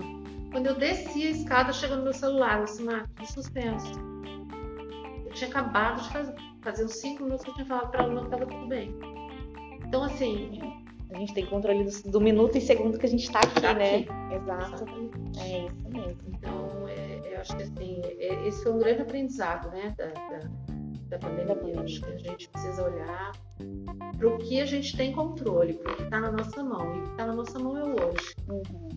Quando 0.51 0.67
eu 0.67 0.75
desci 0.75 1.27
a 1.27 1.31
escada, 1.31 1.73
chegou 1.73 1.97
no 1.97 2.03
meu 2.03 2.13
celular, 2.13 2.63
o 2.63 2.67
Simac, 2.67 3.07
de 3.19 3.31
suspenso. 3.31 3.91
Eu 5.35 5.39
tinha 5.39 5.49
acabado 5.49 6.01
de 6.01 6.09
fazer, 6.13 6.33
fazer 6.61 6.85
uns 6.85 6.93
5 6.93 7.21
minutos 7.23 7.43
que 7.43 7.51
eu 7.51 7.55
tinha 7.55 7.65
falado 7.65 7.91
para 7.91 7.99
a 7.99 8.03
aluna 8.05 8.21
que 8.21 8.27
estava 8.27 8.45
tudo 8.45 8.67
bem. 8.67 8.95
Então, 9.85 10.03
assim, 10.03 10.61
A 11.13 11.17
gente 11.17 11.33
tem 11.33 11.45
controle 11.45 11.83
do, 11.83 12.11
do 12.11 12.21
minuto 12.21 12.57
e 12.57 12.61
segundo 12.61 12.97
que 12.97 13.05
a 13.05 13.09
gente 13.09 13.29
tá 13.31 13.39
aqui, 13.39 13.61
Tá 13.61 13.73
né? 13.73 13.95
aqui. 13.97 14.07
Exato. 14.33 14.73
exatamente. 14.75 15.39
É 15.39 15.65
isso 15.67 15.89
mesmo. 15.89 16.17
Então, 16.29 16.87
é, 16.87 17.21
eu 17.33 17.39
acho 17.41 17.55
que 17.55 17.63
assim, 17.63 18.01
é- 18.17 18.47
esse 18.47 18.63
foi 18.63 18.73
um 18.73 18.79
grande 18.79 19.01
aprendizado, 19.01 19.69
né, 19.71 19.93
da, 19.97 20.07
da, 20.07 20.39
da 21.09 21.19
pandemia. 21.19 21.81
Acho 21.81 22.01
que 22.01 22.11
a 22.13 22.17
gente 22.17 22.49
precisa 22.49 22.83
olhar 22.85 23.31
para 24.17 24.27
o 24.27 24.37
que 24.39 24.59
a 24.61 24.65
gente 24.65 24.95
tem 24.97 25.11
controle, 25.13 25.73
para 25.75 25.91
o 25.91 25.95
que 25.97 26.03
está 26.03 26.19
na 26.19 26.31
nossa 26.31 26.63
mão. 26.63 26.95
E 26.95 26.99
o 26.99 27.03
que 27.03 27.11
está 27.11 27.27
na 27.27 27.33
nossa 27.35 27.59
mão 27.59 27.77
é 27.77 27.83
o 27.83 27.91
hoje. 27.91 28.35
Uhum. 28.49 28.89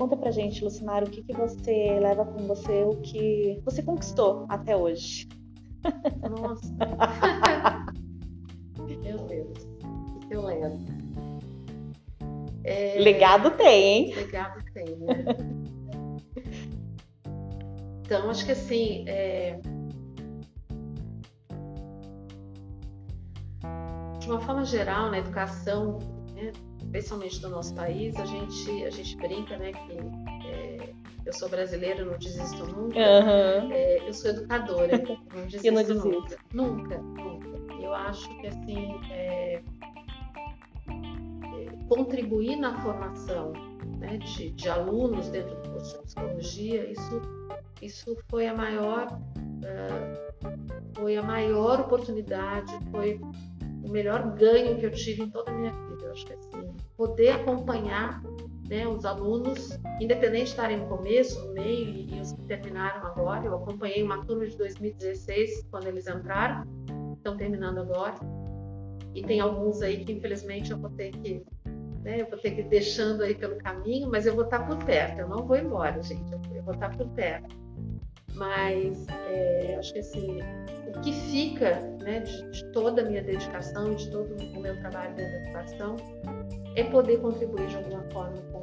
Conta 0.00 0.16
pra 0.16 0.30
gente, 0.30 0.64
Lucimar, 0.64 1.04
o 1.04 1.10
que, 1.10 1.22
que 1.22 1.34
você 1.34 2.00
leva 2.00 2.24
com 2.24 2.46
você, 2.46 2.84
o 2.84 2.96
que 3.02 3.60
você 3.62 3.82
conquistou 3.82 4.46
até 4.48 4.74
hoje? 4.74 5.28
Nossa! 6.30 6.72
Meu 8.80 9.18
Deus, 9.26 9.68
o 9.84 10.20
que 10.20 10.34
eu 10.34 10.40
levo? 10.40 10.78
É, 12.64 12.98
Legado 12.98 13.50
tem, 13.50 13.84
hein? 13.84 14.14
Legado 14.14 14.64
tem, 14.72 14.96
né? 14.96 15.24
Então, 18.00 18.30
acho 18.30 18.46
que 18.46 18.52
assim, 18.52 19.04
é, 19.06 19.60
de 24.18 24.30
uma 24.30 24.40
forma 24.40 24.64
geral, 24.64 25.10
na 25.10 25.18
educação, 25.18 25.98
né, 26.34 26.52
especialmente 26.90 27.40
do 27.40 27.48
nosso 27.48 27.72
país, 27.74 28.16
a 28.16 28.26
gente, 28.26 28.84
a 28.84 28.90
gente 28.90 29.16
brinca, 29.16 29.56
né, 29.56 29.72
que 29.72 29.92
é, 30.48 30.92
eu 31.24 31.32
sou 31.32 31.48
brasileira, 31.48 32.04
não 32.04 32.18
desisto 32.18 32.66
nunca. 32.66 32.98
Aham. 32.98 33.72
É, 33.72 34.08
eu 34.08 34.12
sou 34.12 34.30
educadora, 34.32 34.98
não 35.32 35.46
desisto 35.46 35.66
Eu 35.66 35.72
não 35.72 35.82
desisto. 35.84 36.08
nunca. 36.08 36.36
Nunca, 36.52 36.98
nunca. 36.98 37.74
Eu 37.80 37.94
acho 37.94 38.28
que 38.40 38.46
assim, 38.48 39.00
é, 39.12 39.54
é, 39.54 39.62
contribuir 41.88 42.56
na 42.56 42.80
formação 42.82 43.52
né, 43.98 44.18
de, 44.18 44.50
de 44.50 44.68
alunos 44.68 45.28
dentro 45.28 45.54
do 45.62 45.70
curso 45.70 45.96
de 45.96 46.04
psicologia, 46.06 46.90
isso, 46.90 47.22
isso 47.80 48.16
foi 48.28 48.48
a 48.48 48.54
maior 48.54 49.06
ah, 49.64 50.30
foi 50.96 51.16
a 51.16 51.22
maior 51.22 51.80
oportunidade, 51.80 52.72
foi 52.90 53.20
o 53.84 53.88
melhor 53.90 54.34
ganho 54.34 54.78
que 54.78 54.86
eu 54.86 54.90
tive 54.90 55.22
em 55.22 55.30
toda 55.30 55.50
a 55.50 55.54
minha 55.54 55.72
vida. 55.72 56.04
Eu 56.04 56.12
acho 56.12 56.26
que 56.26 56.32
assim, 56.32 56.69
poder 57.00 57.30
acompanhar 57.30 58.22
né, 58.68 58.86
os 58.86 59.06
alunos, 59.06 59.70
independente 59.98 60.44
de 60.44 60.50
estarem 60.50 60.76
no 60.76 60.86
começo, 60.86 61.46
no 61.46 61.54
meio 61.54 61.88
e, 61.88 62.20
os 62.20 62.34
que 62.34 62.42
terminaram 62.42 63.06
agora. 63.06 63.46
Eu 63.46 63.54
acompanhei 63.54 64.02
uma 64.02 64.22
turma 64.26 64.46
de 64.46 64.54
2016 64.58 65.66
quando 65.70 65.86
eles 65.86 66.06
entraram, 66.06 66.62
estão 67.16 67.38
terminando 67.38 67.78
agora. 67.78 68.16
E 69.14 69.22
tem 69.22 69.40
alguns 69.40 69.80
aí 69.80 70.04
que 70.04 70.12
infelizmente 70.12 70.72
eu 70.72 70.76
vou 70.76 70.90
ter 70.90 71.10
que, 71.12 71.42
né, 72.02 72.20
eu 72.20 72.28
vou 72.28 72.38
ter 72.38 72.50
que 72.50 72.60
ir 72.60 72.68
deixando 72.68 73.22
aí 73.22 73.34
pelo 73.34 73.56
caminho, 73.56 74.10
mas 74.10 74.26
eu 74.26 74.34
vou 74.34 74.44
estar 74.44 74.66
por 74.66 74.76
perto. 74.84 75.20
Eu 75.20 75.28
não 75.28 75.46
vou 75.46 75.56
embora, 75.56 76.02
gente. 76.02 76.30
Eu, 76.54 76.62
vou 76.62 76.74
estar 76.74 76.94
por 76.94 77.08
perto. 77.12 77.56
Mas 78.34 79.06
é, 79.26 79.76
acho 79.78 79.94
que 79.94 80.00
assim, 80.00 80.38
o 80.86 81.00
que 81.00 81.12
fica 81.14 81.80
né, 82.02 82.20
de, 82.20 82.50
de 82.50 82.64
toda 82.72 83.00
a 83.00 83.04
minha 83.06 83.22
dedicação 83.22 83.94
de 83.94 84.10
todo 84.10 84.36
o 84.54 84.60
meu 84.60 84.78
trabalho 84.80 85.16
da 85.16 85.22
educação 85.22 85.96
é 86.76 86.84
poder 86.84 87.18
contribuir 87.20 87.66
de 87.66 87.76
alguma 87.76 88.02
forma 88.10 88.36
com, 88.52 88.62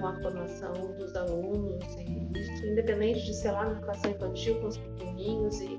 com 0.00 0.06
a 0.06 0.20
formação 0.20 0.72
dos 0.98 1.14
alunos, 1.14 1.84
e 1.96 2.38
isso 2.38 2.66
independente 2.66 3.24
de 3.24 3.34
ser 3.34 3.52
lá 3.52 3.64
na 3.64 3.72
educação 3.72 4.10
infantil 4.10 4.60
com 4.60 4.66
os 4.68 4.76
pequenininhos 4.78 5.60
e, 5.60 5.78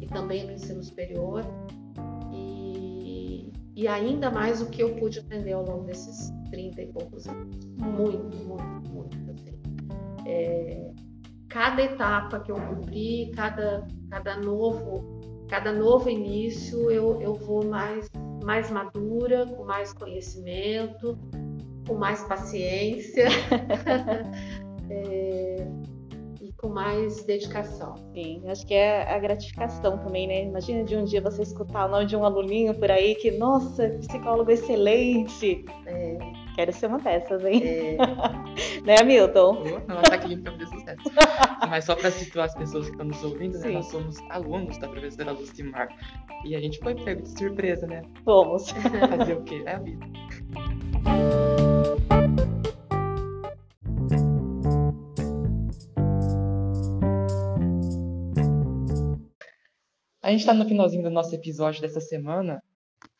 e 0.00 0.06
também 0.06 0.46
no 0.46 0.52
ensino 0.52 0.82
superior. 0.82 1.42
E, 2.32 3.52
e 3.74 3.88
ainda 3.88 4.30
mais 4.30 4.62
o 4.62 4.66
que 4.66 4.82
eu 4.82 4.94
pude 4.96 5.18
aprender 5.18 5.52
ao 5.52 5.64
longo 5.64 5.84
desses 5.84 6.32
30 6.50 6.82
e 6.82 6.86
poucos 6.88 7.26
anos. 7.26 7.64
Muito, 7.78 8.36
muito, 8.46 8.90
muito. 8.90 9.16
Assim. 9.30 9.58
É, 10.26 10.90
cada 11.48 11.82
etapa 11.82 12.40
que 12.40 12.52
eu 12.52 12.56
cumpri, 12.56 13.32
cada, 13.34 13.86
cada 14.08 14.36
novo 14.36 15.20
cada 15.50 15.72
novo 15.72 16.08
início 16.08 16.88
eu, 16.90 17.20
eu 17.20 17.34
vou 17.34 17.66
mais, 17.66 18.08
mais 18.44 18.70
madura, 18.70 19.46
com 19.46 19.64
mais 19.64 19.92
conhecimento, 19.92 21.18
com 21.86 21.94
mais 21.94 22.22
paciência 22.24 23.26
é, 24.90 25.66
e 26.40 26.52
com 26.54 26.68
mais 26.68 27.24
dedicação. 27.24 27.94
Sim, 28.14 28.42
acho 28.46 28.66
que 28.66 28.74
é 28.74 29.12
a 29.12 29.18
gratificação 29.18 29.98
também, 29.98 30.26
né? 30.26 30.44
Imagina 30.44 30.84
de 30.84 30.96
um 30.96 31.04
dia 31.04 31.20
você 31.20 31.42
escutar 31.42 31.86
o 31.86 31.88
nome 31.88 32.06
de 32.06 32.16
um 32.16 32.24
aluninho 32.24 32.74
por 32.74 32.90
aí 32.90 33.14
que, 33.14 33.30
nossa, 33.32 33.88
psicólogo 34.00 34.50
excelente. 34.50 35.64
É, 35.86 36.18
Quero 36.54 36.72
ser 36.72 36.86
uma 36.86 36.98
dessas, 36.98 37.44
hein? 37.44 37.62
é, 37.64 37.96
Né, 38.84 39.02
Milton? 39.04 39.52
Ô, 39.52 39.64
Não, 39.86 40.02
tá 40.02 40.14
aqui 40.14 40.36
pra 40.36 40.52
fazer 40.52 40.66
sucesso. 40.66 41.02
Mas 41.68 41.84
só 41.84 41.94
para 41.94 42.10
situar 42.10 42.46
as 42.46 42.54
pessoas 42.54 42.86
que 42.86 42.92
estão 42.92 43.06
nos 43.06 43.22
ouvindo, 43.22 43.58
né? 43.58 43.70
Nós 43.70 43.86
somos 43.86 44.18
alunos 44.30 44.78
da 44.78 44.88
professora 44.88 45.32
Lucimar. 45.32 45.88
E 46.44 46.56
a 46.56 46.60
gente 46.60 46.78
foi 46.78 46.94
pego 46.94 47.22
de 47.22 47.38
surpresa, 47.38 47.86
né? 47.86 48.02
Vamos. 48.24 48.70
Fazer 49.18 49.34
o 49.34 49.44
quê? 49.44 49.62
É 49.66 49.74
a 49.74 49.78
vida. 49.78 50.06
A 60.22 60.32
gente 60.32 60.40
está 60.40 60.54
no 60.54 60.64
finalzinho 60.64 61.02
do 61.02 61.10
nosso 61.10 61.34
episódio 61.34 61.80
dessa 61.82 62.00
semana, 62.00 62.62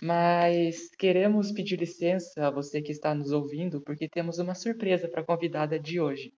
mas 0.01 0.89
queremos 0.97 1.51
pedir 1.51 1.77
licença 1.77 2.47
a 2.47 2.51
você 2.53 2.81
que 2.81 2.93
está 2.93 3.13
nos 3.15 3.33
ouvindo, 3.33 3.83
porque 3.83 4.09
temos 4.09 4.39
uma 4.39 4.55
surpresa 4.55 5.09
para 5.09 5.23
a 5.23 5.27
convidada 5.27 5.77
de 5.77 6.01
hoje. 6.01 6.33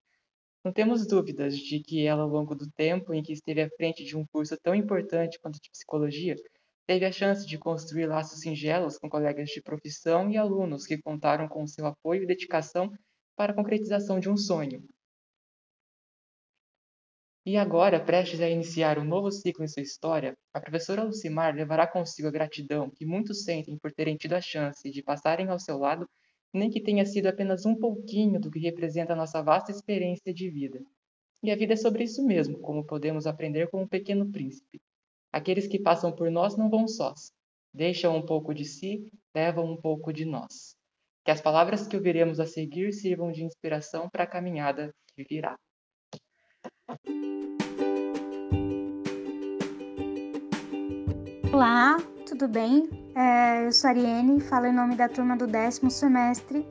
Não 0.64 0.72
temos 0.72 1.06
dúvidas 1.06 1.56
de 1.56 1.80
que 1.80 2.06
ela, 2.06 2.22
ao 2.22 2.28
longo 2.28 2.54
do 2.54 2.70
tempo 2.70 3.12
em 3.12 3.22
que 3.22 3.32
esteve 3.32 3.62
à 3.62 3.68
frente 3.70 4.04
de 4.04 4.16
um 4.16 4.24
curso 4.26 4.56
tão 4.62 4.74
importante 4.74 5.38
quanto 5.40 5.60
de 5.60 5.70
psicologia, 5.70 6.36
teve 6.86 7.04
a 7.04 7.12
chance 7.12 7.46
de 7.46 7.58
construir 7.58 8.06
laços 8.06 8.40
singelos 8.40 8.96
com 8.96 9.08
colegas 9.08 9.48
de 9.48 9.60
profissão 9.60 10.30
e 10.30 10.36
alunos 10.36 10.86
que 10.86 11.02
contaram 11.02 11.48
com 11.48 11.66
seu 11.66 11.86
apoio 11.86 12.22
e 12.22 12.26
dedicação 12.26 12.92
para 13.36 13.52
a 13.52 13.54
concretização 13.56 14.20
de 14.20 14.30
um 14.30 14.36
sonho. 14.36 14.84
E 17.44 17.56
agora, 17.56 17.98
prestes 17.98 18.40
a 18.40 18.48
iniciar 18.48 19.00
um 19.00 19.04
novo 19.04 19.32
ciclo 19.32 19.64
em 19.64 19.68
sua 19.68 19.82
história, 19.82 20.36
a 20.54 20.60
professora 20.60 21.02
Lucimar 21.02 21.52
levará 21.56 21.88
consigo 21.88 22.28
a 22.28 22.30
gratidão 22.30 22.88
que 22.88 23.04
muitos 23.04 23.42
sentem 23.42 23.76
por 23.76 23.90
terem 23.92 24.16
tido 24.16 24.34
a 24.34 24.40
chance 24.40 24.88
de 24.88 25.02
passarem 25.02 25.48
ao 25.48 25.58
seu 25.58 25.76
lado, 25.76 26.08
nem 26.52 26.68
que 26.68 26.80
tenha 26.80 27.06
sido 27.06 27.26
apenas 27.26 27.64
um 27.64 27.74
pouquinho 27.74 28.38
do 28.38 28.50
que 28.50 28.58
representa 28.58 29.14
a 29.14 29.16
nossa 29.16 29.42
vasta 29.42 29.70
experiência 29.70 30.32
de 30.34 30.50
vida. 30.50 30.80
E 31.42 31.50
a 31.50 31.56
vida 31.56 31.72
é 31.72 31.76
sobre 31.76 32.04
isso 32.04 32.24
mesmo, 32.24 32.58
como 32.60 32.84
podemos 32.84 33.26
aprender 33.26 33.68
com 33.68 33.82
o 33.82 33.88
Pequeno 33.88 34.30
Príncipe. 34.30 34.80
Aqueles 35.32 35.66
que 35.66 35.80
passam 35.80 36.14
por 36.14 36.30
nós 36.30 36.56
não 36.56 36.68
vão 36.68 36.86
sós. 36.86 37.32
deixam 37.74 38.14
um 38.14 38.24
pouco 38.24 38.52
de 38.52 38.66
si, 38.66 39.10
levam 39.34 39.64
um 39.64 39.80
pouco 39.80 40.12
de 40.12 40.26
nós. 40.26 40.76
Que 41.24 41.30
as 41.30 41.40
palavras 41.40 41.86
que 41.86 41.96
ouviremos 41.96 42.38
a 42.38 42.46
seguir 42.46 42.92
sirvam 42.92 43.32
de 43.32 43.42
inspiração 43.42 44.10
para 44.10 44.24
a 44.24 44.26
caminhada 44.26 44.94
que 45.16 45.24
virá. 45.24 45.56
Olá, 51.50 51.96
tudo 52.26 52.46
bem? 52.46 53.01
É, 53.14 53.66
eu 53.66 53.72
sou 53.72 53.88
a 53.88 53.90
Ariane, 53.90 54.40
falo 54.40 54.66
em 54.66 54.72
nome 54.72 54.96
da 54.96 55.08
turma 55.08 55.36
do 55.36 55.46
décimo 55.46 55.90
semestre 55.90 56.66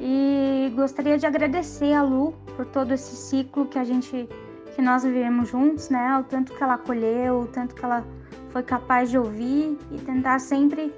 e 0.00 0.72
gostaria 0.76 1.18
de 1.18 1.26
agradecer 1.26 1.92
a 1.92 2.02
Lu 2.02 2.32
por 2.56 2.64
todo 2.66 2.92
esse 2.92 3.16
ciclo 3.16 3.66
que 3.66 3.78
a 3.78 3.84
gente, 3.84 4.28
que 4.74 4.80
nós 4.80 5.02
vivemos 5.02 5.48
juntos, 5.48 5.90
né? 5.90 6.16
O 6.18 6.24
tanto 6.24 6.52
que 6.52 6.62
ela 6.62 6.74
acolheu, 6.74 7.40
o 7.40 7.46
tanto 7.48 7.74
que 7.74 7.84
ela 7.84 8.04
foi 8.50 8.62
capaz 8.62 9.10
de 9.10 9.18
ouvir 9.18 9.76
e 9.90 9.98
tentar 9.98 10.38
sempre 10.38 10.94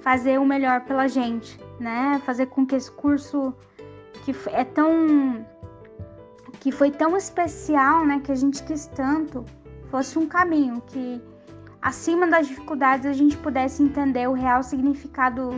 fazer 0.00 0.40
o 0.40 0.44
melhor 0.44 0.80
pela 0.80 1.06
gente, 1.06 1.60
né? 1.78 2.20
Fazer 2.26 2.46
com 2.46 2.66
que 2.66 2.74
esse 2.74 2.90
curso 2.90 3.54
que 4.24 4.34
é 4.50 4.64
tão 4.64 5.46
que 6.58 6.72
foi 6.72 6.90
tão 6.90 7.16
especial, 7.16 8.04
né, 8.04 8.20
que 8.24 8.32
a 8.32 8.34
gente 8.34 8.60
quis 8.64 8.88
tanto, 8.88 9.44
fosse 9.88 10.18
um 10.18 10.26
caminho 10.26 10.82
que 10.84 11.22
acima 11.86 12.26
das 12.26 12.48
dificuldades, 12.48 13.06
a 13.06 13.12
gente 13.12 13.36
pudesse 13.36 13.80
entender 13.80 14.28
o 14.28 14.32
real 14.32 14.60
significado 14.60 15.52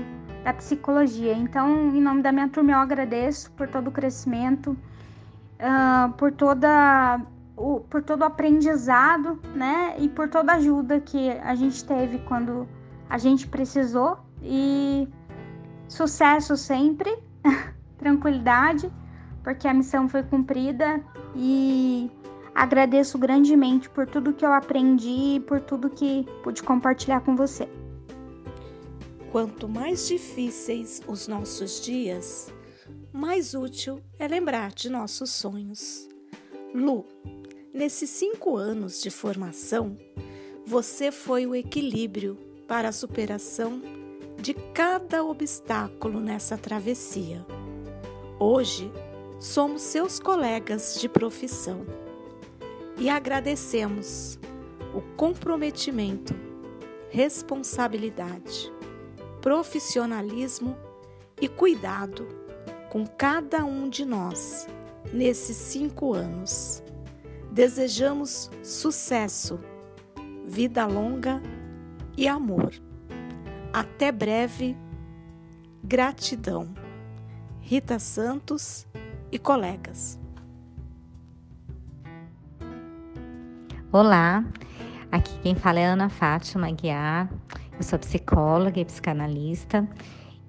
da 0.44 0.52
psicologia. 0.52 1.32
Então, 1.32 1.88
em 1.96 2.02
nome 2.02 2.20
da 2.20 2.30
minha 2.30 2.50
turma, 2.50 2.72
eu 2.72 2.78
agradeço 2.78 3.50
por 3.52 3.66
todo 3.66 3.88
o 3.88 3.90
crescimento, 3.90 4.72
uh, 4.72 6.12
por 6.18 6.30
toda 6.30 7.18
o, 7.56 7.80
por 7.80 8.02
todo 8.02 8.20
o 8.20 8.24
aprendizado, 8.24 9.40
né? 9.54 9.96
E 9.98 10.06
por 10.06 10.28
toda 10.28 10.52
a 10.52 10.56
ajuda 10.56 11.00
que 11.00 11.30
a 11.30 11.54
gente 11.54 11.82
teve 11.82 12.18
quando 12.18 12.68
a 13.08 13.16
gente 13.16 13.48
precisou. 13.48 14.18
E 14.42 15.08
sucesso 15.88 16.58
sempre, 16.58 17.10
tranquilidade, 17.96 18.92
porque 19.42 19.66
a 19.66 19.72
missão 19.72 20.06
foi 20.10 20.22
cumprida 20.22 21.00
e 21.34 22.10
Agradeço 22.58 23.16
grandemente 23.16 23.88
por 23.88 24.04
tudo 24.04 24.32
que 24.32 24.44
eu 24.44 24.52
aprendi 24.52 25.36
e 25.36 25.40
por 25.40 25.60
tudo 25.60 25.88
que 25.88 26.26
pude 26.42 26.60
compartilhar 26.60 27.20
com 27.20 27.36
você. 27.36 27.68
Quanto 29.30 29.68
mais 29.68 30.08
difíceis 30.08 31.00
os 31.06 31.28
nossos 31.28 31.80
dias, 31.80 32.52
mais 33.12 33.54
útil 33.54 34.00
é 34.18 34.26
lembrar 34.26 34.72
de 34.72 34.90
nossos 34.90 35.30
sonhos. 35.30 36.08
Lu, 36.74 37.06
nesses 37.72 38.10
cinco 38.10 38.56
anos 38.56 39.00
de 39.00 39.08
formação, 39.08 39.96
você 40.66 41.12
foi 41.12 41.46
o 41.46 41.54
equilíbrio 41.54 42.36
para 42.66 42.88
a 42.88 42.92
superação 42.92 43.80
de 44.36 44.52
cada 44.74 45.22
obstáculo 45.22 46.18
nessa 46.18 46.58
travessia. 46.58 47.46
Hoje, 48.36 48.90
somos 49.38 49.80
seus 49.80 50.18
colegas 50.18 51.00
de 51.00 51.08
profissão 51.08 52.07
e 52.98 53.08
agradecemos 53.08 54.38
o 54.94 55.00
comprometimento, 55.16 56.34
responsabilidade, 57.10 58.72
profissionalismo 59.40 60.76
e 61.40 61.48
cuidado 61.48 62.26
com 62.90 63.06
cada 63.06 63.64
um 63.64 63.88
de 63.88 64.04
nós 64.04 64.66
nesses 65.12 65.56
cinco 65.56 66.14
anos. 66.14 66.82
Desejamos 67.52 68.50
sucesso, 68.62 69.58
vida 70.46 70.86
longa 70.86 71.40
e 72.16 72.26
amor. 72.26 72.72
Até 73.72 74.10
breve. 74.10 74.76
Gratidão. 75.82 76.74
Rita 77.60 77.98
Santos 77.98 78.86
e 79.30 79.38
colegas. 79.38 80.18
Olá, 83.90 84.44
aqui 85.10 85.32
quem 85.38 85.54
fala 85.54 85.80
é 85.80 85.86
Ana 85.86 86.10
Fátima 86.10 86.70
Guiar, 86.70 87.26
eu 87.74 87.82
sou 87.82 87.98
psicóloga 87.98 88.78
e 88.78 88.84
psicanalista 88.84 89.88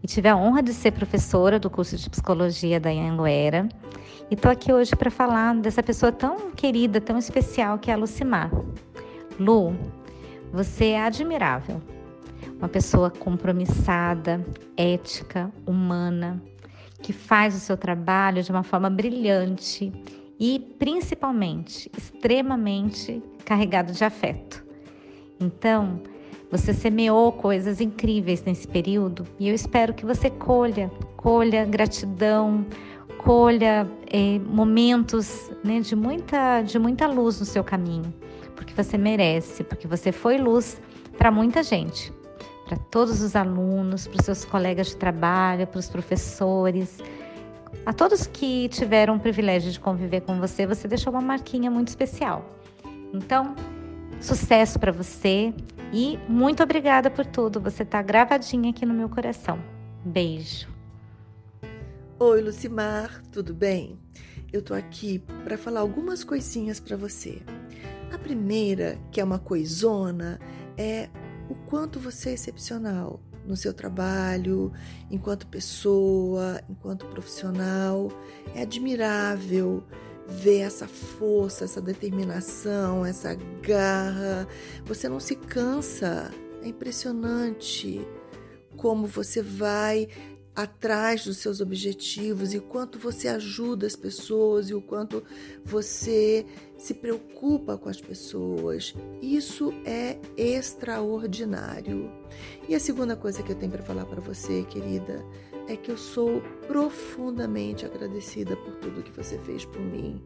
e 0.04 0.08
tive 0.08 0.28
a 0.28 0.36
honra 0.36 0.62
de 0.62 0.74
ser 0.74 0.92
professora 0.92 1.58
do 1.58 1.70
curso 1.70 1.96
de 1.96 2.10
psicologia 2.10 2.82
da 2.82 2.90
Anhanguera 2.90 3.70
e 4.30 4.34
estou 4.34 4.52
aqui 4.52 4.74
hoje 4.74 4.94
para 4.94 5.10
falar 5.10 5.56
dessa 5.56 5.82
pessoa 5.82 6.12
tão 6.12 6.52
querida, 6.52 7.00
tão 7.00 7.18
especial 7.18 7.80
que 7.80 7.90
é 7.90 7.94
a 7.94 7.98
Lucimar. 7.98 8.52
Lu, 9.40 9.74
você 10.52 10.88
é 10.88 11.02
admirável, 11.02 11.82
uma 12.58 12.68
pessoa 12.68 13.10
compromissada, 13.10 14.46
ética, 14.76 15.50
humana, 15.66 16.44
que 17.02 17.14
faz 17.14 17.56
o 17.56 17.60
seu 17.60 17.78
trabalho 17.78 18.44
de 18.44 18.52
uma 18.52 18.64
forma 18.64 18.90
brilhante 18.90 19.94
e 20.40 20.60
principalmente 20.80 21.92
extremamente 21.98 23.22
carregado 23.44 23.92
de 23.92 24.04
afeto. 24.04 24.64
Então, 25.40 26.02
você 26.50 26.74
semeou 26.74 27.32
coisas 27.32 27.82
incríveis 27.82 28.44
nesse 28.44 28.68
período 28.68 29.28
e 29.40 29.50
eu 29.50 29.54
espero 29.54 29.94
que 29.94 30.06
você 30.06 30.30
colha, 30.30 30.90
colha 31.18 31.66
gratidão, 31.66 32.66
colha 33.18 33.88
eh, 34.08 34.40
momentos 34.40 35.52
né, 35.64 35.82
de, 35.82 35.96
muita, 35.96 36.62
de 36.62 36.80
muita 36.80 37.06
luz 37.06 37.40
no 37.40 37.46
seu 37.46 37.64
caminho, 37.64 38.14
porque 38.56 38.74
você 38.74 38.98
merece, 38.98 39.64
porque 39.64 39.88
você 39.88 40.12
foi 40.12 40.38
luz 40.38 40.82
para 41.18 41.30
muita 41.30 41.62
gente, 41.62 42.14
para 42.66 42.78
todos 42.78 43.22
os 43.22 43.36
alunos, 43.36 44.08
para 44.08 44.20
os 44.20 44.26
seus 44.26 44.46
colegas 44.46 44.88
de 44.88 44.96
trabalho, 44.96 45.68
para 45.68 45.80
os 45.80 45.90
professores 45.90 46.98
a 47.86 47.94
todos 47.94 48.28
que 48.28 48.70
tiveram 48.70 49.16
o 49.16 49.20
privilégio 49.20 49.72
de 49.72 49.80
conviver 49.80 50.22
com 50.22 50.40
você, 50.40 50.68
você 50.68 50.88
deixou 50.88 51.12
uma 51.12 51.22
marquinha 51.22 51.72
muito 51.72 51.88
especial. 51.88 52.46
Então, 53.14 53.56
sucesso 54.22 54.80
para 54.80 54.92
você 54.92 55.54
e 55.92 56.20
muito 56.28 56.62
obrigada 56.62 57.10
por 57.10 57.26
tudo. 57.26 57.60
Você 57.60 57.84
está 57.84 58.02
gravadinha 58.02 58.70
aqui 58.70 58.86
no 58.86 58.94
meu 58.94 59.10
coração. 59.10 59.60
Beijo. 60.06 60.68
Oi, 62.20 62.42
Lucimar, 62.42 63.24
tudo 63.32 63.54
bem? 63.54 63.98
Eu 64.52 64.62
tô 64.62 64.74
aqui 64.74 65.20
para 65.44 65.58
falar 65.58 65.80
algumas 65.80 66.24
coisinhas 66.24 66.80
para 66.80 66.98
você. 66.98 67.42
A 68.12 68.18
primeira, 68.18 68.98
que 69.12 69.22
é 69.22 69.24
uma 69.24 69.40
coisona, 69.40 70.40
é 70.78 71.10
o 71.50 71.56
quanto 71.56 72.00
você 72.00 72.32
é 72.32 72.34
excepcional 72.34 73.20
no 73.46 73.56
seu 73.56 73.74
trabalho, 73.74 74.72
enquanto 75.10 75.48
pessoa, 75.48 76.62
enquanto 76.70 77.06
profissional. 77.08 78.12
É 78.54 78.62
admirável 78.62 79.84
ver 80.28 80.60
essa 80.60 80.88
força, 80.88 81.66
essa 81.66 81.82
determinação, 81.82 83.06
essa 83.06 83.36
garra. 83.62 84.48
Você 84.86 85.10
não 85.10 85.20
se 85.20 85.36
cansa. 85.36 86.32
É 86.62 86.68
impressionante 86.68 88.06
como 88.78 89.08
você 89.08 89.42
vai 89.42 90.08
atrás 90.64 91.24
dos 91.26 91.38
seus 91.38 91.62
objetivos 91.62 92.54
e 92.54 92.58
o 92.58 92.62
quanto 92.62 93.00
você 93.00 93.28
ajuda 93.28 93.88
as 93.88 93.96
pessoas 93.96 94.70
e 94.70 94.74
o 94.74 94.82
quanto 94.82 95.24
você 95.64 96.46
se 96.78 96.94
preocupa 96.94 97.78
com 97.78 97.90
as 97.90 98.02
pessoas. 98.02 98.94
Isso 99.22 99.74
é 99.86 100.18
extraordinário. 100.38 102.12
E 102.68 102.76
a 102.76 102.80
segunda 102.80 103.16
coisa 103.16 103.42
que 103.42 103.52
eu 103.52 103.56
tenho 103.56 103.72
para 103.72 103.84
falar 103.84 104.06
para 104.06 104.22
você, 104.22 104.64
querida, 104.64 105.24
é 105.68 105.76
que 105.76 105.92
eu 105.92 105.98
sou 105.98 106.42
profundamente 106.68 107.86
agradecida 107.86 108.56
por 108.56 108.76
tudo 108.78 109.04
que 109.04 109.12
você 109.12 109.38
fez 109.40 109.66
por 109.66 109.80
mim, 109.80 110.22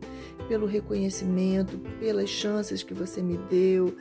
pelo 0.48 0.66
reconhecimento, 0.66 1.78
pelas 2.00 2.30
chances 2.30 2.82
que 2.82 2.94
você 2.94 3.22
me 3.22 3.38
deu 3.38 3.96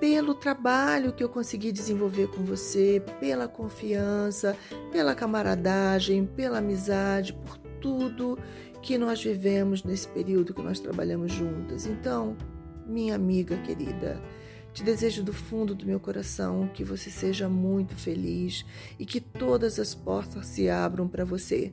pelo 0.00 0.34
trabalho 0.34 1.12
que 1.12 1.22
eu 1.22 1.28
consegui 1.28 1.72
desenvolver 1.72 2.28
com 2.28 2.44
você, 2.44 3.02
pela 3.20 3.48
confiança, 3.48 4.56
pela 4.90 5.14
camaradagem, 5.14 6.26
pela 6.26 6.58
amizade, 6.58 7.32
por 7.32 7.56
tudo 7.80 8.38
que 8.82 8.98
nós 8.98 9.22
vivemos 9.22 9.82
nesse 9.82 10.08
período 10.08 10.52
que 10.52 10.62
nós 10.62 10.80
trabalhamos 10.80 11.32
juntas. 11.32 11.86
Então, 11.86 12.36
minha 12.86 13.14
amiga 13.14 13.56
querida, 13.58 14.20
te 14.72 14.82
desejo 14.82 15.22
do 15.22 15.32
fundo 15.32 15.74
do 15.74 15.86
meu 15.86 16.00
coração 16.00 16.68
que 16.74 16.82
você 16.82 17.08
seja 17.08 17.48
muito 17.48 17.94
feliz 17.94 18.66
e 18.98 19.06
que 19.06 19.20
todas 19.20 19.78
as 19.78 19.94
portas 19.94 20.46
se 20.46 20.68
abram 20.68 21.08
para 21.08 21.24
você. 21.24 21.72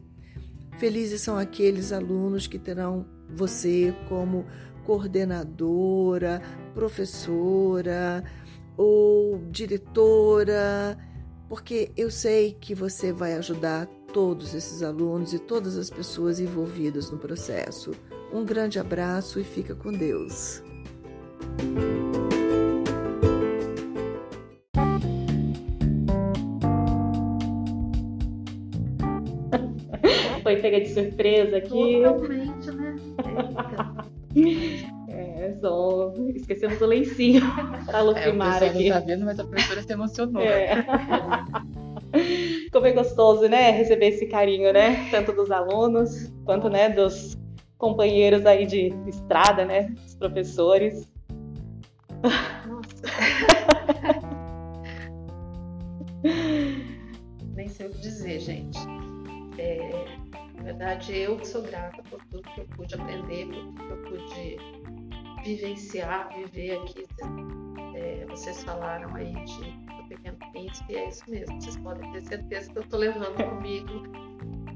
Felizes 0.78 1.22
são 1.22 1.38
aqueles 1.38 1.92
alunos 1.92 2.48
que 2.48 2.58
terão 2.58 3.06
você 3.30 3.94
como 4.08 4.46
coordenadora, 4.86 6.42
professora 6.74 8.24
ou 8.78 9.40
diretora, 9.50 10.98
porque 11.48 11.92
eu 11.98 12.10
sei 12.10 12.56
que 12.60 12.74
você 12.74 13.12
vai 13.12 13.34
ajudar 13.34 13.88
todos 14.14 14.54
esses 14.54 14.84
alunos 14.84 15.34
e 15.34 15.40
todas 15.40 15.78
as 15.78 15.90
pessoas 15.90 16.40
envolvidas 16.40 17.10
no 17.12 17.18
processo. 17.18 17.92
Um 18.34 18.46
grande 18.46 18.80
abraço 18.80 19.40
e 19.40 19.44
fica 19.44 19.76
com 19.76 19.92
Deus. 19.92 20.64
Foi 30.44 30.56
pega 30.56 30.82
de 30.82 30.90
surpresa 30.94 31.58
aqui. 31.58 32.02
Totalmente, 32.04 32.72
né? 32.72 32.96
É, 33.26 33.32
então. 33.32 33.81
É, 36.56 36.56
só 36.56 36.68
esquecemos 36.68 36.82
o 36.82 36.86
lencinho 36.86 37.42
para 37.86 38.00
É, 38.00 38.02
Lucimar 38.02 38.60
pessoal 38.60 38.72
aqui. 38.72 38.90
não 38.90 39.00
tá 39.00 39.06
vendo, 39.06 39.26
mas 39.26 39.40
a 39.40 39.44
professora 39.44 39.82
se 39.84 39.94
emocionou. 39.94 40.42
É. 40.42 40.86
Como 42.72 42.86
é 42.86 42.92
gostoso, 42.92 43.48
né? 43.48 43.72
Receber 43.72 44.08
esse 44.08 44.26
carinho, 44.28 44.72
né? 44.74 45.10
Tanto 45.10 45.32
dos 45.32 45.50
alunos 45.52 46.32
quanto, 46.46 46.70
né, 46.70 46.90
dos 46.90 47.38
companheiros 47.78 48.46
aí 48.46 48.66
de 48.66 48.94
estrada, 49.08 49.66
né? 49.66 49.84
Dos 50.04 50.16
professores. 50.16 51.12
Nossa. 52.68 53.02
Nem 57.56 57.68
sei 57.68 57.88
o 57.88 57.90
que 57.90 58.00
dizer, 58.00 58.40
gente. 58.40 58.80
É, 59.58 60.06
na 60.58 60.64
verdade, 60.64 61.18
eu 61.18 61.38
que 61.38 61.48
sou 61.48 61.62
grata 61.62 62.02
por 62.10 62.24
tudo 62.26 62.44
que 62.44 62.62
eu 62.62 62.66
pude 62.76 62.94
aprender, 62.96 63.48
por 63.48 63.56
tudo 63.56 63.76
que 63.76 63.92
eu 63.92 63.98
pude 63.98 64.81
vivenciar, 65.44 66.30
viver 66.36 66.80
aqui. 66.80 67.06
É, 67.96 68.26
vocês 68.30 68.64
falaram 68.64 69.14
aí 69.16 69.34
de, 69.46 69.72
do 69.72 70.08
Pequeno 70.10 70.38
Príncipe, 70.52 70.94
e 70.94 70.98
é 70.98 71.10
isso 71.10 71.30
mesmo. 71.30 71.62
Vocês 71.62 71.78
podem 71.78 72.12
ter 72.12 72.22
certeza 72.22 72.72
que 72.72 72.78
eu 72.78 72.84
estou 72.84 73.00
levando 73.00 73.36
comigo 73.50 74.04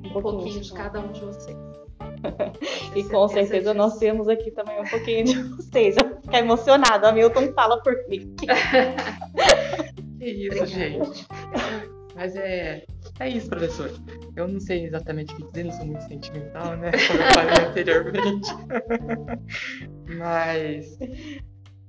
um 0.04 0.22
pouquinho 0.22 0.62
de 0.62 0.74
cada 0.74 1.00
um 1.00 1.12
de 1.12 1.22
vocês. 1.22 1.58
E 2.96 3.04
com 3.04 3.28
certeza 3.28 3.74
nós 3.74 3.98
temos 3.98 4.28
aqui 4.30 4.50
também 4.52 4.80
um 4.80 4.86
pouquinho 4.86 5.26
de 5.26 5.44
vocês. 5.44 5.96
Eu 5.98 6.10
vou 6.10 6.22
ficar 6.22 6.40
emocionada. 6.40 7.10
A 7.10 7.12
Milton 7.12 7.54
fala 7.54 7.82
por 7.84 7.94
mim. 8.08 8.34
Que 10.18 10.48
isso, 10.48 10.66
gente. 10.66 11.28
Mas 12.16 12.36
é, 12.36 12.86
é 13.20 13.30
isso, 13.30 13.50
professor. 13.50 13.92
Eu 14.36 14.48
não 14.48 14.60
sei 14.60 14.86
exatamente 14.86 15.34
o 15.34 15.38
que 15.38 15.44
dizer, 15.46 15.64
não 15.64 15.72
sou 15.72 15.86
muito 15.86 16.04
sentimental, 16.04 16.76
né? 16.78 16.92
Como 17.08 17.22
eu 17.22 17.34
falei 17.34 17.68
anteriormente. 17.70 18.50
Mas, 20.18 20.98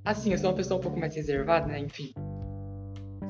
assim, 0.05 0.31
eu 0.31 0.37
sou 0.37 0.49
uma 0.49 0.55
pessoa 0.55 0.79
um 0.79 0.83
pouco 0.83 0.99
mais 0.99 1.15
reservada, 1.15 1.67
né? 1.67 1.79
Enfim. 1.79 2.13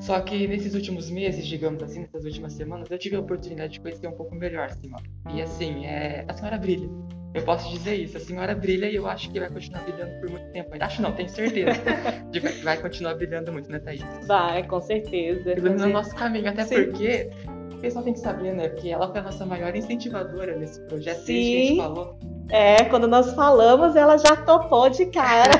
Só 0.00 0.20
que 0.20 0.46
nesses 0.46 0.74
últimos 0.74 1.10
meses, 1.10 1.44
digamos 1.44 1.82
assim, 1.82 2.00
nessas 2.00 2.24
últimas 2.24 2.52
semanas, 2.52 2.88
eu 2.90 2.98
tive 2.98 3.16
a 3.16 3.20
oportunidade 3.20 3.74
de 3.74 3.80
conhecer 3.80 4.06
um 4.06 4.12
pouco 4.12 4.34
melhor, 4.34 4.70
Simão. 4.70 5.00
E 5.34 5.42
assim, 5.42 5.84
é... 5.86 6.24
a 6.28 6.32
senhora 6.34 6.56
brilha. 6.56 6.88
Eu 7.34 7.42
posso 7.44 7.68
dizer 7.70 7.94
isso, 7.96 8.16
a 8.16 8.20
senhora 8.20 8.54
brilha 8.54 8.86
e 8.86 8.94
eu 8.94 9.06
acho 9.06 9.30
que 9.30 9.38
vai 9.38 9.50
continuar 9.50 9.82
brilhando 9.82 10.20
por 10.20 10.30
muito 10.30 10.50
tempo. 10.52 10.72
ainda. 10.72 10.86
Acho 10.86 11.02
não, 11.02 11.12
tenho 11.12 11.28
certeza. 11.28 11.80
de 12.30 12.40
que 12.40 12.48
vai 12.62 12.80
continuar 12.80 13.14
brilhando 13.16 13.52
muito, 13.52 13.70
né, 13.70 13.80
Thaís? 13.80 14.02
Vai, 14.26 14.66
com 14.66 14.80
certeza. 14.80 15.52
iluminando 15.52 15.90
o 15.90 15.92
nosso 15.92 16.14
caminho. 16.14 16.48
Até 16.48 16.64
Sim. 16.64 16.84
porque 16.86 17.30
o 17.78 17.80
pessoal 17.80 18.04
tem 18.04 18.12
que 18.12 18.18
saber, 18.18 18.52
né? 18.54 18.68
Porque 18.68 18.88
ela 18.88 19.08
foi 19.08 19.20
a 19.20 19.22
nossa 19.22 19.46
maior 19.46 19.74
incentivadora 19.74 20.56
nesse 20.56 20.80
projeto, 20.82 21.24
desde 21.24 21.32
que 21.32 21.56
a 21.56 21.58
gente 21.60 21.68
Sim. 21.68 21.76
falou. 21.76 22.18
É, 22.50 22.84
quando 22.84 23.06
nós 23.06 23.32
falamos, 23.34 23.94
ela 23.94 24.16
já 24.16 24.34
topou 24.34 24.90
de 24.90 25.06
cara. 25.06 25.52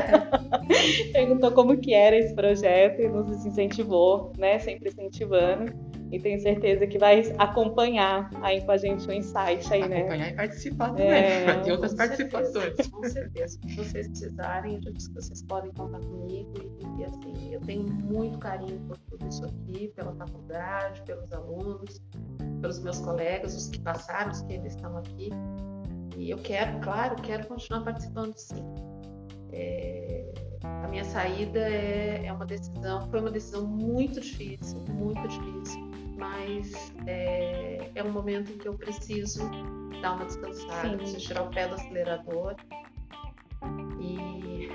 Perguntou 1.13 1.53
como 1.53 1.77
que 1.77 1.95
era 1.95 2.17
esse 2.17 2.35
projeto 2.35 3.01
e 3.01 3.09
nos 3.09 3.47
incentivou, 3.47 4.33
né? 4.37 4.59
Sempre 4.59 4.89
incentivando. 4.89 5.73
E 6.11 6.19
tenho 6.19 6.41
certeza 6.41 6.87
que 6.87 6.99
vai 6.99 7.23
acompanhar 7.39 8.31
aí 8.43 8.63
com 8.63 8.73
a 8.73 8.77
gente 8.79 9.07
o 9.07 9.13
insight 9.13 9.73
aí, 9.73 9.87
né? 9.87 9.99
Acompanhar 9.99 10.31
e 10.31 10.35
participar 10.35 10.89
também. 10.89 11.09
É, 11.11 11.45
Vai 11.45 11.63
ter 11.63 11.73
outras 11.73 11.91
Com 11.93 11.99
participações. 11.99 12.53
certeza, 12.53 12.91
Com 12.91 13.05
certeza. 13.05 13.59
Se 13.69 13.77
vocês 13.77 14.09
precisarem, 14.09 14.75
eu 14.77 14.83
já 14.83 14.91
disse 14.91 15.09
que 15.09 15.15
vocês 15.15 15.43
podem 15.43 15.71
contar 15.73 16.01
comigo. 16.01 16.53
E, 16.63 17.01
e, 17.01 17.05
assim, 17.05 17.53
eu 17.53 17.61
tenho 17.61 17.83
muito 17.85 18.39
carinho 18.39 18.81
por 18.87 18.97
tudo 19.11 19.29
isso 19.29 19.45
aqui, 19.45 19.89
pela 19.95 20.15
faculdade, 20.15 21.03
pelos 21.03 21.31
alunos, 21.33 22.03
pelos 22.61 22.81
meus 22.81 23.01
colegas, 23.01 23.55
os 23.55 23.69
que 23.69 23.81
passaram, 23.81 24.31
os 24.31 24.41
que 24.43 24.55
ainda 24.55 24.67
estão 24.67 24.97
aqui. 24.97 25.31
E 26.17 26.31
eu 26.31 26.39
quero, 26.39 26.81
claro, 26.81 27.17
quero 27.17 27.47
continuar 27.47 27.83
participando 27.83 28.35
sim. 28.35 28.65
É, 29.53 30.25
a 30.63 30.89
minha 30.89 31.05
saída 31.05 31.61
é, 31.61 32.27
é 32.27 32.33
uma 32.33 32.45
decisão, 32.45 33.09
foi 33.11 33.21
uma 33.21 33.31
decisão 33.31 33.67
muito 33.67 34.21
difícil, 34.21 34.79
muito 34.91 35.27
difícil, 35.29 35.88
mas 36.19 36.93
é, 37.07 37.91
é 37.95 38.03
um 38.03 38.11
momento 38.11 38.51
em 38.51 38.59
que 38.59 38.67
eu 38.67 38.75
preciso 38.75 39.49
dar 40.03 40.15
uma 40.15 40.25
descansada, 40.25 40.91
Sim. 40.91 40.97
preciso 40.97 41.27
tirar 41.27 41.43
o 41.45 41.51
pé 41.51 41.69
do 41.69 41.75
acelerador. 41.75 42.57
E 44.01 44.69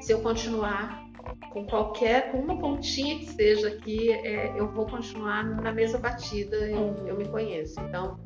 se 0.00 0.12
eu 0.12 0.22
continuar 0.22 1.04
com 1.50 1.66
qualquer, 1.66 2.30
com 2.30 2.38
uma 2.38 2.58
pontinha 2.58 3.18
que 3.18 3.26
seja 3.26 3.68
aqui, 3.68 4.12
é, 4.12 4.58
eu 4.58 4.68
vou 4.68 4.86
continuar 4.86 5.44
na 5.44 5.72
mesma 5.72 5.98
batida, 5.98 6.56
eu, 6.56 6.94
eu 7.06 7.16
me 7.16 7.28
conheço. 7.28 7.80
Então, 7.80 8.18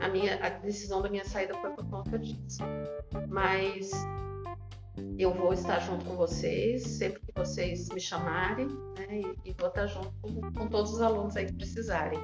a 0.00 0.08
minha 0.08 0.38
a 0.44 0.50
decisão 0.50 1.00
da 1.00 1.08
minha 1.08 1.24
saída 1.24 1.54
foi 1.54 1.70
por 1.70 1.84
conta 1.88 2.18
disso. 2.18 2.62
Mas 3.28 3.90
eu 5.18 5.32
vou 5.32 5.52
estar 5.52 5.78
junto 5.80 6.04
com 6.04 6.16
vocês 6.16 6.82
sempre 6.82 7.20
que 7.20 7.32
vocês 7.34 7.88
me 7.90 8.00
chamarem, 8.00 8.66
né? 8.66 9.20
E, 9.44 9.50
e 9.50 9.54
vou 9.58 9.68
estar 9.68 9.86
junto 9.86 10.12
com, 10.22 10.52
com 10.52 10.66
todos 10.68 10.92
os 10.92 11.00
alunos 11.00 11.36
aí 11.36 11.46
que 11.46 11.54
precisarem. 11.54 12.18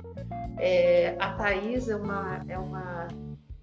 É, 0.58 1.16
a 1.18 1.32
Thais 1.34 1.88
é 1.88 1.96
uma, 1.96 2.44
é 2.48 2.58
uma 2.58 3.08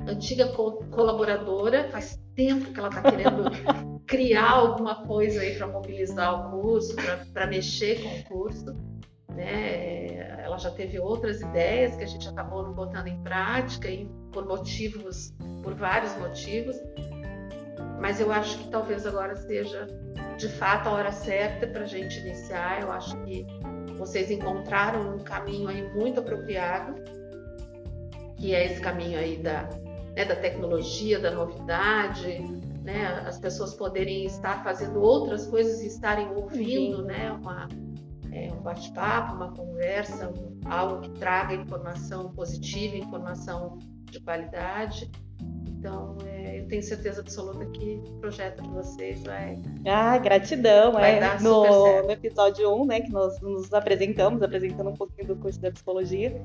antiga 0.08 0.48
co- 0.50 0.84
colaboradora, 0.92 1.90
faz 1.92 2.20
tempo 2.36 2.72
que 2.74 2.80
ela 2.80 2.90
está 2.90 3.02
querendo 3.02 3.44
criar 4.06 4.52
alguma 4.52 5.06
coisa 5.06 5.42
aí 5.42 5.56
para 5.56 5.68
mobilizar 5.68 6.48
o 6.48 6.52
curso, 6.52 6.96
para 7.34 7.48
mexer 7.48 8.02
com 8.02 8.10
o 8.10 8.24
curso. 8.26 8.76
Né? 9.30 10.42
Ela 10.44 10.58
já 10.58 10.70
teve 10.72 11.00
outras 11.00 11.40
ideias 11.40 11.96
que 11.96 12.04
a 12.04 12.08
gente 12.08 12.28
acabou 12.28 12.64
não 12.64 12.74
botando 12.74 13.08
em 13.08 13.22
prática 13.24 13.88
e 13.90 14.06
por 14.34 14.46
motivos, 14.46 15.34
por 15.64 15.74
vários 15.74 16.14
motivos. 16.18 16.76
Mas 18.02 18.20
eu 18.20 18.32
acho 18.32 18.58
que 18.58 18.68
talvez 18.70 19.06
agora 19.06 19.36
seja 19.36 19.86
de 20.36 20.50
fato 20.50 20.90
a 20.90 20.94
hora 20.94 21.12
certa 21.12 21.68
para 21.68 21.84
a 21.84 21.86
gente 21.86 22.20
iniciar. 22.20 22.82
Eu 22.82 22.92
acho 22.92 23.16
que 23.24 23.46
vocês 23.96 24.32
encontraram 24.32 25.16
um 25.16 25.20
caminho 25.20 25.70
aí 25.70 25.88
muito 25.94 26.20
apropriado, 26.20 26.96
que 28.38 28.56
é 28.56 28.66
esse 28.66 28.82
caminho 28.82 29.20
aí 29.20 29.38
da, 29.38 29.70
né, 30.16 30.26
da 30.26 30.36
tecnologia, 30.36 31.20
da 31.20 31.30
novidade, 31.30 32.40
né, 32.84 33.24
as 33.28 33.38
pessoas 33.38 33.76
poderem 33.76 34.26
estar 34.26 34.64
fazendo 34.64 35.00
outras 35.00 35.46
coisas 35.46 35.82
e 35.82 35.88
estarem 35.88 36.28
ouvindo, 36.34 37.04
né, 37.04 37.32
uma, 37.32 37.70
é, 38.32 38.52
um 38.52 38.62
bate-papo, 38.64 39.36
uma 39.36 39.52
conversa, 39.54 40.30
um- 40.30 40.60
algo 40.66 41.02
que 41.02 41.12
traga 41.20 41.54
informação 41.54 42.32
positiva, 42.32 42.96
informação 42.96 43.78
de 44.10 44.20
qualidade. 44.22 45.12
Então, 45.68 46.18
é, 46.26 46.31
tenho 46.72 46.82
certeza 46.82 47.20
absoluta 47.20 47.66
que 47.66 48.02
o 48.08 48.14
projeto 48.22 48.64
de 48.64 48.70
vocês 48.70 49.22
vai 49.24 49.62
Ah, 49.86 50.18
gratidão, 50.18 50.94
Vai 50.94 51.18
é. 51.18 51.20
dar 51.20 51.38
super 51.38 51.50
No, 51.50 51.84
certo. 51.84 52.06
no 52.06 52.12
episódio 52.12 52.74
1, 52.74 52.86
né, 52.86 53.02
que 53.02 53.12
nós 53.12 53.40
nos 53.42 53.74
apresentamos, 53.74 54.42
apresentando 54.42 54.90
um 54.90 54.96
pouquinho 54.96 55.28
do 55.28 55.36
curso 55.36 55.60
da 55.60 55.70
psicologia, 55.70 56.42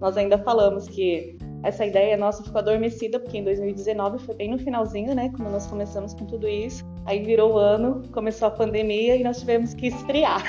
nós 0.00 0.16
ainda 0.16 0.38
falamos 0.38 0.88
que 0.88 1.38
essa 1.62 1.86
ideia 1.86 2.16
nossa 2.16 2.42
ficou 2.42 2.58
adormecida, 2.58 3.20
porque 3.20 3.38
em 3.38 3.44
2019 3.44 4.18
foi 4.24 4.34
bem 4.34 4.50
no 4.50 4.58
finalzinho, 4.58 5.14
né, 5.14 5.30
quando 5.36 5.50
nós 5.52 5.66
começamos 5.68 6.14
com 6.14 6.26
tudo 6.26 6.48
isso. 6.48 6.84
Aí 7.06 7.22
virou 7.22 7.52
o 7.52 7.58
ano, 7.58 8.02
começou 8.12 8.48
a 8.48 8.50
pandemia 8.50 9.14
e 9.14 9.22
nós 9.22 9.38
tivemos 9.38 9.72
que 9.72 9.86
esfriar. 9.86 10.42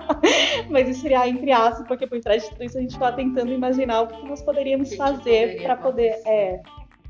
Mas 0.70 0.88
esfriar 0.88 1.28
entre 1.28 1.52
aspas, 1.52 1.86
porque 1.86 2.06
por 2.06 2.18
trás 2.20 2.44
de 2.44 2.50
tudo 2.50 2.64
isso 2.64 2.78
a 2.78 2.80
gente 2.80 2.94
ficava 2.94 3.14
tentando 3.14 3.52
imaginar 3.52 4.02
o 4.02 4.06
que 4.06 4.26
nós 4.26 4.40
poderíamos 4.40 4.94
fazer 4.94 5.60
para 5.62 5.76
poder. 5.76 6.14
É. 6.26 6.60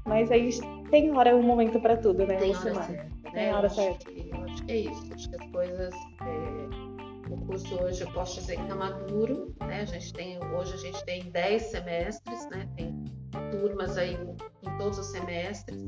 Mas 0.08 0.30
aí 0.30 0.50
tem 0.90 1.14
hora 1.16 1.36
um 1.36 1.42
momento 1.42 1.78
para 1.80 1.96
tudo, 1.96 2.26
né, 2.26 2.36
tem 2.36 2.56
hora 2.56 2.74
certa, 2.74 3.08
né? 3.32 3.54
Hora 3.54 3.66
acho 3.66 3.76
certa. 3.76 4.10
acho 4.10 4.64
que 4.64 4.72
é 4.72 4.76
isso. 4.76 5.14
Acho 5.14 5.30
que 5.30 5.36
as 5.36 5.50
coisas. 5.50 5.94
é, 6.22 6.88
o 7.30 7.36
curso 7.46 7.74
hoje 7.82 8.00
eu 8.00 8.10
posso 8.12 8.40
dizer 8.40 8.56
que 8.56 8.62
está 8.62 8.74
maduro, 8.74 9.54
né? 9.60 9.82
A 9.82 9.84
gente 9.84 10.12
tem, 10.14 10.38
hoje 10.54 10.74
a 10.74 10.76
gente 10.78 11.04
tem 11.04 11.30
10 11.30 11.62
semestres, 11.62 12.48
né? 12.48 12.66
Tem 12.74 13.04
turmas 13.50 13.98
aí 13.98 14.14
em 14.14 14.78
todos 14.78 14.98
os 14.98 15.06
semestres. 15.06 15.78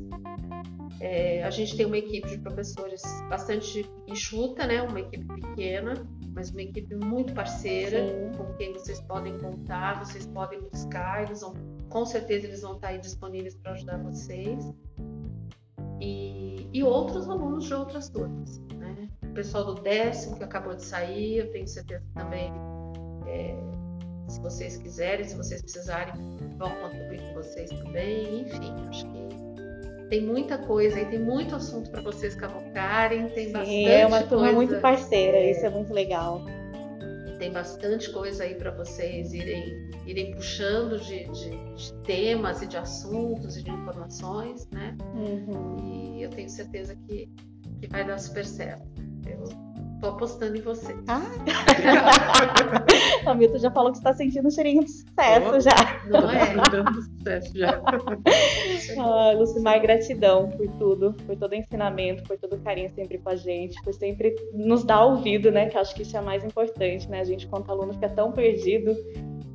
É, 0.99 1.43
a 1.43 1.49
gente 1.49 1.75
tem 1.75 1.85
uma 1.85 1.97
equipe 1.97 2.27
de 2.27 2.37
professores 2.37 3.01
bastante 3.27 3.89
enxuta, 4.07 4.67
né? 4.67 4.83
Uma 4.83 4.99
equipe 4.99 5.25
pequena, 5.25 5.93
mas 6.35 6.51
uma 6.51 6.61
equipe 6.61 6.93
muito 6.95 7.33
parceira, 7.33 8.07
Sim. 8.07 8.37
com 8.37 8.53
quem 8.53 8.73
vocês 8.73 9.01
podem 9.01 9.37
contar, 9.39 10.05
vocês 10.05 10.27
podem 10.27 10.61
buscar, 10.61 11.23
eles 11.23 11.41
vão, 11.41 11.53
com 11.91 12.05
certeza 12.05 12.47
eles 12.47 12.61
vão 12.61 12.75
estar 12.75 12.87
aí 12.87 12.99
disponíveis 12.99 13.55
para 13.55 13.73
ajudar 13.73 13.97
vocês. 13.97 14.73
E, 15.99 16.67
e 16.73 16.83
outros 16.83 17.29
alunos 17.29 17.65
de 17.65 17.73
outras 17.75 18.09
turmas, 18.09 18.59
né? 18.75 19.07
O 19.23 19.33
pessoal 19.33 19.65
do 19.65 19.81
décimo 19.81 20.35
que 20.35 20.43
acabou 20.43 20.73
de 20.73 20.83
sair, 20.83 21.37
eu 21.37 21.51
tenho 21.51 21.67
certeza 21.67 22.03
que 22.03 22.13
também, 22.19 22.51
é, 23.27 23.55
se 24.27 24.41
vocês 24.41 24.77
quiserem, 24.77 25.27
se 25.27 25.35
vocês 25.35 25.61
precisarem, 25.61 26.13
vão 26.57 26.71
contribuir 26.81 27.21
com 27.21 27.33
vocês 27.35 27.69
também. 27.69 28.41
Enfim, 28.41 28.73
acho 28.89 29.05
que 29.05 29.21
tem 30.09 30.25
muita 30.25 30.57
coisa 30.57 30.99
e 30.99 31.05
tem 31.05 31.19
muito 31.19 31.55
assunto 31.55 31.91
para 31.91 32.01
vocês 32.01 32.33
cavocarem, 32.35 33.29
tem 33.29 33.51
bastante 33.51 33.69
Sim, 33.69 33.87
é 33.87 34.05
uma 34.07 34.23
turma 34.23 34.45
coisa. 34.45 34.55
muito 34.55 34.81
parceira, 34.81 35.39
isso 35.39 35.65
é 35.65 35.69
muito 35.69 35.93
legal. 35.93 36.41
Tem 37.41 37.51
bastante 37.51 38.11
coisa 38.11 38.43
aí 38.43 38.53
para 38.53 38.69
vocês 38.69 39.33
irem, 39.33 39.89
irem 40.05 40.31
puxando 40.35 40.99
de, 40.99 41.23
de, 41.23 41.49
de, 41.73 41.93
temas 42.03 42.61
e 42.61 42.67
de 42.67 42.77
assuntos 42.77 43.57
e 43.57 43.63
de 43.63 43.71
informações, 43.71 44.67
né? 44.69 44.95
Uhum. 45.15 46.17
E 46.19 46.21
eu 46.21 46.29
tenho 46.29 46.47
certeza 46.47 46.95
que, 46.95 47.27
que 47.79 47.87
vai 47.87 48.05
dar 48.05 48.19
super 48.19 48.45
certo. 48.45 48.87
Eu 49.25 49.70
Tô 50.01 50.07
apostando 50.07 50.57
em 50.57 50.61
você. 50.61 50.95
Ah. 51.07 51.21
a 53.29 53.35
Milton 53.35 53.59
já 53.59 53.69
falou 53.69 53.91
que 53.91 53.99
está 53.99 54.11
sentindo 54.13 54.47
um 54.47 54.51
cheirinho 54.51 54.83
de 54.83 54.89
sucesso 54.89 55.51
oh, 55.53 55.59
já. 55.59 55.75
Não 56.09 56.31
é? 56.31 56.55
Dando 56.71 57.03
sucesso 57.03 57.55
já. 57.55 57.79
ah, 58.97 59.31
Lucimar, 59.37 59.79
gratidão 59.79 60.49
por 60.49 60.67
tudo, 60.79 61.13
por 61.27 61.35
todo 61.35 61.51
o 61.51 61.55
ensinamento, 61.55 62.23
por 62.23 62.35
todo 62.35 62.55
o 62.55 62.59
carinho 62.61 62.89
sempre 62.89 63.19
com 63.19 63.29
a 63.29 63.35
gente, 63.35 63.79
por 63.83 63.93
sempre 63.93 64.33
nos 64.53 64.83
dar 64.83 65.05
ouvido, 65.05 65.51
né? 65.51 65.69
Que 65.69 65.77
acho 65.77 65.93
que 65.93 66.01
isso 66.01 66.17
é 66.17 66.21
mais 66.21 66.43
importante, 66.43 67.07
né? 67.07 67.19
A 67.19 67.23
gente, 67.23 67.45
quanto 67.45 67.71
aluno, 67.71 67.93
fica 67.93 68.09
tão 68.09 68.31
perdido 68.31 68.95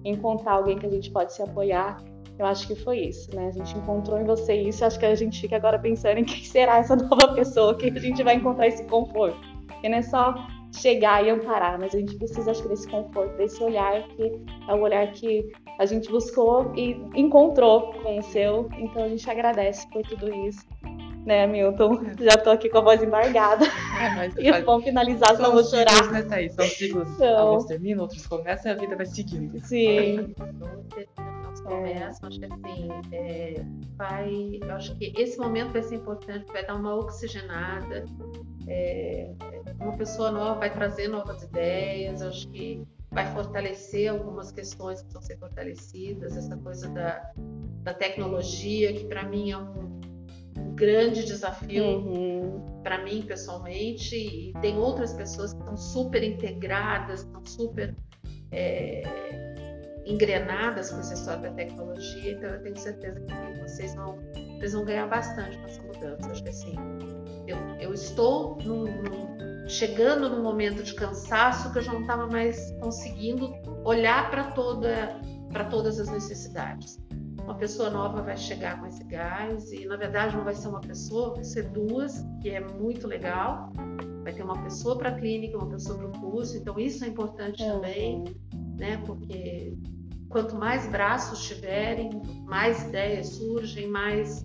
encontrar 0.04 0.52
alguém 0.52 0.78
que 0.78 0.86
a 0.86 0.90
gente 0.90 1.10
pode 1.10 1.32
se 1.32 1.42
apoiar. 1.42 2.00
Eu 2.38 2.46
acho 2.46 2.68
que 2.68 2.76
foi 2.76 3.00
isso, 3.00 3.34
né? 3.34 3.48
A 3.48 3.50
gente 3.50 3.76
encontrou 3.76 4.20
em 4.20 4.24
você 4.24 4.54
isso. 4.54 4.84
Acho 4.84 4.96
que 4.96 5.06
a 5.06 5.14
gente 5.16 5.40
fica 5.40 5.56
agora 5.56 5.76
pensando 5.76 6.18
em 6.18 6.24
quem 6.24 6.44
será 6.44 6.78
essa 6.78 6.94
nova 6.96 7.34
pessoa 7.34 7.74
que 7.74 7.88
a 7.88 7.98
gente 7.98 8.22
vai 8.22 8.36
encontrar 8.36 8.68
esse 8.68 8.84
conforto. 8.84 9.55
Porque 9.76 9.88
não 9.88 9.98
é 9.98 10.02
só 10.02 10.34
chegar 10.72 11.24
e 11.24 11.30
amparar, 11.30 11.78
mas 11.78 11.94
a 11.94 11.98
gente 11.98 12.16
precisa, 12.16 12.50
acho 12.50 12.62
que, 12.62 12.68
desse 12.68 12.88
conforto, 12.88 13.36
desse 13.36 13.62
olhar 13.62 14.02
que 14.08 14.32
é 14.68 14.74
o 14.74 14.80
olhar 14.80 15.10
que 15.12 15.50
a 15.78 15.86
gente 15.86 16.10
buscou 16.10 16.72
e 16.74 17.00
encontrou 17.14 17.92
com 17.92 18.18
o 18.18 18.22
seu. 18.22 18.68
Então 18.78 19.04
a 19.04 19.08
gente 19.08 19.28
agradece 19.30 19.88
por 19.90 20.02
tudo 20.02 20.32
isso. 20.46 20.66
Né, 21.24 21.44
Milton? 21.44 22.02
Já 22.20 22.36
tô 22.36 22.50
aqui 22.50 22.68
com 22.68 22.78
a 22.78 22.82
voz 22.82 23.02
embargada. 23.02 23.66
É, 23.66 24.14
mas 24.14 24.34
e 24.38 24.62
vamos 24.62 24.84
finalizar, 24.84 25.34
senão 25.34 25.52
vou 25.52 25.64
chorar. 25.64 25.90
Ciclos, 25.90 26.12
né, 26.12 26.22
Thaís? 26.22 26.54
São 26.54 26.64
ciclos. 26.66 27.10
Então... 27.10 27.38
Alguns 27.38 27.64
terminam, 27.64 28.02
outros 28.02 28.26
começam 28.26 28.70
e 28.70 28.74
a 28.74 28.78
vida 28.78 28.94
vai 28.94 29.06
seguindo. 29.06 29.58
Sim. 29.60 30.34
Começam, 31.66 32.28
acho 32.28 32.38
que 32.38 32.44
assim, 32.44 32.88
é, 33.12 33.54
vai, 33.96 34.60
acho 34.70 34.96
que 34.96 35.12
esse 35.16 35.38
momento 35.38 35.72
vai 35.72 35.82
ser 35.82 35.96
importante, 35.96 36.46
vai 36.52 36.64
dar 36.64 36.74
uma 36.76 36.94
oxigenada, 36.94 38.04
é, 38.68 39.32
uma 39.80 39.96
pessoa 39.96 40.30
nova 40.30 40.60
vai 40.60 40.72
trazer 40.72 41.08
novas 41.08 41.42
ideias, 41.42 42.22
acho 42.22 42.48
que 42.48 42.86
vai 43.10 43.32
fortalecer 43.32 44.10
algumas 44.10 44.52
questões 44.52 45.00
que 45.00 45.08
precisam 45.08 45.22
ser 45.22 45.38
fortalecidas, 45.38 46.36
essa 46.36 46.56
coisa 46.56 46.88
da, 46.90 47.32
da 47.82 47.94
tecnologia, 47.94 48.92
que 48.92 49.04
para 49.06 49.24
mim 49.28 49.50
é 49.50 49.58
um, 49.58 50.00
um 50.58 50.74
grande 50.74 51.24
desafio 51.24 51.84
uhum. 51.84 52.80
para 52.82 53.02
mim 53.02 53.22
pessoalmente, 53.22 54.14
e 54.16 54.52
tem 54.60 54.76
outras 54.76 55.12
pessoas 55.12 55.52
que 55.52 55.60
estão 55.60 55.76
super 55.76 56.22
integradas, 56.22 57.20
estão 57.20 57.44
super 57.44 57.94
é, 58.50 59.02
engrenadas 60.06 60.90
com 60.90 61.00
essa 61.00 61.14
história 61.14 61.42
da 61.42 61.50
tecnologia, 61.50 62.32
então 62.32 62.50
eu 62.50 62.62
tenho 62.62 62.78
certeza 62.78 63.20
que 63.20 63.60
vocês 63.60 63.94
vão, 63.94 64.18
vocês 64.56 64.72
vão 64.72 64.84
ganhar 64.84 65.06
bastante 65.08 65.58
com 65.58 65.64
essa 65.66 65.82
mudança. 65.82 66.30
Acho 66.30 66.42
que 66.42 66.50
assim, 66.50 66.74
eu, 67.46 67.56
eu 67.80 67.92
estou 67.92 68.56
num, 68.64 68.84
num, 68.84 69.68
chegando 69.68 70.28
num 70.30 70.42
momento 70.42 70.82
de 70.82 70.94
cansaço 70.94 71.72
que 71.72 71.78
eu 71.78 71.82
já 71.82 71.92
não 71.92 72.02
estava 72.02 72.26
mais 72.26 72.70
conseguindo 72.80 73.52
olhar 73.84 74.30
para 74.30 74.52
toda 74.52 75.20
todas 75.70 75.98
as 75.98 76.08
necessidades. 76.08 76.98
Uma 77.42 77.54
pessoa 77.54 77.90
nova 77.90 78.22
vai 78.22 78.36
chegar 78.36 78.80
com 78.80 78.86
esse 78.86 79.04
gás 79.04 79.70
e 79.70 79.86
na 79.86 79.96
verdade 79.96 80.36
não 80.36 80.44
vai 80.44 80.54
ser 80.54 80.68
uma 80.68 80.80
pessoa, 80.80 81.34
vão 81.34 81.44
ser 81.44 81.68
duas, 81.70 82.24
que 82.42 82.50
é 82.50 82.60
muito 82.60 83.06
legal. 83.06 83.72
Vai 84.24 84.32
ter 84.32 84.42
uma 84.42 84.60
pessoa 84.64 84.98
para 84.98 85.10
a 85.10 85.12
clínica, 85.12 85.56
uma 85.56 85.68
pessoa 85.68 85.96
para 85.96 86.08
o 86.08 86.12
curso, 86.20 86.56
então 86.56 86.78
isso 86.78 87.04
é 87.04 87.08
importante 87.08 87.62
uhum. 87.62 87.74
também, 87.74 88.24
né? 88.76 89.02
Porque 89.06 89.76
quanto 90.28 90.54
mais 90.56 90.86
braços 90.88 91.46
tiverem, 91.46 92.10
mais 92.44 92.82
ideias 92.84 93.28
surgem, 93.28 93.88
mais 93.88 94.44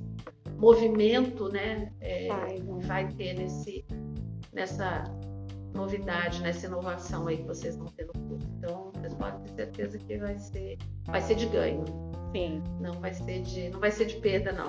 movimento 0.58 1.50
né, 1.50 1.92
é, 2.00 2.28
vai, 2.28 2.62
vai 2.82 3.08
ter 3.14 3.34
nesse, 3.34 3.84
nessa 4.54 5.04
novidade, 5.74 6.42
nessa 6.42 6.68
inovação 6.68 7.28
aí 7.28 7.38
que 7.38 7.48
vocês 7.48 7.76
vão 7.76 7.88
ter 7.88 8.06
no 8.06 8.14
curso. 8.14 8.48
Então, 8.58 8.81
podem 9.22 9.40
ter 9.42 9.54
certeza 9.56 9.98
que 10.00 10.18
vai 10.18 10.38
ser, 10.38 10.78
vai 11.06 11.22
ser 11.22 11.36
de 11.36 11.46
ganho. 11.46 11.86
Sim. 12.34 12.64
Não 12.80 12.94
vai 12.94 13.14
ser 13.14 13.42
de, 13.42 13.70
não 13.70 13.80
vai 13.80 13.92
ser 13.92 14.06
de 14.06 14.16
perda, 14.16 14.52
não. 14.54 14.66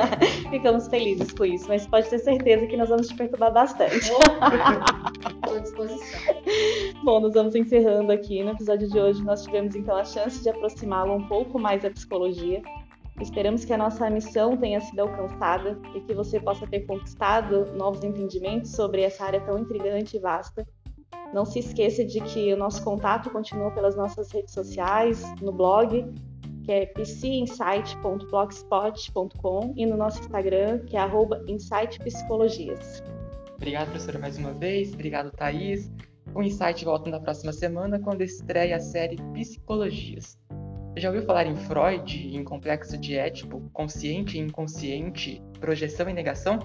Ficamos 0.50 0.86
felizes 0.86 1.32
com 1.32 1.44
isso, 1.44 1.66
mas 1.66 1.86
pode 1.86 2.08
ter 2.08 2.18
certeza 2.18 2.66
que 2.66 2.76
nós 2.76 2.88
vamos 2.88 3.08
te 3.08 3.16
perturbar 3.16 3.52
bastante. 3.52 3.96
Estou 3.96 4.18
à 5.56 5.58
disposição. 5.58 6.20
Bom, 7.02 7.20
nós 7.20 7.34
vamos 7.34 7.54
encerrando 7.54 8.12
aqui. 8.12 8.44
No 8.44 8.50
episódio 8.50 8.88
de 8.88 8.98
hoje, 8.98 9.24
nós 9.24 9.42
tivemos 9.42 9.74
então 9.74 9.96
a 9.96 10.04
chance 10.04 10.42
de 10.42 10.50
aproximá-lo 10.50 11.14
um 11.14 11.26
pouco 11.26 11.58
mais 11.58 11.82
da 11.82 11.90
psicologia 11.90 12.62
Esperamos 13.20 13.64
que 13.64 13.72
a 13.72 13.78
nossa 13.78 14.10
missão 14.10 14.56
tenha 14.56 14.80
sido 14.80 15.00
alcançada 15.00 15.78
e 15.94 16.00
que 16.02 16.12
você 16.12 16.38
possa 16.38 16.66
ter 16.66 16.80
conquistado 16.80 17.72
novos 17.74 18.04
entendimentos 18.04 18.72
sobre 18.72 19.02
essa 19.02 19.24
área 19.24 19.40
tão 19.40 19.58
intrigante 19.58 20.16
e 20.16 20.20
vasta. 20.20 20.66
Não 21.32 21.44
se 21.44 21.58
esqueça 21.58 22.04
de 22.04 22.20
que 22.20 22.52
o 22.52 22.56
nosse 22.56 22.80
contato 22.82 23.30
continua 23.30 23.72
pelas 23.72 23.96
nossas 23.96 24.30
redes 24.30 24.54
sociais, 24.54 25.24
no 25.40 25.50
blog, 25.52 26.06
que 26.64 26.72
é 26.72 26.86
pcinsight.blogspot.com 26.86 29.74
e 29.76 29.86
no 29.86 29.96
nosso 29.96 30.20
Instagram, 30.20 30.80
que 30.80 30.96
é 30.96 31.00
insightpsicologias. 31.46 33.02
Obrigado, 33.54 33.90
professora, 33.90 34.18
mais 34.18 34.36
uma 34.36 34.52
vez. 34.52 34.92
Obrigado, 34.92 35.30
Thaís. 35.30 35.88
O 36.34 36.42
Insight 36.42 36.84
volta 36.84 37.08
na 37.08 37.20
próxima 37.20 37.52
semana, 37.52 37.98
quando 37.98 38.22
estreia 38.22 38.76
a 38.76 38.80
série 38.80 39.16
Psicologias. 39.32 40.38
Já 40.96 41.08
ouviu 41.08 41.24
falar 41.24 41.46
em 41.46 41.56
Freud, 41.56 42.36
em 42.36 42.42
complexo 42.42 42.98
de 42.98 43.16
Édipo, 43.16 43.60
consciente 43.72 44.36
e 44.36 44.40
inconsciente, 44.40 45.40
projeção 45.60 46.08
e 46.08 46.12
negação? 46.12 46.58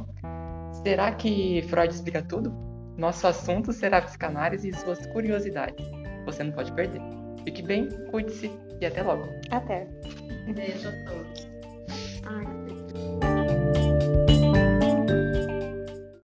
Será 0.84 1.14
que 1.14 1.62
Freud 1.64 1.94
explica 1.94 2.22
tudo? 2.22 2.71
Nosso 2.98 3.28
assunto 3.28 3.72
será 3.72 4.02
psicanálise 4.02 4.70
e 4.70 4.74
suas 4.74 5.06
curiosidades. 5.08 5.86
Você 6.26 6.44
não 6.44 6.52
pode 6.52 6.72
perder. 6.74 7.02
Fique 7.44 7.62
bem, 7.62 7.90
cuide-se 8.12 8.52
e 8.80 8.86
até 8.86 9.02
logo. 9.02 9.28
Até. 9.50 9.88
Beijo 10.54 10.90
a 10.90 11.10
todos. 11.10 11.48
Ai, 12.26 12.61